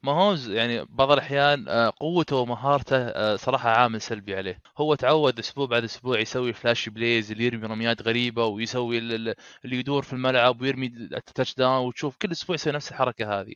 ماهومز 0.03 0.49
يعني 0.49 0.85
بعض 0.89 1.11
الأحيان 1.11 1.67
آه، 1.67 1.93
قوته 1.99 2.35
ومهارته 2.35 2.97
آه، 2.97 3.35
صراحة 3.35 3.69
عامل 3.69 4.01
سلبي 4.01 4.35
عليه. 4.35 4.59
هو 4.77 4.95
تعود 4.95 5.39
أسبوع 5.39 5.65
بعد 5.65 5.83
أسبوع 5.83 6.19
يسوي 6.19 6.53
flash 6.53 6.89
plays 6.89 7.31
اللي 7.31 7.45
يرمي 7.45 7.67
رميات 7.67 8.01
غريبة 8.01 8.45
ويسوي 8.45 8.97
ال- 8.97 9.13
ال- 9.29 9.35
اللي 9.65 9.77
يدور 9.79 10.03
في 10.03 10.13
الملعب 10.13 10.61
ويرمي 10.61 10.85
ال 10.88 11.55
touchdown 11.55 11.85
وتشوف 11.87 12.15
كل 12.21 12.31
أسبوع 12.31 12.53
يسوي 12.55 12.73
نفس 12.73 12.91
الحركة 12.91 13.39
هذه. 13.41 13.53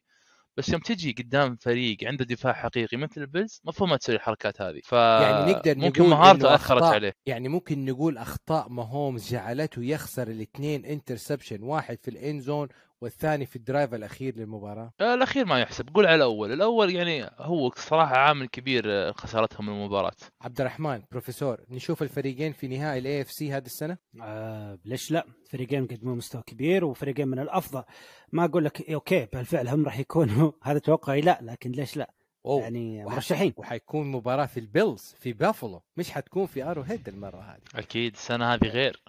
بس 0.57 0.69
يوم 0.69 0.81
تجي 0.81 1.15
قدام 1.19 1.55
فريق 1.55 1.97
عنده 2.03 2.25
دفاع 2.25 2.53
حقيقي 2.53 2.97
مثل 2.97 3.21
البيلز 3.21 3.61
مفروض 3.65 3.89
ما 3.89 3.97
تسوي 3.97 4.15
الحركات 4.15 4.61
هذه. 4.61 4.79
ف 4.83 4.91
يعني 4.93 5.51
نقدر 5.51 5.77
ممكن 5.77 6.01
نقول 6.01 6.09
مهارته 6.11 6.47
إنه 6.47 6.55
أثرت 6.55 6.71
أخطاء. 6.81 6.93
عليه. 6.93 7.13
يعني 7.25 7.49
ممكن 7.49 7.85
نقول 7.85 8.17
أخطاء 8.17 8.69
ماهومز 8.69 9.31
جعلته 9.31 9.83
يخسر 9.83 10.27
الاثنين 10.27 10.85
interception 10.86 11.63
واحد 11.63 11.97
في 12.01 12.07
ال 12.07 12.16
end 12.16 12.41
zone 12.41 12.67
والثاني 13.01 13.45
في 13.45 13.55
ال 13.55 13.62
drive 13.62 13.93
الأخير 13.93 14.35
للمباراة؟ 14.37 14.91
آه، 15.01 15.13
الأخير 15.13 15.45
ما 15.45 15.59
يحسب. 15.59 15.89
قول 15.93 16.05
على 16.05 16.15
الأول. 16.15 16.51
الأول 16.51 16.95
يعني 16.95 17.29
هو 17.39 17.71
صراحة 17.75 18.15
عامل 18.17 18.47
كبير 18.47 18.83
آه، 18.87 19.11
خسارتهم 19.11 19.69
المباراة. 19.69 20.11
عبد 20.41 20.61
الرحمن 20.61 21.01
بروفيسور 21.11 21.57
نشوف 21.69 22.03
الفريقين 22.03 22.53
في 22.53 22.67
نهائي 22.67 22.99
ال 22.99 23.21
AFC 23.21 23.53
هذه 23.53 23.65
السنة؟ 23.65 23.97
آه 24.21 24.79
ليش 24.85 25.11
لا؟ 25.11 25.25
فريقين 25.51 25.87
قدموا 25.87 26.15
مستوى 26.15 26.41
كبير 26.47 26.85
وفريقين 26.85 27.27
من 27.27 27.39
الأفضل. 27.39 27.83
ما 28.31 28.45
أقول 28.45 28.65
لك 28.65 28.89
أوكي 28.89 29.27
بالفعل 29.33 29.67
هم 29.67 29.85
راح 29.85 29.99
يكونوا 29.99 30.51
هذا 30.63 30.79
توقعي 30.79 31.21
لا 31.21 31.39
لكن 31.41 31.71
ليش 31.71 31.97
لا؟ 31.97 32.13
أوه. 32.45 32.61
يعني 32.61 33.05
وح- 33.05 33.13
مرشحين. 33.13 33.53
وحيكون 33.57 34.11
مباراة 34.11 34.45
في 34.45 34.59
البيلز 34.59 35.15
في 35.19 35.33
بافلو. 35.33 35.81
مش 35.97 36.11
حتكون 36.11 36.45
في 36.45 36.63
آرو 36.63 36.81
هيد 36.81 37.07
المرة 37.07 37.41
هذه. 37.41 37.79
أكيد 37.79 38.13
السنة 38.13 38.53
هذه 38.53 38.67
غير. 38.67 39.01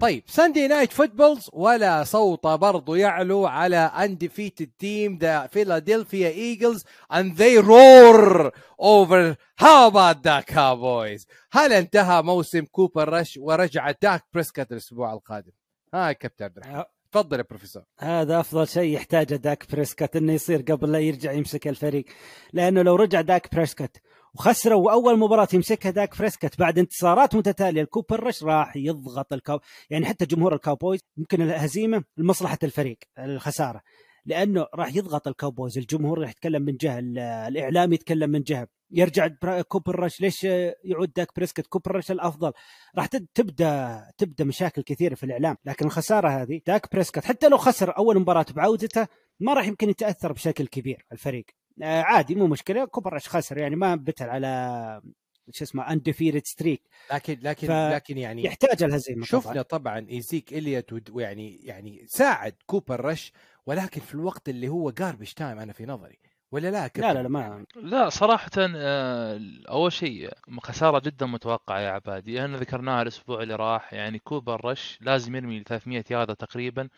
طيب 0.00 0.22
Sunday 0.26 0.66
Night 0.68 0.92
Football 0.92 1.50
ولا 1.52 2.04
صوت 2.04 2.46
برضو 2.46 2.94
يعلو 2.94 3.46
على 3.46 3.90
undefeated 3.96 4.66
team 4.82 5.18
the 5.18 5.48
Philadelphia 5.54 6.30
Eagles 6.34 6.82
and 7.12 7.36
they 7.36 7.58
roar 7.62 8.50
over 8.78 9.36
how 9.60 9.90
about 9.90 10.22
them 10.22 10.46
Cowboys. 10.46 11.26
هل 11.52 11.72
انتهى 11.72 12.22
موسم 12.22 12.64
كوبر 12.64 13.08
رش 13.08 13.36
ورجع 13.42 13.90
داك 14.02 14.24
بريسكت 14.34 14.72
الأسبوع 14.72 15.12
القادم؟ 15.12 15.52
ها 15.94 16.08
يا 16.08 16.12
كابتن 16.12 16.44
عبد 16.44 16.56
الرحمن. 16.56 16.74
آه، 16.76 16.86
تفضل 17.12 17.38
يا 17.38 17.44
بروفيسور. 17.50 17.82
هذا 17.98 18.40
أفضل 18.40 18.68
شيء 18.68 18.94
يحتاجه 18.94 19.34
داك 19.34 19.72
بريسكت 19.72 20.16
إنه 20.16 20.32
يصير 20.32 20.62
قبل 20.62 20.92
لا 20.92 20.98
يرجع 20.98 21.32
يمسك 21.32 21.68
الفريق. 21.68 22.04
لأنه 22.52 22.82
لو 22.82 22.96
رجع 22.96 23.20
داك 23.20 23.54
بريسكت 23.54 24.02
وخسروا 24.34 24.86
وأول 24.86 25.18
مباراة 25.18 25.48
يمسكها 25.52 25.90
داك 25.90 26.18
بريسكت 26.18 26.58
بعد 26.58 26.78
انتصارات 26.78 27.34
متتالية 27.34 27.82
الكوبر 27.82 28.22
رش 28.22 28.44
راح 28.44 28.76
يضغط 28.76 29.32
الكاو 29.32 29.60
يعني 29.90 30.06
حتى 30.06 30.26
جمهور 30.26 30.54
الكاوبويز 30.54 31.00
ممكن 31.16 31.42
الهزيمة 31.42 32.04
لمصلحة 32.16 32.58
الفريق 32.62 32.98
الخسارة. 33.18 33.80
لأنه 34.26 34.66
راح 34.74 34.96
يضغط 34.96 35.28
الكاوبويز. 35.28 35.78
الجمهور 35.78 36.18
راح 36.18 36.30
يتكلم 36.30 36.62
من 36.62 36.76
جهة 36.76 36.98
ال- 36.98 37.18
الاعلام 37.18 37.92
يتكلم 37.92 38.30
من 38.30 38.42
جهة. 38.42 38.68
يرجع 38.90 39.28
كوبر 39.68 40.00
رش 40.00 40.20
ليش 40.20 40.44
يعود 40.84 41.12
داك 41.16 41.36
بريسكت؟ 41.36 41.66
كوبر 41.66 41.96
رش 41.96 42.10
الأفضل. 42.10 42.52
راح 42.96 43.06
تبدأ 43.06 44.04
تبدأ 44.18 44.44
مشاكل 44.44 44.82
كثيرة 44.82 45.14
في 45.14 45.26
الإعلام 45.26 45.56
لكن 45.64 45.86
الخسارة 45.86 46.28
هذه 46.28 46.60
داك 46.66 46.92
بريسكت 46.92 47.24
حتى 47.24 47.48
لو 47.48 47.56
خسر 47.56 47.96
أول 47.98 48.18
مباراة 48.20 48.46
بعودته 48.56 49.06
ما 49.40 49.54
راح 49.54 49.66
يمكن 49.66 49.90
يتأثر 49.90 50.32
بشكل 50.32 50.66
كبير 50.66 51.06
الفريق. 51.12 51.44
آه 51.82 52.02
عادي 52.02 52.34
مو 52.34 52.46
مشكلة. 52.46 52.84
كوبر 52.84 53.12
رش 53.12 53.28
خسر 53.28 53.58
يعني 53.58 53.76
ما 53.76 53.96
بتل 53.96 54.28
على 54.28 55.02
شو 55.50 55.64
اسمه 55.64 55.92
undefeated 55.92 56.46
streak 56.46 56.82
لكن 57.12 57.38
لكن 57.42 57.66
ف- 57.66 57.70
لكن 57.70 58.18
يعني 58.18 58.44
يحتاج 58.44 58.82
الهزيمه 58.82 59.24
شفنا 59.24 59.62
طبعا 59.62 60.06
إيزيكيل 60.10 60.52
إليوت 60.52 60.92
ود- 60.92 61.10
ويعني 61.10 61.56
يعني 61.64 62.04
ساعد 62.06 62.54
كوبر 62.66 63.04
رش 63.04 63.32
ولكن 63.66 64.00
في 64.00 64.14
الوقت 64.14 64.48
اللي 64.48 64.68
هو 64.68 64.90
garbage 64.90 65.34
time 65.34 65.58
أنا 65.58 65.72
في 65.72 65.86
نظري. 65.86 66.18
ولا 66.52 66.70
لا 66.70 66.90
لا؟ 66.96 67.12
لا 67.12 67.22
لا 67.22 67.28
ما 67.28 67.64
لا 67.76 68.08
صراحة 68.08 68.50
آه، 68.58 69.40
أول 69.68 69.92
شيء 69.92 70.30
خسارة 70.62 70.98
جدا 70.98 71.26
متوقعة 71.26 71.80
يا 71.80 71.90
عبادي. 71.90 72.34
لأن 72.34 72.56
ذكرناها 72.56 73.02
الأسبوع 73.02 73.42
اللي 73.42 73.54
راح 73.54 73.92
يعني 73.92 74.18
كوبر 74.18 74.64
رش 74.64 74.98
لازم 75.00 75.36
يرمي 75.36 75.62
300 75.66 76.04
ياردة 76.10 76.34
تقريبا 76.34 76.88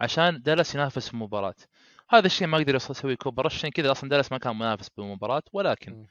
عشان 0.00 0.42
دالاس 0.42 0.74
ينافس 0.74 1.08
في 1.08 1.14
المباراة. 1.14 1.54
هذا 2.10 2.26
الشيء 2.26 2.46
ما 2.48 2.58
قدر 2.58 2.74
يسوي 2.74 3.16
كوبر 3.16 3.46
رش 3.46 3.54
عشان 3.54 3.70
كذا 3.70 3.90
أصلا 3.90 4.10
دالاس 4.10 4.32
ما 4.32 4.38
كان 4.38 4.56
منافس 4.58 4.88
بالمباراة 4.88 5.42
ولكن 5.52 5.92
م. 5.92 6.06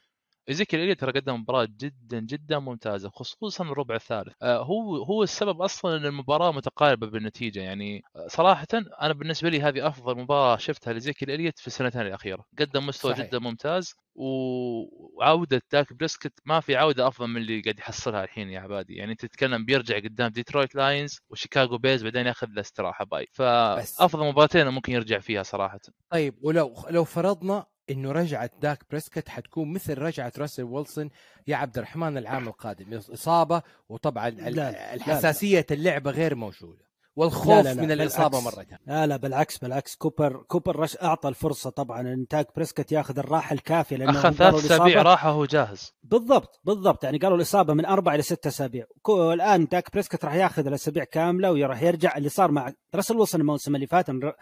ايزيكيل 0.48 0.80
إليوت 0.80 1.00
ترى 1.00 1.12
قدم 1.20 1.34
مباراة 1.34 1.68
جدا 1.80 2.20
جدا 2.20 2.58
ممتازة 2.58 3.10
خصوصا 3.10 3.64
الربع 3.64 3.94
الثالث. 3.94 4.32
آه، 4.42 4.62
هو 4.64 4.96
هو 5.04 5.22
السبب 5.22 5.62
أصلا 5.62 5.96
إن 5.96 6.04
المباراة 6.06 6.52
متقاربة 6.52 7.06
بالنتيجة. 7.06 7.60
يعني 7.60 8.02
آه، 8.16 8.26
صراحة 8.28 8.66
أنا 9.02 9.12
بالنسبة 9.12 9.48
لي 9.48 9.60
هذه 9.60 9.86
أفضل 9.86 10.18
مباراة 10.18 10.56
شفتها 10.56 10.92
لايزيكيل 10.92 11.30
إليوت 11.30 11.58
في 11.58 11.66
السنتين 11.66 12.00
الأخيرة. 12.00 12.44
قدم 12.58 12.86
مستوى 12.86 13.12
صحيح. 13.12 13.26
جدا 13.26 13.38
ممتاز 13.38 13.94
و- 14.14 15.18
وعودة 15.18 15.62
داك 15.72 15.92
بريسكت 15.92 16.32
ما 16.44 16.60
في 16.60 16.76
عودة 16.76 17.08
أفضل 17.08 17.26
من 17.26 17.36
اللي 17.36 17.60
قاعد 17.60 17.78
يحصلها 17.78 18.24
الحين 18.24 18.48
يا 18.50 18.60
عبادي. 18.60 18.94
يعني 18.94 19.12
انت 19.12 19.20
تتكلم 19.26 19.64
بيرجع 19.64 19.96
قدام 19.98 20.28
ديترويت 20.30 20.74
لاينز 20.74 21.18
وشيكاغو 21.30 21.78
بيرز 21.78 22.02
بعدين 22.02 22.26
ياخذ 22.26 22.46
له 22.50 22.60
استراحة 22.60 23.04
bye. 23.04 23.26
فأفضل 23.32 24.26
مباراتين 24.26 24.68
ممكن 24.68 24.92
يرجع 24.92 25.18
فيها 25.18 25.42
صراحة. 25.42 25.80
طيب 26.10 26.34
ولو 26.42 26.74
لو 26.90 27.04
فرضنا 27.04 27.66
إنه 27.92 28.12
رجعت 28.12 28.52
داك 28.60 28.78
بريسكت 28.90 29.28
حتكون 29.28 29.72
مثل 29.72 29.98
رجعه 29.98 30.32
راسل 30.38 30.62
ويلسون 30.62 31.10
يا 31.46 31.56
عبد 31.56 31.78
الرحمن 31.78 32.18
العام 32.18 32.48
القادم. 32.48 32.94
إصابة 32.94 33.62
وطبعا 33.88 34.30
لا، 34.30 34.50
لا، 34.50 34.94
الحساسية 34.94 35.66
اللعبة 35.70 36.10
غير 36.10 36.34
موجودة. 36.34 36.91
والخوف 37.16 37.48
لا، 37.48 37.62
لا، 37.62 37.74
لا، 37.74 37.82
من 37.82 37.92
الإصابة. 37.92 38.40
مره 38.40 38.50
ثانية 38.50 38.78
لا 38.86 39.06
لا 39.06 39.16
بالعكس 39.16 39.58
بالعكس. 39.58 39.94
كوبر 39.96 40.36
كوبر 40.42 40.76
رش 40.76 40.96
أعطى 41.02 41.28
الفرصة 41.28 41.70
طبعا 41.70 42.00
إن 42.00 42.26
داك 42.26 42.48
بريسكت 42.56 42.92
ياخذ 42.92 43.18
الراحة 43.18 43.54
الكافية 43.54 43.96
لأنه 43.96 44.10
أخذ 44.10 44.32
ثلاث 44.32 44.54
أسابيع 44.54 45.02
الإصابة- 45.02 45.06
راحه 45.06 45.30
وهو 45.30 45.44
جاهز. 45.44 45.92
بالضبط 46.02 46.60
بالضبط. 46.64 47.04
يعني 47.04 47.18
قالوا 47.18 47.36
الإصابة 47.36 47.74
من 47.74 47.84
أربع 47.84 48.14
إلى 48.14 48.22
ست 48.22 48.46
أسابيع. 48.46 48.84
الآن 49.32 49.64
داك 49.64 49.92
بريسكت 49.92 50.24
راح 50.24 50.34
ياخذ 50.34 50.66
الأسابيع 50.66 51.04
كاملة 51.04 51.52
وراح 51.52 51.82
يرجع 51.82 52.16
اللي 52.16 52.28
صار 52.28 52.50
مع 52.50 52.72
راسل 52.94 53.16
ويلسون 53.16 53.40
الموسم 53.40 53.74
اللي 53.74 53.86
فات 53.86 54.08
إن 54.10 54.32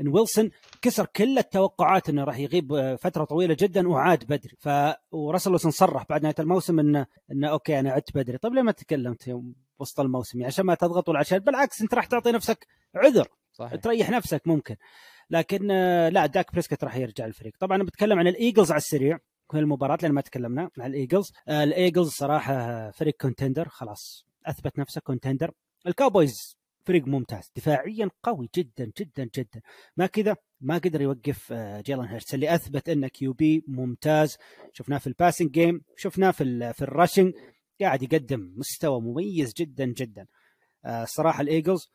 إن 0.00 0.08
ويلسون 0.08 0.50
كسر 0.82 1.06
كل 1.16 1.38
التوقعات 1.38 2.08
إنه 2.08 2.24
راح 2.24 2.38
يغيب 2.38 2.72
آه، 2.72 2.94
فترة 2.96 3.24
طويلة 3.24 3.56
جدا 3.60 3.88
وعاد 3.88 4.24
بدري. 4.24 4.56
ف 4.58 4.68
وراسل 5.12 5.50
ويلسون 5.50 5.70
صرح 5.70 6.04
بعد 6.10 6.22
نهاية 6.22 6.34
الموسم 6.38 6.78
انه 6.78 7.06
إنه 7.32 7.48
أوكي 7.48 7.80
أنا 7.80 7.90
عدت 7.92 8.14
بدري. 8.14 8.38
طيب 8.38 8.54
ليه 8.54 8.62
ما 8.62 8.72
تكلمت 8.72 9.28
يوم؟ 9.28 9.54
وسط 9.78 10.00
الموسم 10.00 10.38
يعني 10.38 10.52
عشان 10.52 10.64
ما 10.66 10.74
تضغط 10.74 11.08
ولا 11.08 11.18
عشان 11.18 11.38
بالعكس 11.38 11.82
أنت 11.82 11.94
راح 11.94 12.06
تعطي 12.06 12.32
نفسك 12.32 12.66
عذر. 12.94 13.28
صحيح. 13.52 13.80
تريح 13.80 14.10
نفسك 14.10 14.42
ممكن. 14.46 14.76
لكن 15.30 15.70
آه، 15.70 16.08
لا 16.08 16.26
داك 16.26 16.52
بريسكت 16.52 16.84
راح 16.84 16.96
يرجع 16.96 17.24
الفريق. 17.26 17.52
طبعا 17.60 17.82
بتكلم 17.82 18.18
عن 18.18 18.26
الإيجلز 18.26 18.70
على 18.70 18.78
السريع 18.78 19.18
في 19.50 19.58
المباراة 19.58 19.98
لأن 20.02 20.12
ما 20.12 20.20
تكلمنا 20.20 20.70
عن 20.78 20.90
الإيجلز. 20.90 21.32
آه، 21.48 21.64
الإيجلز 21.64 22.08
صراحة 22.08 22.90
فريق 22.90 23.14
contender 23.20 23.68
خلاص 23.68 24.26
أثبت 24.46 24.78
نفسه 24.78 25.00
contender. 25.00 25.50
الكاوبويز 25.86 26.58
فريق 26.84 27.06
ممتاز 27.06 27.50
دفاعيا 27.56 28.10
قوي 28.22 28.48
جدا 28.56 28.92
جدا 28.98 29.30
جدا. 29.36 29.60
ما 29.96 30.06
كذا 30.06 30.36
ما 30.60 30.78
قدر 30.78 31.00
يوقف 31.00 31.52
آه، 31.52 31.80
جيلان 31.80 32.06
هيرتس 32.06 32.34
اللي 32.34 32.54
أثبت 32.54 32.88
انه 32.88 33.08
QB 33.08 33.64
ممتاز. 33.68 34.36
شفناه 34.72 34.98
في 34.98 35.06
ال 35.06 35.11
passing 35.11 35.50
game 35.50 35.80
شفناه 35.96 36.30
في 36.30 36.72
في 36.72 36.82
ال 36.82 36.88
rushing 36.88 37.32
قاعد 37.80 38.02
يقدم 38.02 38.52
مستوى 38.56 39.00
مميز 39.00 39.54
جدا 39.54 39.84
جدا 39.84 40.26
آه، 40.84 41.02
الصراحه 41.02 41.40
الإيجلز 41.40 41.90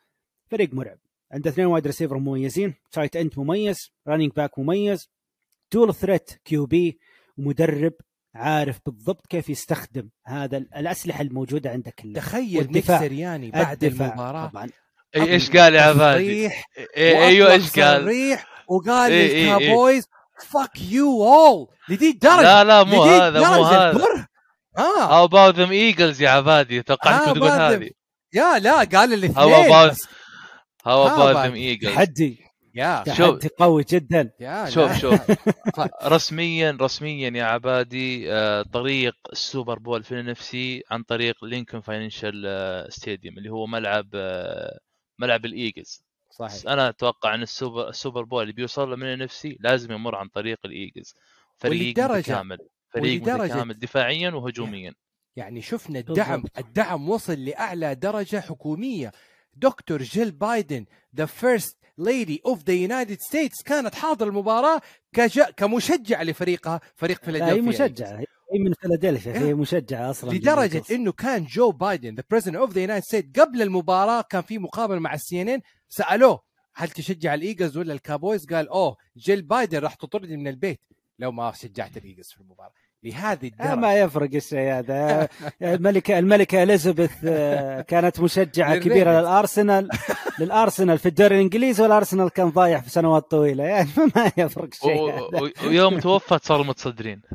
فريق 0.51 0.73
مرعب 0.73 0.97
عنده 1.31 1.49
اثنين 1.49 1.67
wide 1.67 1.87
receiver 1.87 2.17
مميزين 2.17 2.73
tight 2.91 3.15
end 3.15 3.31
مميز 3.37 3.91
running 4.07 4.31
back 4.31 4.59
مميز 4.59 5.09
dual 5.73 5.93
threat 5.95 6.31
QB 6.45 6.99
ومدرب 7.37 7.93
عارف 8.35 8.79
بالضبط 8.85 9.27
كيف 9.27 9.49
يستخدم 9.49 10.09
هذا 10.25 10.57
ال- 10.57 10.73
الأسلحة 10.75 11.21
الموجودة 11.21 11.69
عنده 11.69 11.91
كلها 11.91 12.13
تخيل 12.21 12.45
نيك 12.57 12.57
والدفاع. 12.57 12.99
سرياني 12.99 13.51
بعد 13.51 13.83
الدفاع 13.83 14.07
المباراة 14.07 14.47
طبعا 14.47 14.69
إي 15.15 15.21
إيش 15.23 15.51
قال 15.51 15.75
يا 15.75 15.81
عبادي؟ 15.81 16.49
إيه، 16.97 17.25
أيوه 17.25 17.51
إيش 17.51 17.79
قال؟ 17.79 18.03
صريح 18.03 18.47
وقال. 18.67 19.11
للكابويز 19.11 20.07
فك 20.39 20.81
يو 20.91 21.23
اول 21.25 21.67
لدي 21.89 22.09
الدرجه 22.09 22.41
لا 22.41 22.63
لا 22.63 22.83
مو 22.83 23.03
هذا 23.03 23.39
مو 23.57 23.63
هذا. 23.63 24.27
آه. 24.77 25.13
هاو 25.17 25.23
اباوت 25.25 25.55
ذم 25.55 25.71
ايجلز 25.71 26.21
يا 26.21 26.29
عبادي؟ 26.29 26.81
توقعت 26.83 27.25
تقول 27.37 27.49
هذه. 27.49 27.89
يا 28.33 28.59
لا 28.59 28.83
قال 28.83 29.13
الاثنين 29.13 29.69
about- 29.69 29.89
بس. 29.91 30.07
هاو 30.85 31.07
How 31.09 31.11
اباوت 31.11 31.35
about- 31.35 31.39
ذم 31.47 31.53
ايجلز 31.53 31.93
تحدي. 31.93 32.39
يا. 32.75 33.03
شوف. 33.07 33.37
تحدي 33.39 33.49
قوي 33.59 33.83
جدا. 33.89 34.31
يا 34.39 34.69
شوف. 34.69 34.97
شوف. 34.97 35.19
رسميا 36.15 36.77
رسميا 36.81 37.29
يا 37.29 37.43
عبادي 37.43 38.33
آه، 38.33 38.61
طريق 38.73 39.15
السوبر 39.31 39.79
بول 39.79 40.03
في 40.03 40.19
النفسي 40.19 40.83
عن 40.91 41.03
طريق 41.03 41.45
لينكولن 41.45 41.81
فاينانشال 41.81 42.45
Stadium 42.93 43.37
اللي 43.37 43.49
هو 43.49 43.65
ملعب 43.67 44.07
آه، 44.15 44.79
ملعب 45.19 45.45
الإيجلز. 45.45 46.03
صحيح. 46.31 46.71
أنا 46.71 46.89
أتوقع 46.89 47.35
إن 47.35 47.41
السوبر 47.41 47.89
السوبر 47.89 48.23
بول 48.23 48.41
اللي 48.43 48.53
بيوصل 48.53 48.89
له 48.89 48.95
من 48.95 49.13
ال 49.13 49.24
NFC 49.24 49.57
لازم 49.59 49.91
يمر 49.91 50.15
عن 50.15 50.27
طريق 50.27 50.57
الإيجلز. 50.65 51.15
فريق 51.57 51.99
متكامل. 51.99 52.57
فريق 52.93 53.23
ولدرجة- 53.23 53.27
متكامل 53.29 53.79
دفاعيا 53.79 54.29
وهجوميا 54.29 54.93
يعني 55.35 55.61
شفنا 55.61 55.99
الدعم 55.99 56.41
بالضبط. 56.41 56.57
الدعم 56.59 57.09
وصل 57.09 57.33
لأعلى 57.45 57.95
درجة 57.95 58.39
حكومية 58.39 59.11
دكتور 59.53 60.01
جيل 60.03 60.31
بايدن 60.31 60.85
the 61.15 61.25
First 61.25 61.77
Lady 61.97 62.41
of 62.45 62.63
the 62.63 62.73
United 62.73 63.17
States 63.19 63.61
كانت 63.63 63.95
حاضر 63.95 64.27
المباراة 64.27 64.81
كج... 65.13 65.41
كمشجع 65.41 66.21
لفريقها 66.21 66.81
فريق 66.95 67.29
لا 67.29 67.45
هي 67.45 67.49
فيلادلفيا 67.49 67.85
مشجعة 67.85 68.17
هي 68.53 68.59
من 68.59 68.73
فيلادلفيا 68.73 69.37
هي 69.39 69.53
مشجعة 69.53 70.09
أصلا 70.09 70.31
لدرجة. 70.33 70.83
إنه 70.91 71.11
كان 71.11 71.45
جو 71.45 71.71
بايدن 71.71 72.15
the 72.15 72.23
President 72.31 72.55
of 72.55 72.71
the 72.73 72.81
United 72.81 73.05
States 73.05 73.39
قبل 73.41 73.61
المباراة 73.61 74.21
كان 74.21 74.41
في 74.41 74.57
مقابلة 74.57 74.99
مع 74.99 75.13
ال 75.13 75.41
CNN 75.41 75.61
سألوه 75.89 76.43
هل 76.75 76.89
تشجع 76.89 77.33
الإيجلز 77.33 77.77
ولا 77.77 77.93
الكاوبويز؟ 77.93 78.45
قال 78.45 78.67
أوه 78.69 78.97
جيل 79.17 79.41
بايدن 79.41 79.79
راح 79.79 79.95
تطردني 79.95 80.37
من 80.37 80.47
البيت 80.47 80.79
لو 81.19 81.31
ما 81.31 81.51
شجعت 81.51 81.97
الإيجلز 81.97 82.27
في 82.31 82.41
المباراة 82.41 82.73
لهذه 83.03 83.51
آه 83.59 83.63
الدرجة. 83.63 83.75
ما 83.75 83.95
يفرق 83.95 84.29
الشيء 84.35 84.59
هذا 84.79 85.27
الملكه 85.61 86.19
الملكة 86.19 86.63
إليزابيث 86.63 87.11
آه، 87.25 87.81
كانت 87.81 88.19
مشجعة. 88.19 88.75
كبيرة 88.75 89.19
للأرسنال. 89.19 89.89
للأرسنال 90.39 90.97
في 90.99 91.05
الدوري 91.05 91.35
الإنجليزي 91.35 91.83
والأرسنال 91.83 92.29
كان 92.29 92.49
ضايع 92.49 92.81
في 92.81 92.89
سنوات 92.89 93.31
طويلة. 93.31 93.63
يعني 93.63 93.89
ما 94.15 94.31
يفرق 94.37 94.73
شيء. 94.73 95.13
ويوم 95.67 95.99
توفت 95.99 96.45
صاروا 96.45 96.65
متصدرين. 96.65 97.21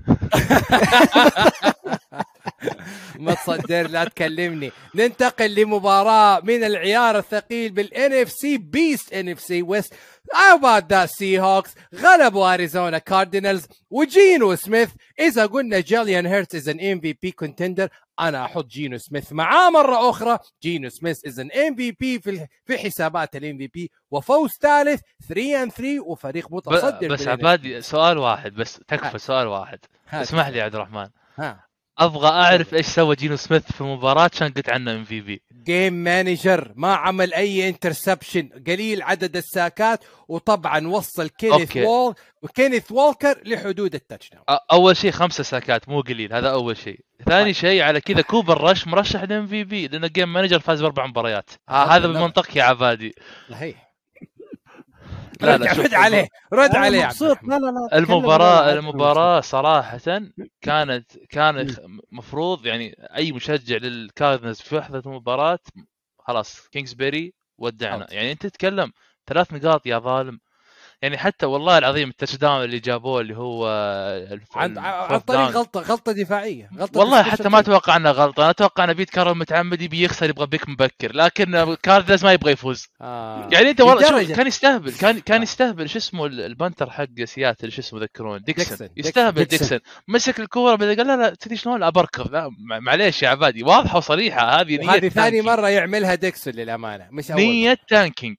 ما 3.18 3.34
تصدر 3.34 3.88
لا 3.88 4.04
تكلمني. 4.04 4.70
ننتقل 4.94 5.54
لمباراة 5.54 6.40
من 6.44 6.64
العيار 6.64 7.18
الثقيل 7.18 7.72
بال 7.72 8.12
NFC 8.12 8.58
West 8.58 9.12
NFC 9.12 9.40
West 9.40 9.94
about 10.34 10.84
the 10.92 11.06
Seahawks 11.06 11.74
غلبوا 11.94 12.54
اريزونا 12.54 12.98
كاردينالز 12.98 13.66
وجينو 13.90 14.54
سميث 14.54 14.90
إذا 15.20 15.46
قلنا 15.46 15.80
Jalen 15.80 16.26
Hurts 16.26 16.56
is 16.56 16.68
an 16.68 16.80
MVP 16.80 17.30
contender 17.30 17.88
أنا 18.20 18.44
أحط 18.44 18.66
جينو 18.66 18.98
سميث. 18.98 19.32
معاه 19.32 19.70
مرة 19.70 20.10
أخرى 20.10 20.38
Geno 20.62 20.88
Smith 20.88 21.26
is 21.26 21.40
an 21.40 21.52
MVP 21.52 22.20
في 22.20 22.46
في 22.66 22.78
حسابات 22.78 23.36
ال 23.36 23.58
MVP 23.58 23.90
وفوز 24.10 24.50
ثالث 24.60 25.00
3 25.28 25.62
and 25.62 25.70
3 25.70 26.00
وفريق 26.00 26.48
متصدر 26.50 27.08
بس 27.08 27.28
عبادي 27.28 27.80
سؤال 27.80 28.18
واحد 28.18 28.52
بس 28.54 28.76
ها. 28.76 28.82
تكفى 28.96 29.18
سؤال 29.18 29.46
واحد. 29.46 29.78
ها. 30.08 30.22
اسمح 30.22 30.48
لي 30.48 30.58
يا 30.58 30.64
عبد 30.64 30.74
الرحمن. 30.74 31.08
ها. 31.38 31.67
أبغى 31.98 32.28
أعرف 32.28 32.74
إيش 32.74 32.86
سوى 32.86 33.16
جينو 33.16 33.36
سميث 33.36 33.72
في 33.72 33.80
المباراة 33.80 34.28
عشان 34.32 34.48
قلت 34.48 34.68
عنه 34.70 34.92
MVP. 34.92 35.42
game 35.64 35.92
manager 35.92 36.72
ما 36.76 36.94
عمل 36.94 37.34
أي 37.34 37.68
interception 37.68 38.48
قليل 38.66 39.02
عدد 39.02 39.36
الساكات 39.36 40.04
وطبعا 40.28 40.86
وصل 40.86 41.28
كينيث. 41.28 41.76
وول 41.76 42.14
وكينيث 42.42 42.92
والكر 42.92 43.42
لحدود 43.44 43.94
ال 43.94 44.00
touch 44.00 44.30
أول 44.72 44.96
شيء 44.96 45.10
خمسة 45.10 45.42
ساكات 45.42 45.88
مو 45.88 46.00
قليل 46.00 46.32
هذا 46.32 46.50
أول 46.50 46.76
شيء. 46.76 47.00
ثاني 47.26 47.44
طيب. 47.44 47.52
شيء 47.52 47.82
على 47.82 48.00
كذا 48.00 48.22
كوبر 48.22 48.60
رش 48.60 48.86
مرشح 48.86 49.22
لل 49.22 49.46
MVP 49.46 49.88
لأنه 49.88 50.06
game 50.06 50.32
manager 50.32 50.58
فاز 50.58 50.82
بأربع 50.82 51.06
مباريات. 51.06 51.50
هذا. 51.68 52.06
بمنطقك 52.06 52.56
يا 52.56 52.62
عبادي. 52.62 53.14
صحيح. 53.50 53.87
لا، 55.42 55.54
رد, 55.54 55.60
لا، 55.60 55.74
شوف، 55.74 55.84
رد 55.84 55.94
عليه 55.94 56.28
رد 56.52 56.76
عليه 56.76 57.04
مبسوط. 57.06 57.38
لا 57.48 57.54
لا 57.58 57.66
لا 57.66 57.88
ولا- 58.64 58.78
المباراة 58.78 59.40
صراحة 59.40 59.98
كانت 60.60 61.16
كان 61.30 61.74
مفروض 62.12 62.66
يعني 62.66 62.96
أي 63.16 63.32
مشجع 63.32 63.76
للكاردنز 63.76 64.60
في 64.60 64.76
وحدة 64.76 65.02
المباراة 65.06 65.58
خلاص 66.18 66.68
كينجزبري 66.68 67.34
ودعنا. 67.58 68.06
يعني 68.14 68.32
أنت 68.32 68.42
تتكلم 68.46 68.92
ثلاث 69.26 69.52
نقاط 69.54 69.86
يا 69.86 69.98
ظالم. 69.98 70.40
يعني 71.02 71.18
حتى 71.18 71.46
والله 71.46 71.78
العظيم 71.78 72.08
ال 72.08 72.36
touchdown 72.36 72.64
اللي 72.64 72.78
جابوه 72.78 73.20
اللي 73.20 73.36
هو 73.36 73.66
عن 74.54 74.74
طريق 74.74 75.24
down. 75.26 75.46
غلطه 75.50 75.80
غلطة 75.80 76.12
دفاعية. 76.12 76.70
غلطة 76.78 77.00
والله 77.00 77.22
حتى 77.22 77.48
ما. 77.48 77.58
أتوقع 77.58 77.96
إنه 77.96 78.10
غلطة. 78.10 78.42
أنا 78.42 78.50
أتوقع 78.50 78.84
ان 78.84 78.92
بيت 78.92 79.10
كارول 79.10 79.38
متعمد 79.38 79.82
يبي 79.82 80.02
يخسر 80.04 80.28
يبغى 80.30 80.46
pick 80.46 80.68
مبكر. 80.68 81.16
لكن 81.16 81.74
كاردنز 81.82 82.24
ما 82.24 82.32
يبغى 82.32 82.52
يفوز. 82.52 82.86
آه. 83.00 83.48
يعني 83.52 83.70
أنت 83.70 83.80
والله 83.80 84.34
كان 84.34 84.46
يستهبل. 84.46 84.92
كان 84.92 85.20
كان 85.20 85.38
آه. 85.38 85.42
يستهبل. 85.42 85.88
شو 85.88 85.98
اسمه 85.98 86.26
ال- 86.26 86.40
ال 86.40 86.47
punter 86.47 86.90
حق 86.90 87.24
سياتل 87.24 87.72
شو 87.72 87.80
اسمه 87.80 88.00
ذكرون 88.00 88.42
ديكسون. 88.42 88.88
يستهبل 88.96 89.44
ديكسون. 89.44 89.78
مسك 90.08 90.40
الكورة 90.40 90.74
بعدين 90.74 90.96
قال 90.96 91.06
لا 91.06 91.16
لا 91.16 91.34
تدري 91.40 91.56
شلون؟ 91.56 91.82
ابركض 91.82 92.32
لا 92.32 92.50
مع- 92.58 92.78
معليش 92.78 93.22
يا 93.22 93.28
عبادي. 93.28 93.62
واضحة 93.62 93.96
وصريحة. 93.96 94.60
هذه 94.60 94.76
نية 94.76 94.86
وهذه 94.86 95.08
ثاني. 95.08 95.40
مرة 95.40 95.68
يعملها 95.68 96.14
ديكسون 96.14 96.52
للأمانة 96.52 97.08
مش 97.10 97.30
أول 97.30 97.40
نية 97.40 97.76
tanking. 97.88 98.36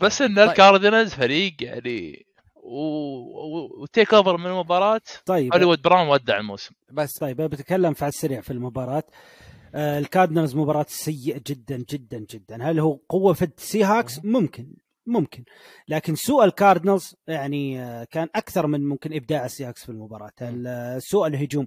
بس 0.00 0.22
إن 0.22 0.36
طيب. 0.36 0.48
الكاردينالز 0.48 1.14
فريق 1.14 1.54
يعني 1.60 2.26
و... 2.62 3.82
و 3.82 3.88
take 3.88 4.14
over 4.14 4.36
من 4.36 4.46
المباراة 4.46 5.00
طيب. 5.26 5.52
هوليوود 5.54 5.82
براون 5.82 6.08
ودع 6.08 6.38
الموسم. 6.38 6.74
بس 6.92 7.18
طيب 7.18 7.36
بتكلم 7.36 7.94
في 7.94 8.06
السريع 8.06 8.40
في 8.40 8.50
المباراة. 8.52 9.02
آه 9.74 9.98
الكاردنالز 9.98 10.56
مباراة 10.56 10.86
سيئة 10.88 11.40
جدا 11.46 11.84
جدا 11.90 12.26
جدا. 12.30 12.70
هل 12.70 12.80
هو 12.80 12.98
قوة 13.08 13.32
في 13.32 13.44
السي 13.58 13.84
هاكس 13.84 14.24
ممكن 14.24 14.74
ممكن. 15.06 15.44
لكن 15.88 16.14
سوء 16.14 16.44
الكاردنالز 16.44 17.14
يعني 17.26 17.82
آه 17.82 18.04
كان 18.04 18.28
أكثر 18.34 18.66
من 18.66 18.88
ممكن 18.88 19.12
إبداع 19.14 19.44
السي 19.44 19.64
هاكس 19.64 19.82
في 19.84 19.88
المباراة. 19.88 20.32
ال- 20.42 20.66
آه، 20.66 20.98
سوء 20.98 21.26
الهجوم. 21.26 21.66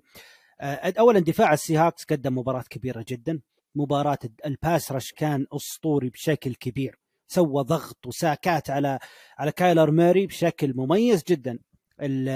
آه 0.62 0.94
اولا 1.00 1.20
دفاع 1.20 1.54
السي 1.54 1.78
هاكس 1.78 2.04
قدم 2.06 2.38
مباراة 2.38 2.64
كبيرة 2.70 3.06
جدا. 3.08 3.40
مباراة 3.76 4.20
ال 4.46 4.55
pass 4.55 4.92
rush 4.92 5.12
كان 5.12 5.46
أسطوري 5.56 6.10
بشكل 6.10 6.54
كبير. 6.56 7.00
سوى 7.34 7.64
ضغط 7.64 8.08
وساكات 8.08 8.70
على 8.70 9.00
على 9.38 9.52
كايلر 9.52 9.92
موري 9.92 10.28
بشكل 10.28 10.74
مميز 10.76 11.24
جدا. 11.28 11.60
ال- 12.02 12.30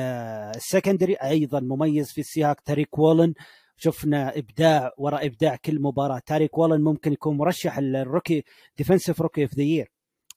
ال 0.55 0.61
secondary 0.61 1.13
أيضا 1.15 1.59
مميز 1.59 2.11
في 2.11 2.21
السي 2.21 2.41
هاكس 2.41 2.61
تاريك 2.61 2.99
وولن. 2.99 3.33
شفنا 3.79 4.37
إبداع 4.37 4.91
وراء 4.97 5.25
إبداع 5.25 5.55
كل 5.55 5.81
مباراة. 5.81 6.21
تاريك 6.25 6.57
وولن 6.57 6.81
ممكن 6.83 7.13
يكون 7.13 7.37
مرشح 7.37 7.77
ال 7.77 7.87
rookie 7.87 8.43
defensive 8.77 9.21
rookie 9.21 9.43
of 9.43 9.55
the 9.55 9.63
year 9.63 9.91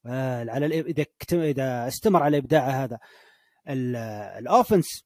على 0.06 0.80
إذا 0.80 1.04
إذا 1.32 1.88
استمر 1.88 2.22
على 2.22 2.38
ابداعه 2.38 2.70
هذا. 2.84 2.98
ال- 3.68 3.96
ال 4.38 4.46
offense 4.46 5.04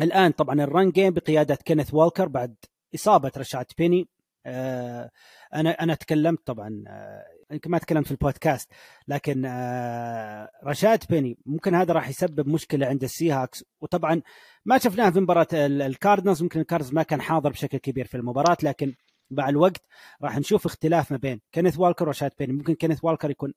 الآن 0.00 0.32
طبعا 0.32 0.62
ال 0.62 0.69
run 0.69 0.90
game 0.90 1.14
بقيادة 1.14 1.54
كينيث 1.54 1.94
والكر 1.94 2.28
بعد 2.28 2.54
إصابة 2.94 3.32
رشاد 3.36 3.66
بيني. 3.78 4.08
آه، 4.46 5.10
أنا 5.54 5.70
أنا 5.70 5.94
تكلمت 5.94 6.46
طبعا 6.46 6.84
آه، 6.88 7.24
يمكن 7.52 7.70
ما 7.70 7.78
تكلمت 7.78 8.04
في 8.06 8.10
البودكاست 8.12 8.72
لكن 9.08 9.44
آه، 9.44 10.50
رشاد 10.64 11.04
بيني 11.10 11.38
ممكن 11.46 11.74
هذا 11.74 11.92
راح 11.94 12.08
يسبب 12.08 12.48
مشكلة 12.48 12.86
عند 12.86 13.02
السي 13.02 13.32
هاكس 13.32 13.64
وطبعا 13.80 14.22
ما 14.64 14.78
شفناها 14.78 15.10
في 15.10 15.20
مباراة 15.20 15.46
ال- 15.52 15.82
الكاردنالز 15.82 16.42
ممكن 16.42 16.60
الكاردنالز 16.60 16.94
ما 16.94 17.02
كان 17.02 17.20
حاضر 17.22 17.50
بشكل 17.50 17.78
كبير 17.78 18.06
في 18.06 18.16
المباراة 18.16 18.56
لكن 18.62 18.94
مع 19.30 19.48
الوقت 19.48 19.82
راح 20.22 20.38
نشوف 20.38 20.66
اختلاف 20.66 21.12
ما 21.12 21.16
بين 21.18 21.40
كينيث 21.52 21.78
والكر 21.78 22.06
ورشاد 22.08 22.30
بيني. 22.38 22.52
ممكن 22.52 22.74
كينيث 22.74 23.04
والكر 23.04 23.30
يكون 23.30 23.54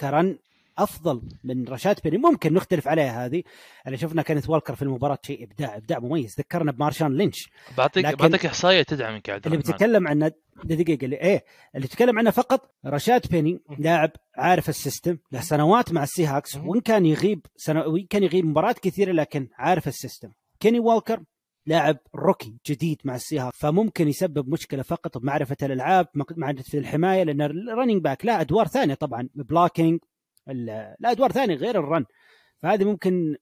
ك 0.00 0.10
run 0.10 0.38
أفضل 0.78 1.22
من 1.44 1.68
رشاد 1.68 2.00
بيني 2.04 2.18
ممكن 2.18 2.54
نختلف 2.54 2.88
عليها 2.88 3.26
هذه. 3.26 3.42
اللي 3.86 3.98
شفنا 3.98 4.22
كينيث 4.22 4.50
والكر 4.50 4.74
في 4.74 4.82
المباراة 4.82 5.18
شيء 5.26 5.44
إبداع 5.44 5.76
إبداع 5.76 5.98
مميز. 5.98 6.34
ذكرنا 6.38 6.72
بمارشون 6.72 7.16
لينش. 7.16 7.50
بعطيك 7.78 8.04
لكن- 8.04 8.16
بعطيك 8.16 8.46
إحصائية 8.46 8.82
تدعمك 8.82 9.30
عبد 9.30 9.46
اللي 9.46 9.58
بتكلم 9.58 10.08
عنه 10.08 10.32
دقيقة 10.64 11.04
اللي 11.04 11.16
إيه. 11.16 11.44
اللي 11.76 11.86
تكلم 11.86 12.18
عنه 12.18 12.30
فقط 12.30 12.70
رشاد 12.86 13.26
بيني 13.30 13.60
لاعب 13.78 14.10
عارف 14.36 14.68
ال 14.68 14.75
system 14.75 15.18
له 15.32 15.40
سنوات 15.40 15.92
مع 15.92 16.02
السي 16.02 16.26
هاكس. 16.26 16.56
وإن 16.56 16.80
كان 16.80 17.06
يغيب 17.06 17.46
سنة 17.56 17.80
وإن 17.86 18.06
كان 18.10 18.22
يغيب 18.22 18.44
مباريات 18.44 18.78
كثيرة 18.78 19.12
لكن 19.12 19.48
عارف 19.58 19.88
ال 19.88 19.93
system. 19.93 20.28
كيني 20.60 20.80
والكر 20.80 21.20
لاعب 21.66 21.96
rookie 22.14 22.54
جديد 22.66 23.00
مع 23.04 23.14
السي 23.14 23.38
هاكس 23.38 23.58
فممكن 23.58 24.08
يسبب 24.08 24.48
مشكلة 24.48 24.82
فقط 24.82 25.18
بمعرفة 25.18 25.56
الألعاب 25.62 26.06
معرفة 26.36 26.78
الحماية 26.78 27.22
لأن 27.22 27.40
ال 27.42 27.49
running 27.49 28.02
back 28.02 28.24
له 28.26 28.40
أدوار 28.40 28.66
ثانية 28.66 28.94
طبعا. 28.94 29.28
blocking 29.34 30.00
له 30.46 31.10
ادوار 31.10 31.32
ثانية 31.32 31.54
غير 31.54 31.78
ال 31.78 31.83
run. 31.83 32.04
فهذه 32.62 32.84
ممكن 32.84 33.36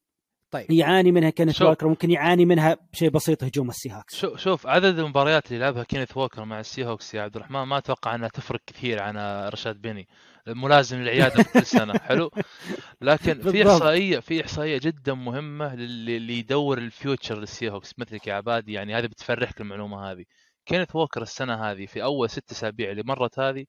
طيب. 0.55 0.71
يعاني 0.71 1.13
منها 1.13 1.31
كينيث 1.31 1.57
شوف. 1.57 1.69
والكر 1.69 1.89
ممكن 1.89 2.11
يعاني 2.11 2.45
منها 2.45 2.77
بشيء 2.93 3.11
بسيط 3.11 3.45
هجوم 3.45 3.69
السي 3.69 3.91
هاكس 3.91 4.17
شوف 4.17 4.41
شوف 4.41 4.67
عدد 4.67 4.99
المباريات 4.99 5.47
اللي 5.47 5.59
لعبها 5.59 5.83
كينيث 5.85 6.17
ووكر 6.17 6.45
مع 6.45 6.61
السي 6.61 6.87
هوكس 6.87 7.15
يا 7.15 7.23
عبد 7.23 7.37
الرحمن 7.37 7.63
ما 7.63 7.79
أتوقع 7.79 8.15
أنها 8.15 8.29
تفرق 8.29 8.61
كثير 8.67 9.03
عن 9.03 9.19
رشاد 9.49 9.77
بيني. 9.77 10.09
ملازم 10.47 10.99
للعياده 10.99 11.43
كل 11.43 11.67
سنة. 11.67 11.99
حلو. 12.09 12.31
لكن 13.01 13.51
في. 13.51 13.63
احصائيه 13.63 14.19
في 14.19 14.41
إحصائية 14.43 14.79
جدا 14.79 15.15
مهمة 15.15 15.75
للي 15.75 16.39
يدور 16.39 16.79
ال 16.79 16.87
future 16.87 17.39
للسي 17.39 17.71
هوكس 17.71 17.99
مثلك 17.99 18.27
يا 18.27 18.35
عبادي. 18.35 18.73
يعني 18.73 18.95
هذه 18.95 19.07
بتفرحك 19.07 19.61
المعلومة 19.61 20.13
هذه. 20.13 20.25
كينيث 20.67 20.97
ووكر 20.97 21.23
السنة 21.23 21.55
هذه 21.55 21.87
في 21.87 22.03
أول 22.03 22.31
ست 22.31 22.51
أسابيع 22.51 22.91
اللي 22.91 23.03
مرت 23.07 23.39
هذه 23.39 23.65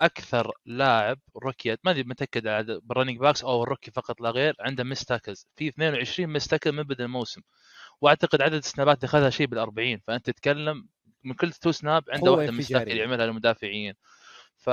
أكثر 0.00 0.52
لاعب 0.66 1.18
rookie 1.36 1.76
ما 1.84 1.90
أدري 1.90 2.02
متأكد 2.02 2.46
على 2.46 2.80
بال 2.82 2.90
running 2.90 3.18
backs 3.18 3.44
أو 3.44 3.62
ال 3.62 3.66
rookie 3.66 3.90
فقط 3.90 4.20
لا 4.20 4.30
غير 4.30 4.56
عنده 4.60 4.84
missed 4.84 5.13
tackles 5.13 5.46
في 5.56 5.68
22 5.68 6.28
missed 6.28 6.50
tackle 6.50 6.72
من 6.72 6.82
بدا 6.82 7.04
الموسم. 7.04 7.40
وأعتقد 8.00 8.42
عدد 8.42 8.54
السنابات 8.54 8.96
اللي 8.96 9.06
اخذها 9.06 9.30
شيء 9.30 9.46
بال 9.46 9.58
40 9.58 9.98
فأنت 9.98 10.26
تتكلم 10.26 10.88
من 11.24 11.34
كل 11.34 11.52
two 11.52 11.72
snap 11.72 12.04
عنده 12.10 12.30
واحدة 12.32 12.52
missed 12.52 12.63
tackle 12.63 12.74
انفجارية. 12.74 13.00
يعملها 13.02 13.26
للمدافعين. 13.26 13.94
ف 14.56 14.70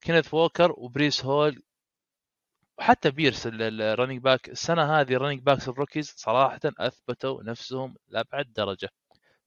كينيث 0.00 0.34
ووكر 0.34 0.72
وبريس 0.76 1.24
هول 1.24 1.62
وحتى 2.78 3.10
بيرس 3.10 3.46
ال 3.46 3.55
running 3.55 4.20
back 4.22 4.48
السنة 4.48 5.00
هذه 5.00 5.14
ال 5.14 5.17
running 5.17 5.40
backs 5.42 5.68
ال 5.68 5.74
rookies 5.74 6.14
صراحة 6.16 6.60
أثبتوا 6.78 7.42
نفسهم 7.42 7.96
لأبعد 8.08 8.52
درجة. 8.52 8.88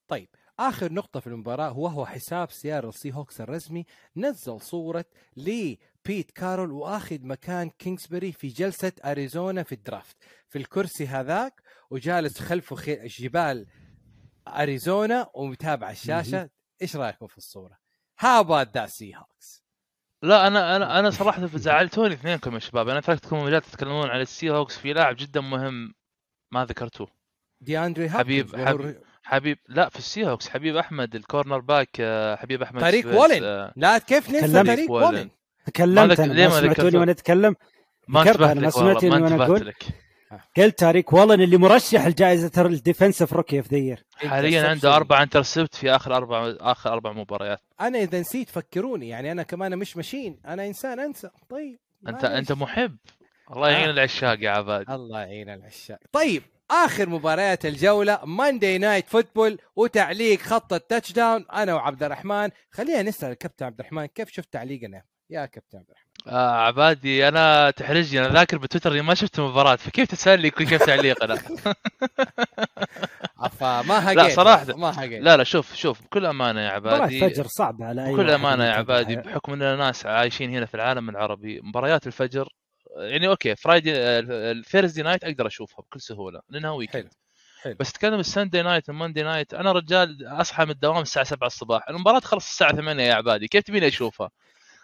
طيب. 0.07 0.29
آخر 0.59 0.93
نقطة 0.93 1.19
في 1.19 1.27
المباراة 1.27 1.77
وهو 1.77 2.05
حساب 2.05 2.51
سياتل 2.51 2.91
سي 2.91 3.13
هوكس 3.13 3.41
الرسمي 3.41 3.85
نزل 4.15 4.61
صورة 4.61 5.05
لبيت 5.37 6.31
كارول 6.31 6.71
وآخذ 6.71 7.17
مكان 7.21 7.69
كينغسبري 7.69 8.31
في 8.31 8.47
جلسة 8.47 8.91
أريزونا 9.05 9.63
في 9.63 9.71
ال 9.71 9.78
draft. 9.78 10.15
في 10.49 10.57
الكرسي 10.57 11.07
هذاك 11.07 11.61
وجالس 11.89 12.39
خلفه 12.39 12.75
خي... 12.75 13.07
جبال 13.07 13.67
أريزونا 14.47 15.29
ومتابع 15.33 15.89
الشاشة. 15.91 16.49
إيش 16.81 16.95
رأيكم 16.95 17.27
في 17.27 17.37
الصورة؟ 17.37 17.77
how 18.19 18.41
about 18.41 18.77
that 18.77 18.89
Seahawks 18.89 19.65
لا 20.23 20.47
أنا 20.47 20.75
أنا 20.75 20.99
أنا 20.99 21.09
صراحة 21.09 21.45
زعلتوني 21.47 22.13
اثنينكم 22.13 22.53
يا 22.53 22.59
شباب. 22.59 22.89
أنا 22.89 22.99
تركتكم 22.99 23.43
مجال 23.43 23.61
تتكلمون 23.61 24.09
عن 24.09 24.21
السي 24.21 24.49
هوكس 24.49 24.77
في 24.77 24.93
لاعب 24.93 25.15
جدا 25.19 25.41
مهم 25.41 25.93
ما 26.51 26.65
ذكرتوه. 26.65 27.07
دي 27.61 27.79
اندري 27.79 28.09
حبيب- 28.09 28.55
حبيب. 28.55 29.01
حبيب 29.25 29.57
لا 29.67 29.89
في 29.89 29.97
السي 29.99 30.27
هوكس 30.27 30.49
حبيب 30.49 30.77
أحمد 30.77 31.15
ال 31.15 31.59
cornerback 31.59 31.89
آه، 31.99 32.35
حبيب 32.35 32.61
أحمد 32.61 32.81
تاريك 32.81 33.19
وولن. 33.19 33.43
آه، 33.43 33.73
لا 33.75 33.97
كيف 33.97 34.29
ننسى 34.29 34.63
تاريك 34.63 34.91
وولن. 34.91 35.29
تكلمت. 35.65 36.19
أنا 36.19 36.33
ما 36.33 36.49
سمعتوني؟ 36.49 36.97
وأنا 36.97 37.11
أتكلم؟ 37.11 37.55
ما 38.07 38.21
انتبهت 38.21 38.57
ما 38.57 38.61
لك 38.61 38.75
والله 38.75 38.99
سمعتني 38.99 39.09
ما 39.09 39.17
انتبهت 39.17 39.49
أقول. 39.49 39.67
لك. 39.67 39.83
قلت 40.57 40.79
تاريك 40.79 41.13
وولن 41.13 41.35
اللي 41.35 41.57
مرشح 41.57 42.07
لجائزه 42.07 42.61
ال 42.61 42.68
defensive 42.68 43.33
rookie 43.33 43.57
of 43.57 43.67
the 43.67 43.77
year. 43.77 44.03
حاليا 44.15 44.69
عنده. 44.69 44.95
أربع 44.95 45.23
intercept 45.23 45.75
في 45.75 45.91
آخر 45.91 46.15
أربع 46.15 46.55
آخر 46.59 46.93
أربع 46.93 47.11
مباريات. 47.11 47.59
أنا 47.81 47.99
إذا 47.99 48.19
نسيت 48.19 48.49
فكروني 48.49 49.09
يعني 49.09 49.31
أنا 49.31 49.43
كمان 49.43 49.77
مش 49.77 49.97
machine. 49.97 50.39
أنا 50.45 50.67
إنسان 50.67 50.99
أنسى. 50.99 51.29
طيب 51.49 51.79
انت. 52.07 52.25
أنت 52.25 52.51
محب. 52.51 52.97
الله 53.51 53.69
يعين 53.69 53.87
آه. 53.87 53.91
العشاق 53.91 54.37
يا 54.41 54.49
عباد. 54.51 54.89
الله 54.91 55.19
يعين 55.19 55.49
العشاق. 55.49 55.99
طيب 56.11 56.43
آخر 56.71 57.09
مباريات 57.09 57.65
الجولة 57.65 58.19
Monday 58.25 58.77
Night 58.77 59.09
Football 59.09 59.57
وتعليق 59.75 60.39
خط 60.39 60.73
ال 60.73 61.11
touchdown 61.11 61.45
أنا 61.53 61.73
وعبد 61.73 62.03
الرحمن. 62.03 62.49
خلينا 62.71 63.01
نسأل 63.01 63.31
الكابتن 63.31 63.65
عبد 63.65 63.79
الرحمن 63.79 64.05
كيف 64.05 64.29
شفت 64.29 64.53
تعليقنا؟ 64.53 65.01
يا 65.29 65.45
كابتن 65.45 65.77
عبد 65.77 65.87
الرحمن. 65.89 66.05
آه 66.27 66.51
عبادي 66.65 67.27
أنا 67.27 67.71
تحرجني. 67.71 68.25
أنا 68.25 68.33
ذاكر 68.33 68.57
بتويتر 68.57 68.91
إني 68.91 69.01
ما 69.01 69.13
شفت 69.13 69.39
المباراة 69.39 69.75
فكيف 69.75 70.11
تسالني 70.11 70.49
كيف 70.49 70.83
تعليقنا؟ 70.83 71.35
عفا 73.39 73.81
ما 73.81 74.07
هقيت 74.13 74.35
صراحة. 74.35 74.65
ما 74.75 74.99
هقيت 74.99 75.21
لا 75.23 75.37
لا 75.37 75.43
شوف 75.43 75.75
شوف 75.75 76.01
بكل 76.01 76.25
أمانة 76.25 76.61
يا 76.61 76.69
عبادي 76.69 77.19
فجر 77.19 77.47
صعبة 77.47 77.85
على 77.85 78.05
أي 78.07 78.13
بكل 78.13 78.29
أمانة 78.29 78.63
يا. 78.65 78.71
عبادي 78.71 79.15
بحكم 79.15 79.53
إننا 79.53 79.75
ناس 79.75 80.05
عايشين 80.05 80.49
هنا 80.55 80.65
في 80.65 80.75
العالم 80.75 81.09
العربي 81.09 81.61
مباريات 81.63 82.07
الفجر 82.07 82.49
يعني 82.95 83.27
أوكي 83.27 83.55
Friday 83.55 83.91
ال 83.95 84.07
Thursday 84.07 85.01
night 85.01 85.23
أقدر 85.23 85.47
أشوفها 85.47 85.83
بكل 85.83 86.01
سهولة 86.01 86.41
لأنها 86.49 86.71
weekend 86.71 87.03
حلو 87.03 87.09
حلو. 87.61 87.75
بس 87.79 87.93
تكلم 87.93 88.19
ال 88.19 88.25
Sunday 88.25 88.61
night 88.61 88.89
وال 88.89 88.98
Monday 88.98 89.23
night 89.23 89.53
أنا 89.53 89.71
رجال 89.71 90.27
أصحى 90.27 90.65
من 90.65 90.71
الدوام 90.71 91.01
الساعة 91.01 91.25
7 91.25 91.47
الصباح 91.47 91.89
المباراة 91.89 92.19
تخلص 92.19 92.49
الساعة 92.49 92.75
8 92.75 93.03
يا 93.03 93.13
عبادي 93.13 93.47
كيف 93.47 93.63
تبيني 93.63 93.87
أشوفها؟ 93.87 94.29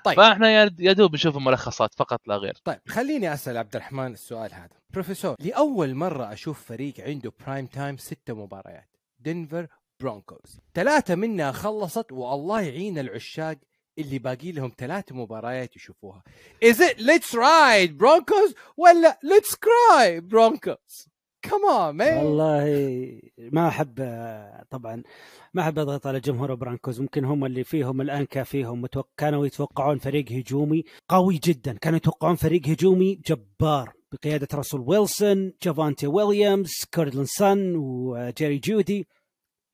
طيب. 0.05 0.17
فإحنا 0.17 0.51
يا 0.51 0.75
يا 0.79 0.93
دوب 0.93 1.13
نشوف 1.13 1.37
الملخصات 1.37 1.93
فقط 1.93 2.27
لا 2.27 2.37
غير. 2.37 2.53
طيب 2.63 2.79
خليني 2.87 3.33
أسأل 3.33 3.57
عبد 3.57 3.75
الرحمن 3.75 4.13
السؤال 4.13 4.53
هذا. 4.53 4.81
بروفيسور 4.89 5.35
لأول 5.39 5.95
مرة 5.95 6.33
أشوف 6.33 6.65
فريق 6.65 6.93
عنده 6.99 7.33
prime 7.39 7.65
time 7.65 7.97
ستة 7.97 8.33
مباريات 8.33 8.89
دنفر 9.19 9.67
برونكوز 9.99 10.59
ثلاثة 10.73 11.15
منها 11.15 11.51
خلصت 11.51 12.11
والله 12.11 12.61
يعين 12.61 12.99
العشاق 12.99 13.57
اللي 13.97 14.19
باقي 14.19 14.51
لهم 14.51 14.71
ثلاث 14.77 15.11
مباريات 15.11 15.75
يشوفوها. 15.75 16.23
Is 16.65 16.75
it 16.75 16.97
let's 16.97 17.33
ride 17.33 17.97
Broncos 17.97 18.55
ولا 18.77 19.19
cry 19.41 20.21
Broncos? 20.21 21.07
Come 21.47 21.65
on 21.65 21.97
man. 21.97 22.23
والله 22.23 23.21
ما 23.37 23.67
أحب 23.67 23.95
طبعا 24.69 25.03
ما 25.53 25.61
أحب 25.61 25.79
أضغط 25.79 26.07
على 26.07 26.19
جمهور 26.19 26.55
برانكوز 26.55 27.01
ممكن 27.01 27.25
هم 27.25 27.45
اللي 27.45 27.63
فيهم 27.63 28.01
الآن 28.01 28.25
كافيهم 28.25 28.81
متوق... 28.81 29.09
كانوا 29.17 29.45
يتوقعون 29.45 29.97
فريق 29.97 30.31
هجومي 30.31 30.83
قوي 31.09 31.39
جدا. 31.43 31.73
كانوا 31.73 31.97
يتوقعون 31.97 32.35
فريق 32.35 32.67
هجومي 32.67 33.15
جبار. 33.15 33.93
بقيادة 34.11 34.47
راسل 34.53 34.79
ويلسون 34.79 35.53
جافونتي 35.63 36.07
ويليامز 36.07 36.71
كورتلاند 36.93 37.25
ساتون 37.25 37.75
وجيري 37.75 38.57
جودي 38.57 39.07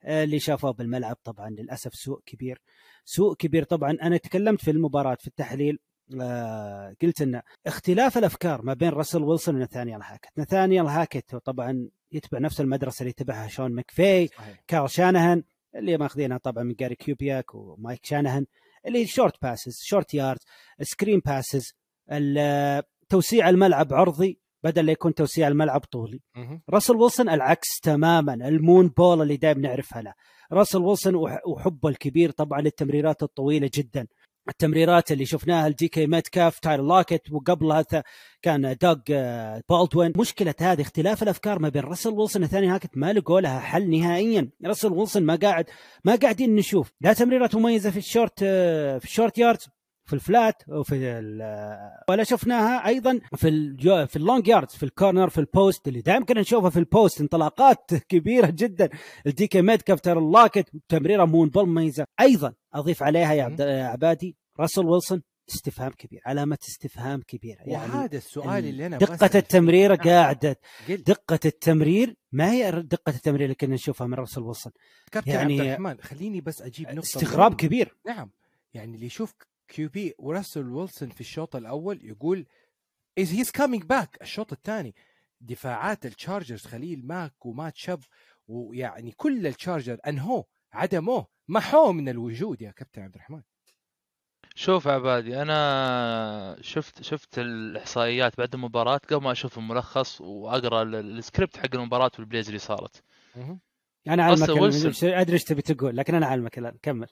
اللي 0.05 0.39
شافوه 0.39 0.71
بالملعب. 0.71 1.17
طبعا 1.23 1.49
للأسف 1.49 1.93
سوء 1.93 2.19
كبير. 2.25 2.61
سوء 3.09 3.35
كبير 3.35 3.63
طبعا 3.63 3.97
أنا 4.01 4.17
تكلمت 4.17 4.61
في 4.61 4.71
المباراة 4.71 5.15
في 5.15 5.27
التحليل 5.27 5.79
آه 6.21 6.95
قلت 7.01 7.21
إن 7.21 7.41
اختلاف 7.67 8.17
الأفكار 8.17 8.61
ما 8.61 8.73
بين 8.73 8.89
راسل 8.89 9.23
ويلسون 9.23 9.55
وناثانيال 9.55 10.01
هاكت 10.03 10.29
ناثانيال 10.37 10.87
هاكت 10.87 11.35
طبعا 11.35 11.89
يتبع 12.11 12.39
نفس 12.39 12.61
المدرسة 12.61 12.99
اللي 13.01 13.09
يتبعها 13.09 13.47
شون 13.47 13.71
صحيح. 14.37 14.63
كايل 14.67 14.89
شانهان 14.89 15.43
اللي 15.75 15.97
ماخذينها 15.97 16.37
طبعا 16.37 16.63
من 16.63 16.73
جاري 16.73 16.95
كيوبياك 16.95 17.55
ومايك 17.55 18.05
شانهان 18.05 18.45
اللي 18.85 19.05
short 19.07 19.41
passes 19.41 19.79
short 19.83 20.13
yard 20.13 20.39
screen 20.81 21.21
passes 21.25 21.73
توسيع 23.09 23.49
الملعب 23.49 23.93
عرضي 23.93 24.39
بدل 24.63 24.85
لا 24.85 24.91
يكون 24.91 25.13
توسيع 25.13 25.47
الملعب 25.47 25.81
طولي. 25.81 26.21
راسل 26.69 26.95
ويلسون 26.95 27.29
العكس 27.29 27.79
تماما 27.83 28.33
ال 28.33 28.44
moon 28.44 28.87
ball 28.87 29.21
اللي 29.21 29.37
دائما 29.37 29.61
نعرفها 29.61 30.01
له 30.01 30.13
راسل 30.53 30.79
ويلسون 30.79 31.15
وح- 31.15 31.47
وحبه 31.47 31.89
الكبير 31.89 32.31
طبعا 32.31 32.61
للتمريرات 32.61 33.23
الطويلة 33.23 33.69
جدا. 33.73 34.07
التمريرات 34.49 35.11
اللي 35.11 35.25
شفناها 35.25 35.67
الدي 35.67 35.87
كي 35.87 36.07
ميتكاف 36.07 36.59
تايلر 36.59 36.81
لوكيت 36.81 37.31
وقبلها 37.31 37.85
كان 38.41 38.75
دوغ 38.81 38.95
آه، 39.11 39.61
بالدوين. 39.69 40.13
مشكلة 40.17 40.55
هذه 40.59 40.81
اختلاف 40.81 41.23
الأفكار 41.23 41.59
ما 41.59 41.69
بين 41.69 41.83
راسل 41.83 42.09
ويلسون 42.09 42.43
وناثانيال 42.43 42.67
هاكت 42.67 42.97
ما 42.97 43.13
لقوا 43.13 43.41
لها 43.41 43.59
حل 43.59 43.89
نهائيا. 43.89 44.49
راسل 44.65 44.91
ويلسون 44.93 45.23
ما 45.23 45.35
قاعد 45.35 45.65
ما 46.05 46.15
قاعدين 46.15 46.55
نشوف. 46.55 46.91
لا 47.01 47.13
تمريرات 47.13 47.55
مميزة 47.55 47.91
في 47.91 47.97
الشورت 47.97 48.39
آه، 48.43 48.97
في 48.97 49.05
ال 49.05 49.11
short 49.11 49.37
yards. 49.37 49.67
في 50.07 50.13
ال 50.13 50.23
flat 50.23 50.63
وفي 50.67 50.95
ولا 52.09 52.23
شفناها 52.23 52.87
أيضا 52.87 53.19
في 53.35 53.47
الجو 53.47 54.05
في 54.05 54.15
ال 54.15 54.22
long 54.22 54.47
yards 54.47 54.73
في 54.75 54.83
ال 54.83 54.90
corner 54.90 55.29
في 55.29 55.37
ال 55.37 55.47
post 55.47 55.87
اللي 55.87 56.01
دائما 56.01 56.25
كنا 56.25 56.41
نشوفها 56.41 56.69
في 56.69 56.79
ال 56.79 56.86
post. 56.86 57.21
انطلاقات 57.21 57.93
كبيرة 58.09 58.49
جدا. 58.49 58.89
الدي 59.27 59.47
كي 59.47 59.61
ميتكاف 59.61 59.99
تايلر 59.99 60.19
لوكيت 60.19 60.69
تمريرة 60.89 61.25
moon 61.25 61.49
ball 61.49 61.69
مميزة. 61.69 62.05
أيضا 62.21 62.53
أضيف 62.73 63.03
عليها 63.03 63.33
يا 63.33 63.83
عبادي 63.87 64.35
راسل 64.59 64.85
ويلسون 64.85 65.21
استفهام 65.49 65.91
كبير 65.91 66.21
علامة 66.25 66.57
استفهام 66.69 67.21
كبيرة. 67.27 67.59
يعني 67.61 67.93
وهذا 67.93 68.17
السؤال 68.17 68.65
اللي 68.65 68.85
أنا 68.85 68.97
دقة. 68.97 69.37
التمريرة 69.37 69.95
قاعدة. 69.95 70.59
دقة 70.89 71.39
التمرير 71.45 72.15
ما 72.31 72.51
هي 72.51 72.71
دقة 72.71 73.09
التمرير 73.09 73.43
اللي 73.43 73.55
كنا 73.55 73.73
نشوفها 73.75 74.07
من 74.07 74.13
راسل 74.13 74.41
ويلسون؟ 74.41 74.71
يعني- 75.25 75.59
عبد 75.59 75.67
الرحمن 75.67 75.97
خليني 76.01 76.41
بس 76.41 76.61
أجيب 76.61 76.87
نقطة 76.87 76.99
استغراب. 76.99 77.55
كبير. 77.55 77.95
نعم. 78.07 78.29
يعني 78.73 78.95
اللي 78.95 79.05
يشوف 79.05 79.33
QB 79.67 80.13
وراسل 80.17 80.69
ويلسون 80.69 81.09
في 81.09 81.21
الشوط 81.21 81.55
الأول 81.55 81.99
يقول 82.05 82.45
is 83.19 83.33
he's 83.33 83.51
coming 83.51 83.83
back 83.83 84.17
الشوط 84.21 84.53
الثاني 84.53 84.95
دفاعات 85.41 86.05
التشارجرز 86.05 86.65
خليل 86.65 87.07
ماك 87.07 87.45
ومات 87.45 87.75
شب 87.77 87.99
ويعني 88.47 89.11
كل 89.11 89.47
التشارجر 89.47 89.97
انهوه 90.07 90.45
عدموه 90.71 91.27
محوه 91.47 91.91
من 91.91 92.09
الوجود 92.09 92.61
يا 92.61 92.71
كابتن 92.71 93.01
عبد 93.01 93.15
الرحمن. 93.15 93.41
شوف 94.55 94.87
عبادي 94.87 95.41
أنا 95.41 96.57
شفت 96.61 97.01
شفت 97.01 97.39
الإحصائيات 97.39 98.37
بعد 98.37 98.53
المباراة 98.53 98.97
قبل 98.97 99.23
ما 99.23 99.31
أشوف 99.31 99.57
الملخص 99.57 100.21
وأقرأ 100.21 100.81
ال- 100.83 100.95
السكريبت 100.95 101.57
حق 101.57 101.75
المباراة 101.75 102.11
وال 102.19 102.27
plays 102.27 102.47
اللي 102.47 102.59
صارت. 102.59 103.03
أنا 104.07 104.23
علمك 104.23 104.39
راسل 104.39 104.51
أنا 104.51 104.61
ويلسون. 104.61 104.89
مش- 104.89 105.03
أدري 105.03 105.33
إيش 105.33 105.43
تبي 105.43 105.61
تقول 105.61 105.97
لكن 105.97 106.15
أنا 106.15 106.25
علمك 106.25 106.57
الآن 106.57 106.77
كمل. 106.81 107.07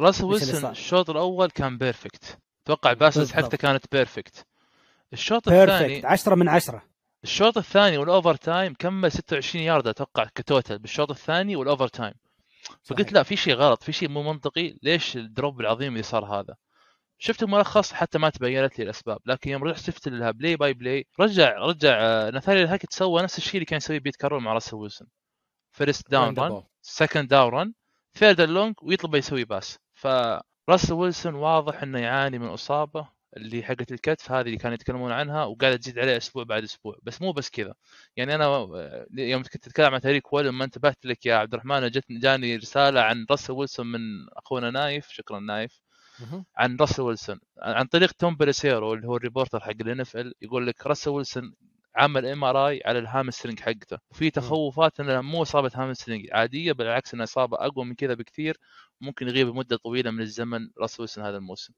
راسل 0.00 0.24
ويلسون؟ 0.24 0.70
الشوط 0.70 1.10
الأول 1.10 1.50
كان 1.50 1.78
perfect 1.78 2.38
أتوقع 2.64 2.92
بالضبط. 2.92 3.28
حقته 3.28 3.56
كانت 3.56 3.84
perfect 3.92 4.46
الشوط 5.12 5.48
الثاني 5.48 5.88
perfect 5.88 6.04
10 6.04 6.34
من 6.34 6.48
10 6.48 6.82
الشوط 7.24 7.58
الثاني 7.58 7.98
وال 7.98 8.34
overtime 8.34 8.74
كمل 8.78 9.12
26 9.12 9.64
يارده 9.64 9.90
أتوقع 9.90 10.24
ك 10.24 10.33
total 10.33 10.78
بالشوط 10.78 11.10
الثاني 11.10 11.56
وال 11.56 11.88
overtime 11.88 12.14
فقلت. 12.82 13.12
لا 13.12 13.22
في 13.22 13.36
شيء 13.36 13.54
غلط 13.54 13.82
في 13.82 13.92
شيء 13.92 14.08
مو 14.08 14.22
منطقي. 14.22 14.78
ليش 14.82 15.16
ال 15.16 15.25
drop 15.25 15.60
العظيم 15.60 15.92
اللي 15.92 16.02
صار 16.02 16.24
هذا؟ 16.24 16.54
شفت 17.18 17.42
الملخص 17.42 17.92
حتى 17.92 18.18
ما 18.18 18.30
تبينت 18.30 18.78
لي 18.78 18.84
الأسباب 18.84 19.18
لكن 19.26 19.50
يوم 19.50 19.64
رحت 19.64 19.82
شفت 19.82 20.08
لها 20.08 20.30
play 20.30 20.56
by 20.56 20.74
play 20.74 21.06
رجع 21.20 21.58
رجع 21.58 21.98
آه، 22.00 22.30
نثانيال 22.30 22.68
هاكت 22.68 22.92
سوى 22.92 23.22
نفس 23.22 23.38
الشيء 23.38 23.54
اللي 23.54 23.64
كان 23.64 23.76
يسويه 23.76 23.98
بيت 23.98 24.16
كارول 24.16 24.42
مع 24.42 24.52
راسل 24.52 24.76
ويلسون. 24.76 25.08
first 25.72 26.10
down 26.10 26.38
run 26.38 26.62
second 26.82 27.28
down 27.28 27.52
run 27.52 27.72
third 28.14 28.40
long 28.40 28.74
ويطلب 28.82 29.14
يسوي 29.14 29.44
pass. 29.44 29.78
فراسل 30.02 30.92
ويلسون 30.94 31.34
واضح 31.34 31.82
إنه 31.82 31.98
يعاني 31.98 32.38
من 32.38 32.46
إصابة 32.48 33.08
اللي 33.36 33.62
حقت 33.62 33.92
الكتف 33.92 34.32
هذه 34.32 34.46
اللي 34.46 34.56
كانوا 34.56 34.74
يتكلمون 34.74 35.12
عنها 35.12 35.44
وقاعده 35.44 35.76
تزيد 35.76 35.98
عليه 35.98 36.16
أسبوع 36.16 36.44
بعد 36.44 36.62
أسبوع. 36.62 36.96
بس 37.02 37.22
مو 37.22 37.32
بس 37.32 37.50
كذا. 37.50 37.74
يعني 38.16 38.34
أنا 38.34 38.44
آه، 38.46 39.06
يوم 39.14 39.42
كنت 39.42 39.66
أتكلم 39.66 39.94
عن 39.94 40.00
تاريخ 40.00 40.34
راسل 40.34 40.48
ما 40.50 40.64
انتبهت 40.64 41.06
لك 41.06 41.26
يا 41.26 41.34
عبد 41.36 41.54
الرحمن 41.54 41.90
جت 41.90 42.04
جاني 42.12 42.56
رسالة 42.56 43.00
عن 43.00 43.26
راسل 43.30 43.52
ويلسون 43.52 43.86
من 43.86 44.00
أخونا 44.32 44.70
نايف. 44.70 45.08
شكرا 45.10 45.40
نايف. 45.40 45.80
عن 46.56 46.76
راسل 46.80 47.02
ويلسون 47.02 47.40
عن 47.58 47.86
طريق 47.86 48.12
توم 48.12 48.36
بيليسيرو 48.36 48.94
اللي 48.94 49.08
هو 49.08 49.16
ال 49.16 49.21
reporter 49.21 49.60
حق 49.60 49.70
ال 49.80 50.00
NFL 50.00 50.34
يقول 50.42 50.66
لك 50.66 50.86
راسل 50.86 51.10
ويلسون 51.10 51.54
عمل 51.96 52.26
MRI 52.26 52.82
على 52.86 52.98
ال 52.98 53.04
hamstring 53.04 53.60
حقته. 53.60 53.98
وفي 54.10 54.30
تخوفات 54.30 55.00
انها 55.00 55.20
مو 55.20 55.42
إصابة 55.42 55.70
hamstring 55.74 56.26
عادية 56.32 56.72
بالعكس 56.72 57.14
انها 57.14 57.24
إصابة 57.24 57.56
أقوى 57.56 57.84
من 57.84 57.94
كذا 57.94 58.14
بكثير 58.14 58.56
ممكن 59.00 59.28
يغيب 59.28 59.54
مده 59.54 59.76
طويلة 59.76 60.10
من 60.10 60.20
الزمن 60.20 60.68
راسل 60.80 61.02
ويلسون 61.02 61.24
هذا 61.24 61.36
الموسم. 61.36 61.72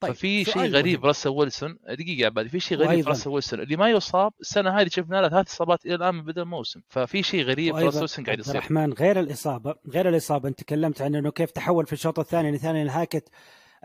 طيب 0.00 0.12
ففي 0.12 0.44
شيء 0.44 0.70
غريب 0.70 0.98
مهم. 0.98 1.06
راسل 1.06 1.28
ويلسون 1.30 1.78
دقيقة 1.88 2.26
عبادي 2.26 2.48
في 2.48 2.60
شيء 2.60 2.78
غريب 2.78 3.04
في 3.04 3.08
راسل 3.08 3.30
ويلسون 3.30 3.60
اللي 3.60 3.76
ما 3.76 3.90
يصاب 3.90 4.32
السنة 4.40 4.70
هذه 4.80 4.88
شفنا 4.88 5.16
له 5.20 5.28
ثلاث 5.28 5.50
إصابات 5.50 5.86
إلى 5.86 5.94
الآن 5.94 6.14
من 6.14 6.24
بدا 6.24 6.42
الموسم. 6.42 6.80
ففي 6.88 7.22
شيء 7.22 7.44
غريب 7.44 7.66
في 7.66 7.72
وأيضاً 7.72 7.86
راسل 7.86 7.98
ويلسون 8.00 8.24
قاعد 8.24 8.38
يصير. 8.38 8.54
الرحمن 8.54 8.92
غير 8.92 9.20
الإصابة 9.20 9.74
غير 9.88 10.08
الإصابة 10.08 10.48
أنت 10.48 10.58
تكلمت 10.58 11.02
عن 11.02 11.14
إنه 11.14 11.30
كيف 11.30 11.50
تحول 11.50 11.86
في 11.86 11.92
الشوط 11.92 12.18
الثاني 12.18 12.50
لناثانيال 12.50 12.82
هاكت. 12.82 13.28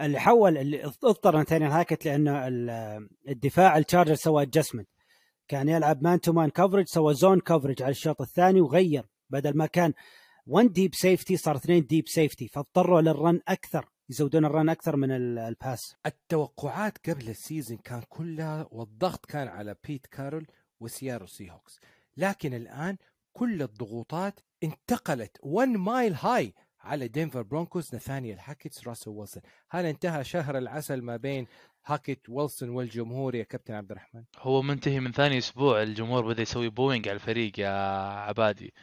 اللي 0.01 0.19
حول 0.19 0.57
اللي 0.57 0.85
اضطر 0.85 1.43
ناثانيال 1.43 1.67
هاكت 1.67 2.05
لأنه 2.05 2.47
ال- 2.47 3.07
الدفاع 3.29 3.77
التشارجر 3.77 4.15
سوى 4.15 4.41
adjustment 4.43 4.87
كان 5.47 5.69
يلعب 5.69 6.03
man 6.03 6.21
to 6.21 6.33
man 6.33 6.49
coverage 6.49 6.85
سوى 6.87 7.13
zone 7.13 7.39
coverage 7.39 7.83
على 7.83 7.91
الشوط 7.91 8.21
الثاني 8.21 8.61
وغير 8.61 9.05
بدل 9.29 9.57
ما 9.57 9.65
كان 9.65 9.93
1 10.47 10.71
deep 10.73 10.95
safety 10.95 11.37
صار 11.37 11.55
2 11.55 11.85
deep 11.85 12.07
safety 12.07 12.47
فاضطروا 12.47 13.01
لل 13.01 13.17
run 13.17 13.41
أكثر 13.47 13.85
يزودون 14.09 14.45
ال 14.45 14.51
run 14.51 14.69
أكثر 14.69 14.95
من 14.95 15.11
ال- 15.11 15.39
ال 15.39 15.50
pass 15.50 15.95
التوقعات 16.05 17.09
قبل 17.09 17.29
ال 17.29 17.36
season 17.36 17.77
كان 17.77 18.01
كلها 18.09 18.67
والضغط 18.71 19.25
كان 19.25 19.47
على 19.47 19.75
بيت 19.87 20.05
كارول 20.05 20.47
وسياتل 20.79 21.27
سي 21.27 21.51
هوكس 21.51 21.79
لكن 22.17 22.53
الآن 22.53 22.97
كل 23.33 23.61
الضغوطات 23.61 24.39
انتقلت 24.63 25.37
1 25.43 25.67
mile 25.69 26.13
high 26.13 26.53
على 26.81 27.07
دينفر 27.07 27.41
برونكوس 27.41 27.93
نثانيال 27.93 28.37
هاكيتس 28.43 28.87
راسل 28.87 29.09
ويلسون. 29.11 29.43
هل 29.69 29.85
انتهى 29.85 30.23
شهر 30.23 30.57
العسل 30.57 31.01
ما 31.01 31.17
بين 31.17 31.47
هاكيت 31.87 32.29
ويلسون 32.29 32.69
والجمهور 32.69 33.35
يا 33.35 33.43
كابتن 33.43 33.73
عبد 33.73 33.91
الرحمن؟ 33.91 34.23
هو 34.39 34.61
منتهي 34.61 34.99
من 34.99 35.11
ثاني 35.11 35.37
أسبوع 35.37 35.83
الجمهور 35.83 36.25
بدأ 36.27 36.41
يسوي 36.41 36.69
booing 36.69 37.07
على 37.07 37.15
الفريق 37.15 37.59
يا 37.59 37.69
عبادي. 38.27 38.73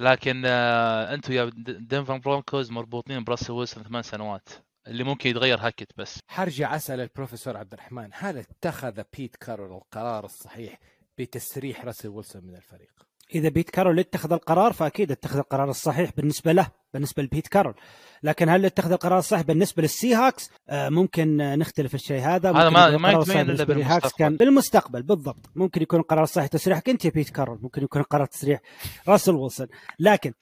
لكن 0.00 0.42
آه، 0.46 1.14
أنتم 1.14 1.32
يا 1.32 1.50
دنفر 1.64 2.16
برونكوز 2.16 2.70
مربوطين 2.70 3.24
براسل 3.24 3.52
ويلسون 3.52 3.82
ثمان 3.82 4.02
سنوات 4.02 4.48
اللي 4.86 5.04
ممكن 5.04 5.30
يتغير 5.30 5.58
هاكت 5.60 5.88
بس. 5.96 6.18
حرجع 6.28 6.76
أسأل 6.76 7.00
البروفيسور 7.00 7.56
عبد 7.56 7.72
الرحمن 7.72 8.08
هل 8.12 8.38
اتخذ 8.38 9.02
بيت 9.16 9.36
كارول 9.36 9.72
القرار 9.76 10.24
الصحيح 10.24 10.78
بتسريح 11.18 11.84
راسل 11.84 12.08
ويلسون 12.08 12.44
من 12.44 12.56
الفريق؟ 12.56 12.92
إذا 13.34 13.48
بيت 13.48 13.70
كارول 13.70 13.98
اتخذ 13.98 14.32
القرار 14.32 14.72
فأكيد 14.72 15.10
اتخذ 15.10 15.38
القرار 15.38 15.70
الصحيح 15.70 16.10
بالنسبة 16.16 16.52
له 16.52 16.68
بالنسبة 16.94 17.22
لبيت 17.22 17.48
كارول. 17.48 17.74
لكن 18.22 18.48
هل 18.48 18.64
اتخذ 18.66 18.92
القرار 18.92 19.18
الصحيح 19.18 19.42
بالنسبة 19.42 19.82
للسي 19.82 20.14
هاكس 20.14 20.50
آه 20.68 20.88
ممكن 20.88 21.40
آه، 21.40 21.56
نختلف 21.56 21.94
الشيء 21.94 22.20
هذا. 22.20 22.50
هذا 22.52 22.70
ما- 22.70 22.96
ما 22.96 23.10
يتبين 23.10 23.36
للهاكس 23.46 23.62
بالمستقبل. 23.64 24.10
كان 24.18 24.36
بالمستقبل 24.36 25.02
بالضبط. 25.02 25.50
ممكن 25.54 25.82
يكون 25.82 26.00
القرار 26.00 26.22
الصحيح 26.22 26.46
تسريحك 26.46 26.88
أنت 26.88 27.04
يا 27.04 27.10
بيت 27.10 27.30
كارول 27.30 27.58
ممكن 27.62 27.82
يكون 27.84 28.00
القرار 28.02 28.26
تسريح 28.26 28.60
راسل 29.08 29.34
ويلسون. 29.34 29.66
لكن 29.98 30.32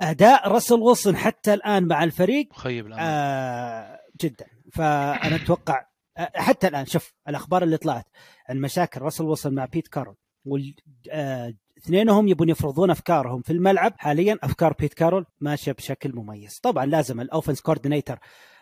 أداء 0.00 0.48
راسل 0.48 0.74
ويلسون 0.74 1.16
حتى 1.16 1.54
الآن 1.54 1.88
مع 1.88 2.04
الفريق 2.04 2.48
مخيب 2.52 2.92
آه 2.98 4.00
جدا. 4.22 4.46
فأنا 4.72 5.36
أتوقع 5.36 5.86
آه 6.18 6.30
حتى 6.34 6.68
الآن 6.68 6.86
شوف 6.86 7.14
الأخبار 7.28 7.62
اللي 7.62 7.76
طلعت 7.76 8.06
عن 8.48 8.60
مشاكل 8.60 9.00
راسل 9.00 9.24
ويلسون 9.24 9.54
مع 9.54 9.64
بيت 9.64 9.88
كارول 9.88 10.16
وال 10.44 10.74
آه 11.10 11.54
اثنينهم 11.84 12.28
يبون 12.28 12.48
يفرضون 12.48 12.90
أفكارهم 12.90 13.42
في 13.42 13.52
الملعب. 13.52 13.94
حاليا 13.98 14.38
أفكار 14.42 14.72
بيت 14.72 14.94
كارول 14.94 15.26
ماشية 15.40 15.72
بشكل 15.72 16.12
مميز. 16.14 16.58
طبعا 16.62 16.86
لازم 16.86 17.20
ال 17.20 17.25
offense 17.25 17.60
coordinator 17.60 18.18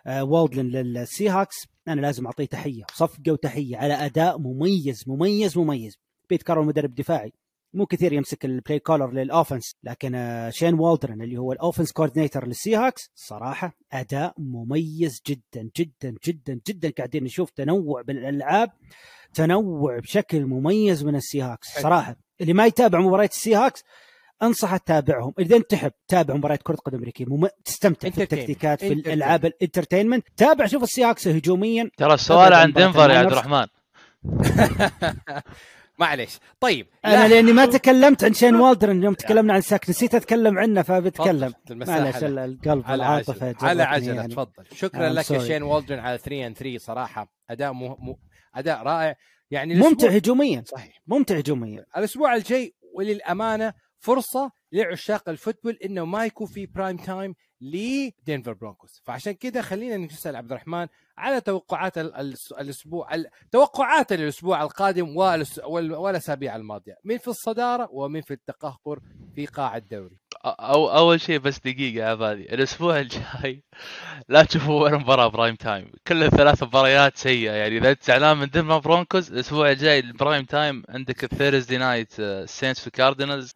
آه 0.07 0.25
والدرن 0.24 0.66
لل 0.66 1.28
Seahawks 1.28 1.57
أنا 1.89 2.01
لازم 2.01 2.27
أعطيه 2.27 2.45
تحية 2.45 2.85
صفقة 2.95 3.33
وتحية 3.33 3.77
على 3.77 3.95
أداء 3.95 4.39
مميز 4.39 5.05
مميز 5.07 5.59
مميز. 5.59 5.99
بيت 6.31 6.43
كارول 6.43 6.66
مدرب 6.66 6.95
دفاعي. 6.95 7.33
مو 7.75 7.87
كثير 7.87 8.12
يمسك 8.12 8.45
ال 8.45 8.51
play 8.51 8.78
caller 8.78 9.11
لل 9.12 9.26
offense 9.26 9.74
لكن 9.85 10.14
آه، 10.14 10.51
شين 10.51 10.75
والدرن 10.75 11.23
اللي 11.23 11.39
هو 11.39 11.53
ال 11.53 11.57
offense 11.57 11.93
coordinator 11.93 12.38
لل 12.38 12.47
Seahawks 12.47 13.11
صراحة 13.14 13.77
أداء 13.93 14.35
مميز 14.39 15.23
جدا 15.27 15.71
جدا 15.77 16.14
جدا 16.27 16.61
جدا. 16.68 16.91
قاعدين 16.91 17.25
نشوف 17.25 17.51
تنوع 17.51 18.03
بالألعاب 18.03 18.71
تنوع 19.35 19.99
بشكل 19.99 20.47
مميز 20.47 21.05
من 21.05 21.16
ال 21.16 21.43
Seahawks. 21.43 21.68
صراحة. 21.83 22.30
اللي 22.41 22.53
ما 22.53 22.66
يتابع 22.66 23.01
مباريات 23.01 23.30
ال 23.32 23.55
Seahawks 23.55 23.84
انصح 24.43 24.76
تتابعهم 24.76 25.32
إذا 25.38 25.57
أنت 25.57 25.70
تحب 25.70 25.93
تابع 26.09 26.34
مباريات 26.34 26.62
كرة 26.62 26.76
قدم 26.76 26.99
أمريكية 26.99 27.24
مم... 27.28 27.49
تستمتع 27.64 28.11
في. 28.11 28.22
التكتيكات 28.22 28.80
في 28.80 28.88
entertainment. 28.88 29.07
الألعاب 29.07 29.45
ال 29.47 29.52
entertainment 29.52 30.26
تابع 30.36 30.66
شوف 30.66 30.82
ال 30.82 31.05
Seahawks 31.05 31.28
هجوميا 31.28 31.91
ترى 31.97 32.14
السؤال 32.14 32.53
عن 32.55 32.72
دنفر 32.72 33.11
يا 33.11 33.18
عبد. 33.18 33.32
الرحمن 33.32 33.66
معليش 35.99 36.38
طيب 36.61 36.86
أنا 37.05 37.12
لا، 37.14 37.28
لأني 37.28 37.53
ما 37.53 37.66
تكلمت 37.66 38.24
عن 38.24 38.32
شين 38.34 38.55
والدرن 38.61 39.03
يوم 39.03 39.14
تكلمنا 39.14 39.53
عن 39.53 39.61
ساك 39.61 39.91
نسيت 39.91 40.14
أتكلم 40.14 40.59
عنه 40.59 40.82
فبتكلم. 40.82 41.53
ال- 41.70 42.38
القلب 42.38 42.84
على 42.86 42.93
والعاطفه 43.03 43.47
عجل 43.47 43.57
على 43.66 43.78
جرتني 43.78 43.95
عجل 43.95 44.14
يعني. 44.16 44.28
تفضل 44.34 44.64
شكرا 44.74 45.09
I'm 45.09 45.12
لك 45.12 45.30
يا. 45.30 45.38
شين 45.38 45.62
والدرن 45.62 45.99
على 45.99 46.18
3 46.18 46.47
ان 46.47 46.55
3 46.55 46.78
صراحة 46.78 47.32
أداء 47.51 47.72
مو... 47.72 47.97
مو... 47.99 48.18
أداء 48.55 48.82
رائع 48.82 49.14
يعني 49.51 49.74
ممتع 49.74 50.09
هجوميا 50.09 50.62
صحيح. 50.66 51.03
ممتع 51.07 51.36
هجوميا. 51.36 51.86
الأسبوع 51.96 52.36
الجاي 52.36 52.74
وللأمانة 52.94 53.72
فرصة 53.98 54.51
لعشاق 54.72 55.28
الفوتبول 55.28 55.78
إنه 55.84 56.05
ما 56.05 56.26
يكون 56.26 56.46
في 56.46 56.66
برايم 56.66 56.96
تايم 56.96 57.34
لدنفر 57.61 58.53
برونكوس. 58.53 59.03
فعشان 59.05 59.32
كده 59.32 59.62
خلينا 59.62 59.96
نسأل 59.96 60.36
عبد 60.36 60.51
الرحمن 60.53 60.86
على 61.18 61.40
توقعات 61.40 61.98
الأسبوع 61.98 63.14
ال- 63.14 63.26
توقعات 63.53 64.12
الأسبوع 64.12 64.62
القادم 64.62 65.16
والأسابيع 65.66 66.57
الماضية. 66.57 66.96
مين 67.05 67.18
في 67.18 67.28
الصدارة 67.28 67.88
ومين 67.92 68.22
في 68.22 68.30
التقهقر 68.34 69.01
في 69.34 69.46
قاع 69.46 69.76
الدوري. 69.76 70.16
أو 70.45 70.91
أول 70.91 71.20
شيء 71.20 71.38
بس 71.38 71.59
دقيقة 71.59 72.11
عبادي 72.11 72.55
الأسبوع 72.55 72.99
الجاي 73.01 73.62
لا 74.28 74.43
تشوفوا 74.45 74.82
ولا 74.84 74.99
مباراة 74.99 75.28
prime 75.28 75.55
time. 75.55 75.93
كل 76.07 76.22
الثلاث 76.22 76.62
مباريات 76.62 77.16
سيئة. 77.16 77.53
يعني 77.53 77.78
إذا 77.78 77.91
أنت 77.91 78.03
زعلان 78.05 78.36
من 78.36 78.47
Denver 78.47 78.78
Broncos 78.78 79.32
الأسبوع 79.32 79.70
الجاي 79.70 79.99
ال 79.99 80.06
prime 80.06 80.45
time 80.45 80.82
عندك 80.88 81.24
ال 81.24 81.30
Thursday 81.30 81.78
night 81.78 82.12
Saints 82.45 82.80
في 82.80 82.91
Cardinals 82.91 83.53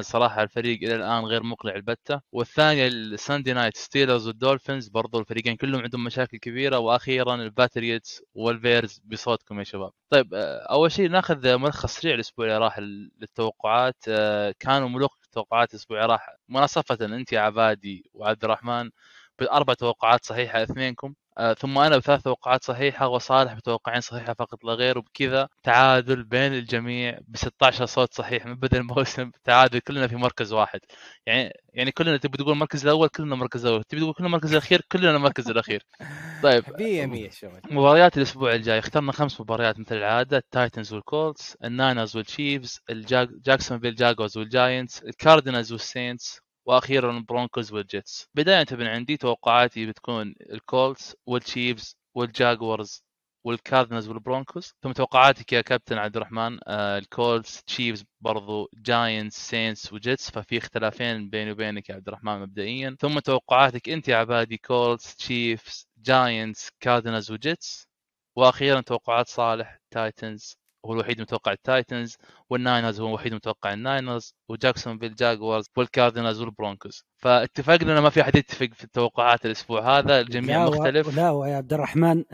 صراحة 0.00 0.42
الفريق 0.42 0.78
إلى 0.82 0.94
الآن 0.94 1.24
غير 1.24 1.42
مقنع 1.42 1.74
البتة. 1.74 2.20
والثانيه 2.32 2.86
ال 2.88 2.97
Sunday 2.97 3.52
night 3.52 3.76
Steelers 3.76 4.26
وال 4.26 4.38
Dolphins 4.38 4.88
برضو 4.88 5.20
الفريقين 5.20 5.56
كلهم 5.56 5.82
عندهم 5.82 6.04
مشاكل 6.04 6.38
كبيرة. 6.38 6.78
وأخيرا 6.78 7.34
ال 7.34 7.44
Patriots 7.44 8.22
وال 8.34 8.53
Bears 8.53 9.00
بصوتكم 9.04 9.58
يا 9.58 9.64
شباب. 9.64 9.90
طيب 10.10 10.34
آه، 10.34 10.66
أول 10.70 10.92
شيء 10.92 11.08
ناخذ 11.10 11.56
ملخص 11.56 12.00
سريع 12.00 12.14
الأسبوع 12.14 12.46
اللي 12.46 12.58
راح 12.58 12.78
للتوقعات. 13.20 13.96
آه، 14.08 14.54
كانوا 14.60 14.88
ملوك 14.88 15.17
التوقعات 15.28 15.70
الأسبوع 15.74 15.98
اللي 16.04 16.12
راح 16.12 16.36
مناصفة 16.48 16.98
أنت 17.06 17.32
يا 17.32 17.40
عبادي 17.40 18.10
وعبد 18.14 18.44
الرحمن 18.44 18.90
بأربع 19.38 19.74
توقعات 19.74 20.24
صحيحة 20.24 20.62
اثنينكم. 20.62 21.14
ثم 21.58 21.78
أنا 21.78 21.96
بثلاث 21.96 22.22
توقعات 22.22 22.64
صحيحة 22.64 23.08
وصالح 23.08 23.54
بتوقعين 23.54 24.00
صحيحة 24.00 24.34
فقط 24.34 24.64
لا 24.64 24.72
غير 24.72 24.98
وبكذا 24.98 25.48
تعادل 25.62 26.24
بين 26.24 26.52
الجميع 26.54 27.18
ب 27.28 27.36
16 27.36 27.86
صوت 27.86 28.14
صحيح 28.14 28.46
من 28.46 28.54
بدا 28.54 28.78
الموسم 28.78 29.30
تعادل 29.44 29.78
كلنا 29.78 30.06
في 30.06 30.16
مركز 30.16 30.52
واحد. 30.52 30.80
يعني 31.26 31.52
يعني 31.74 31.92
كلنا 31.92 32.16
تبي 32.16 32.38
تقول 32.38 32.52
المركز 32.52 32.82
الأول 32.86 33.08
كلنا 33.08 33.34
المركز 33.34 33.66
الأول. 33.66 33.84
تبي 33.84 34.00
تقول 34.00 34.14
كلنا 34.14 34.26
المركز 34.28 34.52
الأخير 34.52 34.82
كلنا 34.92 35.16
المركز 35.16 35.50
الأخير. 35.50 35.86
طيب 36.42 36.64
مية 36.78 37.06
مية 37.06 37.30
شغل. 37.30 37.60
مباريات 37.70 38.16
الأسبوع 38.16 38.54
الجاي. 38.54 38.78
اخترنا 38.78 39.12
خمس 39.12 39.40
مباريات 39.40 39.78
مثل 39.78 39.96
العادة. 39.96 40.36
التايتنز 40.36 40.92
والكولتس 40.92 41.56
الناينرز 41.64 42.16
والتشيفز 42.16 42.80
الجاك 42.90 43.28
جاكسون 43.44 43.80
فيل 43.80 43.94
جاكوز 43.94 44.38
والجاينتس 44.38 45.02
الكاردينالز 45.02 45.72
والسينتس 45.72 46.40
وأخيرا 46.68 47.10
ال 47.10 47.18
Broncos 47.18 47.72
وال 47.72 47.88
Jets. 47.88 48.28
بداية 48.34 48.66
من 48.72 48.86
عندي 48.86 49.16
توقعاتي 49.16 49.86
بتكون 49.86 50.34
الكولتس 50.52 51.16
والتشيفز 51.26 51.96
والجاكورز 52.14 53.02
والكاردينالز 53.44 54.08
والبرونكوز. 54.08 54.72
ثم 54.82 54.92
توقعاتك 54.92 55.52
يا 55.52 55.60
كابتن 55.60 55.98
عبد 55.98 56.16
الرحمن 56.16 56.58
آه 56.66 56.98
ال 56.98 57.09
Colts 57.09 57.62
Chiefs 57.64 58.04
برضو 58.20 58.70
Giants 58.74 59.36
Saints 59.50 59.92
و 59.92 59.98
Jets. 59.98 60.30
ففي 60.30 60.58
اختلافين 60.58 61.30
بيني 61.30 61.52
وبينك 61.52 61.88
يا 61.88 61.94
عبد 61.94 62.08
الرحمن 62.08 62.40
مبدئيا. 62.40 62.96
ثم 63.00 63.18
توقعاتك 63.18 63.88
انت 63.88 64.08
يا 64.08 64.16
عبادي 64.16 64.56
Colts 64.58 65.16
Chiefs 65.16 65.88
Giants 65.98 66.70
Cardinals 66.80 67.30
و 67.32 67.41
Jets. 67.41 67.88
وأخيرا 68.36 68.80
توقعات 68.80 69.28
صالح 69.28 69.78
Titans. 69.90 70.58
هو 70.86 70.92
الوحيد 70.92 71.20
متوقع 71.20 71.52
ال 71.52 71.61
Titans 71.61 72.16
وال 72.50 72.62
Niners 72.62 73.00
هو 73.00 73.08
الوحيد 73.08 73.34
متوقع 73.34 73.72
ال 73.72 73.80
Niners 73.80 74.26
و 74.26 74.34
Jacksonville 74.48 75.14
Jaguars 75.14 75.64
وال 75.76 75.88
Cardinals 75.88 76.40
وال 76.40 76.53
Broncos. 76.53 77.04
فاتفقنا 77.16 78.00
ما 78.00 78.10
في 78.10 78.20
أحد 78.20 78.36
يتفق 78.36 78.68
في 78.74 78.84
التوقعات 78.84 79.46
الأسبوع 79.46 79.98
هذا 79.98 80.20
الجميع 80.20 80.64
لا 80.64 80.66
و- 80.66 80.70
مختلف. 80.70 81.16
لا 81.16 81.30
ويا 81.30 81.56
عبد 81.56 81.72
الرحمن 81.72 82.24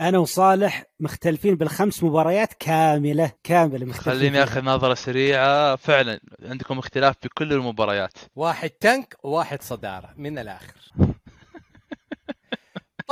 أنا 0.00 0.18
وصالح 0.18 0.84
مختلفين 1.00 1.54
بالخمس 1.54 2.02
مباريات 2.04 2.52
كاملة 2.58 3.32
كاملة 3.44 3.86
مختلفين 3.86 4.12
خليني. 4.20 4.42
آخذ 4.42 4.64
نظرة 4.64 4.94
سريعة. 4.94 5.76
فعلا 5.76 6.20
عندكم 6.42 6.78
اختلاف 6.78 7.16
بكل 7.24 7.52
المباريات. 7.52 8.12
واحد 8.36 8.70
tank 8.70 9.14
وواحد 9.24 9.62
صدارة 9.62 10.14
من 10.16 10.38
الآخر. 10.38 10.74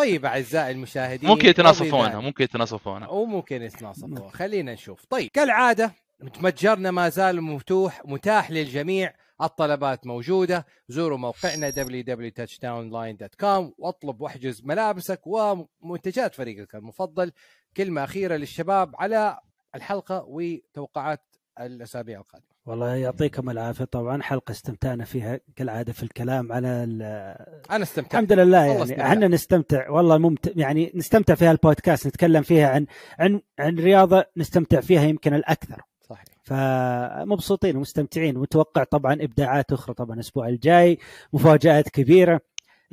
طيب 0.01 0.25
أعزائي 0.25 0.71
المشاهدين 0.71 1.31
ممكن 1.31 1.49
يتناصفونها 1.49 2.21
ممكن 2.21 2.45
يتناصفونها. 2.45 3.09
وممكن 3.09 3.63
يتناصفوا 3.63 4.31
خلينا 4.31 4.73
نشوف. 4.73 5.05
طيب 5.05 5.31
كالعادة 5.31 5.95
متجرنا 6.21 6.91
ما 6.91 7.09
زال 7.09 7.43
مفتوح 7.43 8.03
متاح 8.05 8.51
للجميع. 8.51 9.15
الطلبات 9.43 10.07
موجودة. 10.07 10.67
زوروا 10.89 11.19
موقعنا 11.19 11.71
www.touchdownline.com 11.71 13.73
واطلب 13.79 14.21
واحجز 14.21 14.63
ملابسك 14.65 15.21
ومنتجات 15.27 16.35
فريقك 16.35 16.75
المفضل. 16.75 17.33
كلمة 17.77 18.05
أخيرة 18.05 18.37
للشباب 18.37 18.95
على 18.97 19.39
الحلقة 19.75 20.25
وتوقعات 20.27 21.23
الأسابيع 21.61 22.21
القادمة. 22.21 22.50
والله 22.67 22.95
يعطيكم 22.95 23.51
العافية. 23.51 23.85
طبعا 23.85 24.23
حلقة 24.23 24.53
استمتعنا 24.53 25.05
فيها 25.05 25.41
كالعادة 25.57 25.93
في 25.93 26.03
الكلام 26.03 26.53
على 26.53 26.69
ال- 26.69 27.03
أنا 27.71 27.83
استمتعت. 27.83 28.13
الحمد 28.15 28.33
لله 28.33 28.65
يعني. 28.65 29.03
إحنا 29.03 29.29
نستمتع. 29.29 29.91
والله 29.91 30.19
ممتع 30.19 30.51
يعني 30.57 30.93
نستمتع 30.95 31.35
في 31.35 31.45
هالبودكاست 31.45 32.07
نتكلم 32.07 32.43
فيها 32.43 32.69
عن 32.69 32.87
عن 33.19 33.41
عن 33.59 33.79
رياضة 33.79 34.25
نستمتع 34.37 34.81
فيها 34.81 35.03
يمكن 35.03 35.35
الأكثر. 35.35 35.83
صحيح. 36.01 36.25
فمبسوطين 36.45 37.77
ومستمتعين. 37.77 38.37
ومتوقع 38.37 38.85
طبعا 38.85 39.13
إبداعات 39.13 39.73
أخرى 39.73 39.95
طبعا 39.95 40.15
الأسبوع 40.15 40.49
الجاي. 40.49 40.99
مفاجآت 41.33 41.89
كبيرة. 41.89 42.41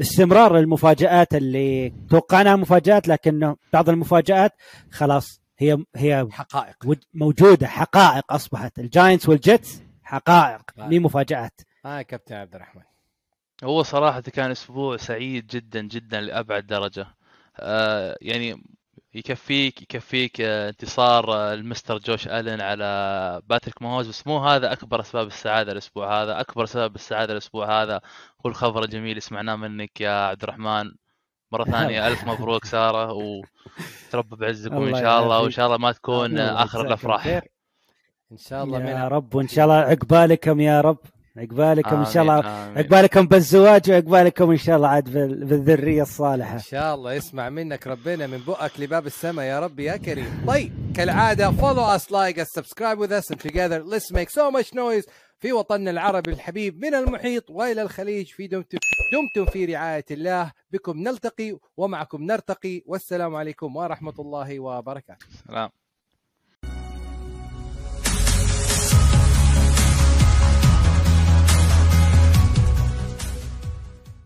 استمرار 0.01 0.57
المفاجآت 0.59 1.35
اللي 1.35 1.93
توقعناها 2.09 2.55
مفاجآت 2.55 3.07
لكنه 3.07 3.55
بعض 3.73 3.89
المفاجآت 3.89 4.51
خلاص 4.91 5.41
هي 5.59 5.77
هي 5.95 6.27
حقائق. 6.31 6.75
ود- 6.85 7.03
موجودة 7.13 7.67
حقائق 7.67 8.33
أصبحت. 8.33 8.79
ال 8.79 8.86
Giants 8.86 9.29
وال 9.29 9.47
Jets 9.47 9.81
حقائق. 10.03 10.61
مي 10.77 10.99
مفاجآت. 10.99 11.61
آه 11.85 12.01
كابتن 12.01 12.35
عبد 12.35 12.55
الرحمن. 12.55 12.81
هو 13.63 13.83
صراحة 13.83 14.21
كان 14.21 14.51
أسبوع 14.51 14.97
سعيد 14.97 15.47
جدا 15.47 15.81
جدا 15.81 16.21
لأبعد 16.21 16.67
درجة. 16.67 17.07
آه 17.59 18.17
يعني 18.21 18.63
يكفيك 19.13 19.81
يكفيك 19.81 20.41
آه 20.41 20.69
انتصار 20.69 21.33
آه 21.33 21.53
المستر 21.53 21.97
جوش 21.97 22.27
ألين 22.27 22.61
على 22.61 23.41
باتريك 23.45 23.81
ماهوز 23.81 24.07
بس 24.07 24.27
مو 24.27 24.37
هذا 24.39 24.71
أكبر 24.71 25.01
أسباب 25.01 25.27
السعادة 25.27 25.71
الأسبوع 25.71 26.23
هذا. 26.23 26.39
أكبر 26.39 26.65
سبب 26.65 26.95
السعادة 26.95 27.33
الأسبوع 27.33 27.81
هذا 27.83 28.01
هو 28.45 28.49
الخبر 28.49 28.83
الجميل 28.83 29.09
اللي 29.09 29.21
سمعناه 29.21 29.55
منك 29.55 30.01
يا 30.01 30.27
عبد 30.27 30.43
الرحمن. 30.43 30.91
مرة 31.51 31.63
ثانية 31.75 32.07
ألف 32.07 32.23
مبروك 32.23 32.65
سارة 32.65 33.13
وتربى 33.13 34.35
بعزكم 34.35 34.75
إن 34.75 34.83
الله 34.87 35.01
شاء 35.01 35.23
الله. 35.23 35.41
وإن 35.41 35.51
شاء 35.51 35.65
الله 35.65 35.77
ما 35.77 35.91
تكون 35.91 36.39
الأفراح 36.39 37.23
خير. 37.23 37.41
إن 38.31 38.37
شاء 38.37 38.63
الله 38.63 38.79
يا 38.79 38.95
من 38.95 39.01
رب 39.03 39.35
وإن 39.35 39.47
شاء 39.47 39.65
الله 39.65 39.75
عقبالكم 39.75 40.59
يا 40.59 40.81
رب 40.81 40.97
عقبالكم 41.37 41.95
إن 41.95 42.05
شاء 42.05 42.23
الله. 42.23 42.33
عقبالكم 42.77 43.27
بالزواج 43.27 43.91
وعقبالكم 43.91 44.51
إن 44.51 44.57
شاء 44.57 44.75
الله 44.77 44.87
عاد 44.87 45.13
بال- 45.13 45.45
بالذرية 45.45 46.01
الصالحة 46.01 46.53
إن 46.53 46.59
شاء 46.59 46.95
الله 46.95 47.13
يسمع 47.13 47.49
منك 47.49 47.87
ربنا 47.87 48.27
من 48.27 48.37
بؤك 48.37 48.71
لباب 48.79 49.05
السماء 49.07 49.45
يا 49.45 49.59
رب 49.59 49.79
يا 49.79 49.97
كريم 49.97 50.43
طيب 50.47 50.71
كالعادة 50.95 51.51
follow 51.51 51.97
us 51.99 52.03
like 52.11 52.37
us 52.39 52.47
subscribe 52.59 52.97
with 52.97 53.11
us 53.11 53.31
and 53.31 53.39
together 53.39 53.83
let's 53.85 54.11
make 54.11 54.29
so 54.29 54.51
much 54.51 54.73
noise 54.73 55.05
في 55.39 55.53
وطننا 55.53 55.91
العربي 55.91 56.31
الحبيب 56.31 56.85
من 56.85 56.93
المحيط 56.93 57.49
وإلى 57.49 57.81
الخليج 57.81 58.27
في 58.27 58.47
دمتم 58.47 58.77
دمتم 59.13 59.51
في 59.51 59.65
رعاية 59.65 60.05
الله. 60.11 60.51
بكم 60.71 60.97
نلتقي 60.97 61.57
ومعكم 61.77 62.23
نرتقي. 62.23 62.83
والسلام 62.85 63.35
عليكم 63.35 63.75
ورحمة 63.75 64.13
الله 64.19 64.59
وبركاته. 64.59 65.25
سلام. 65.47 65.69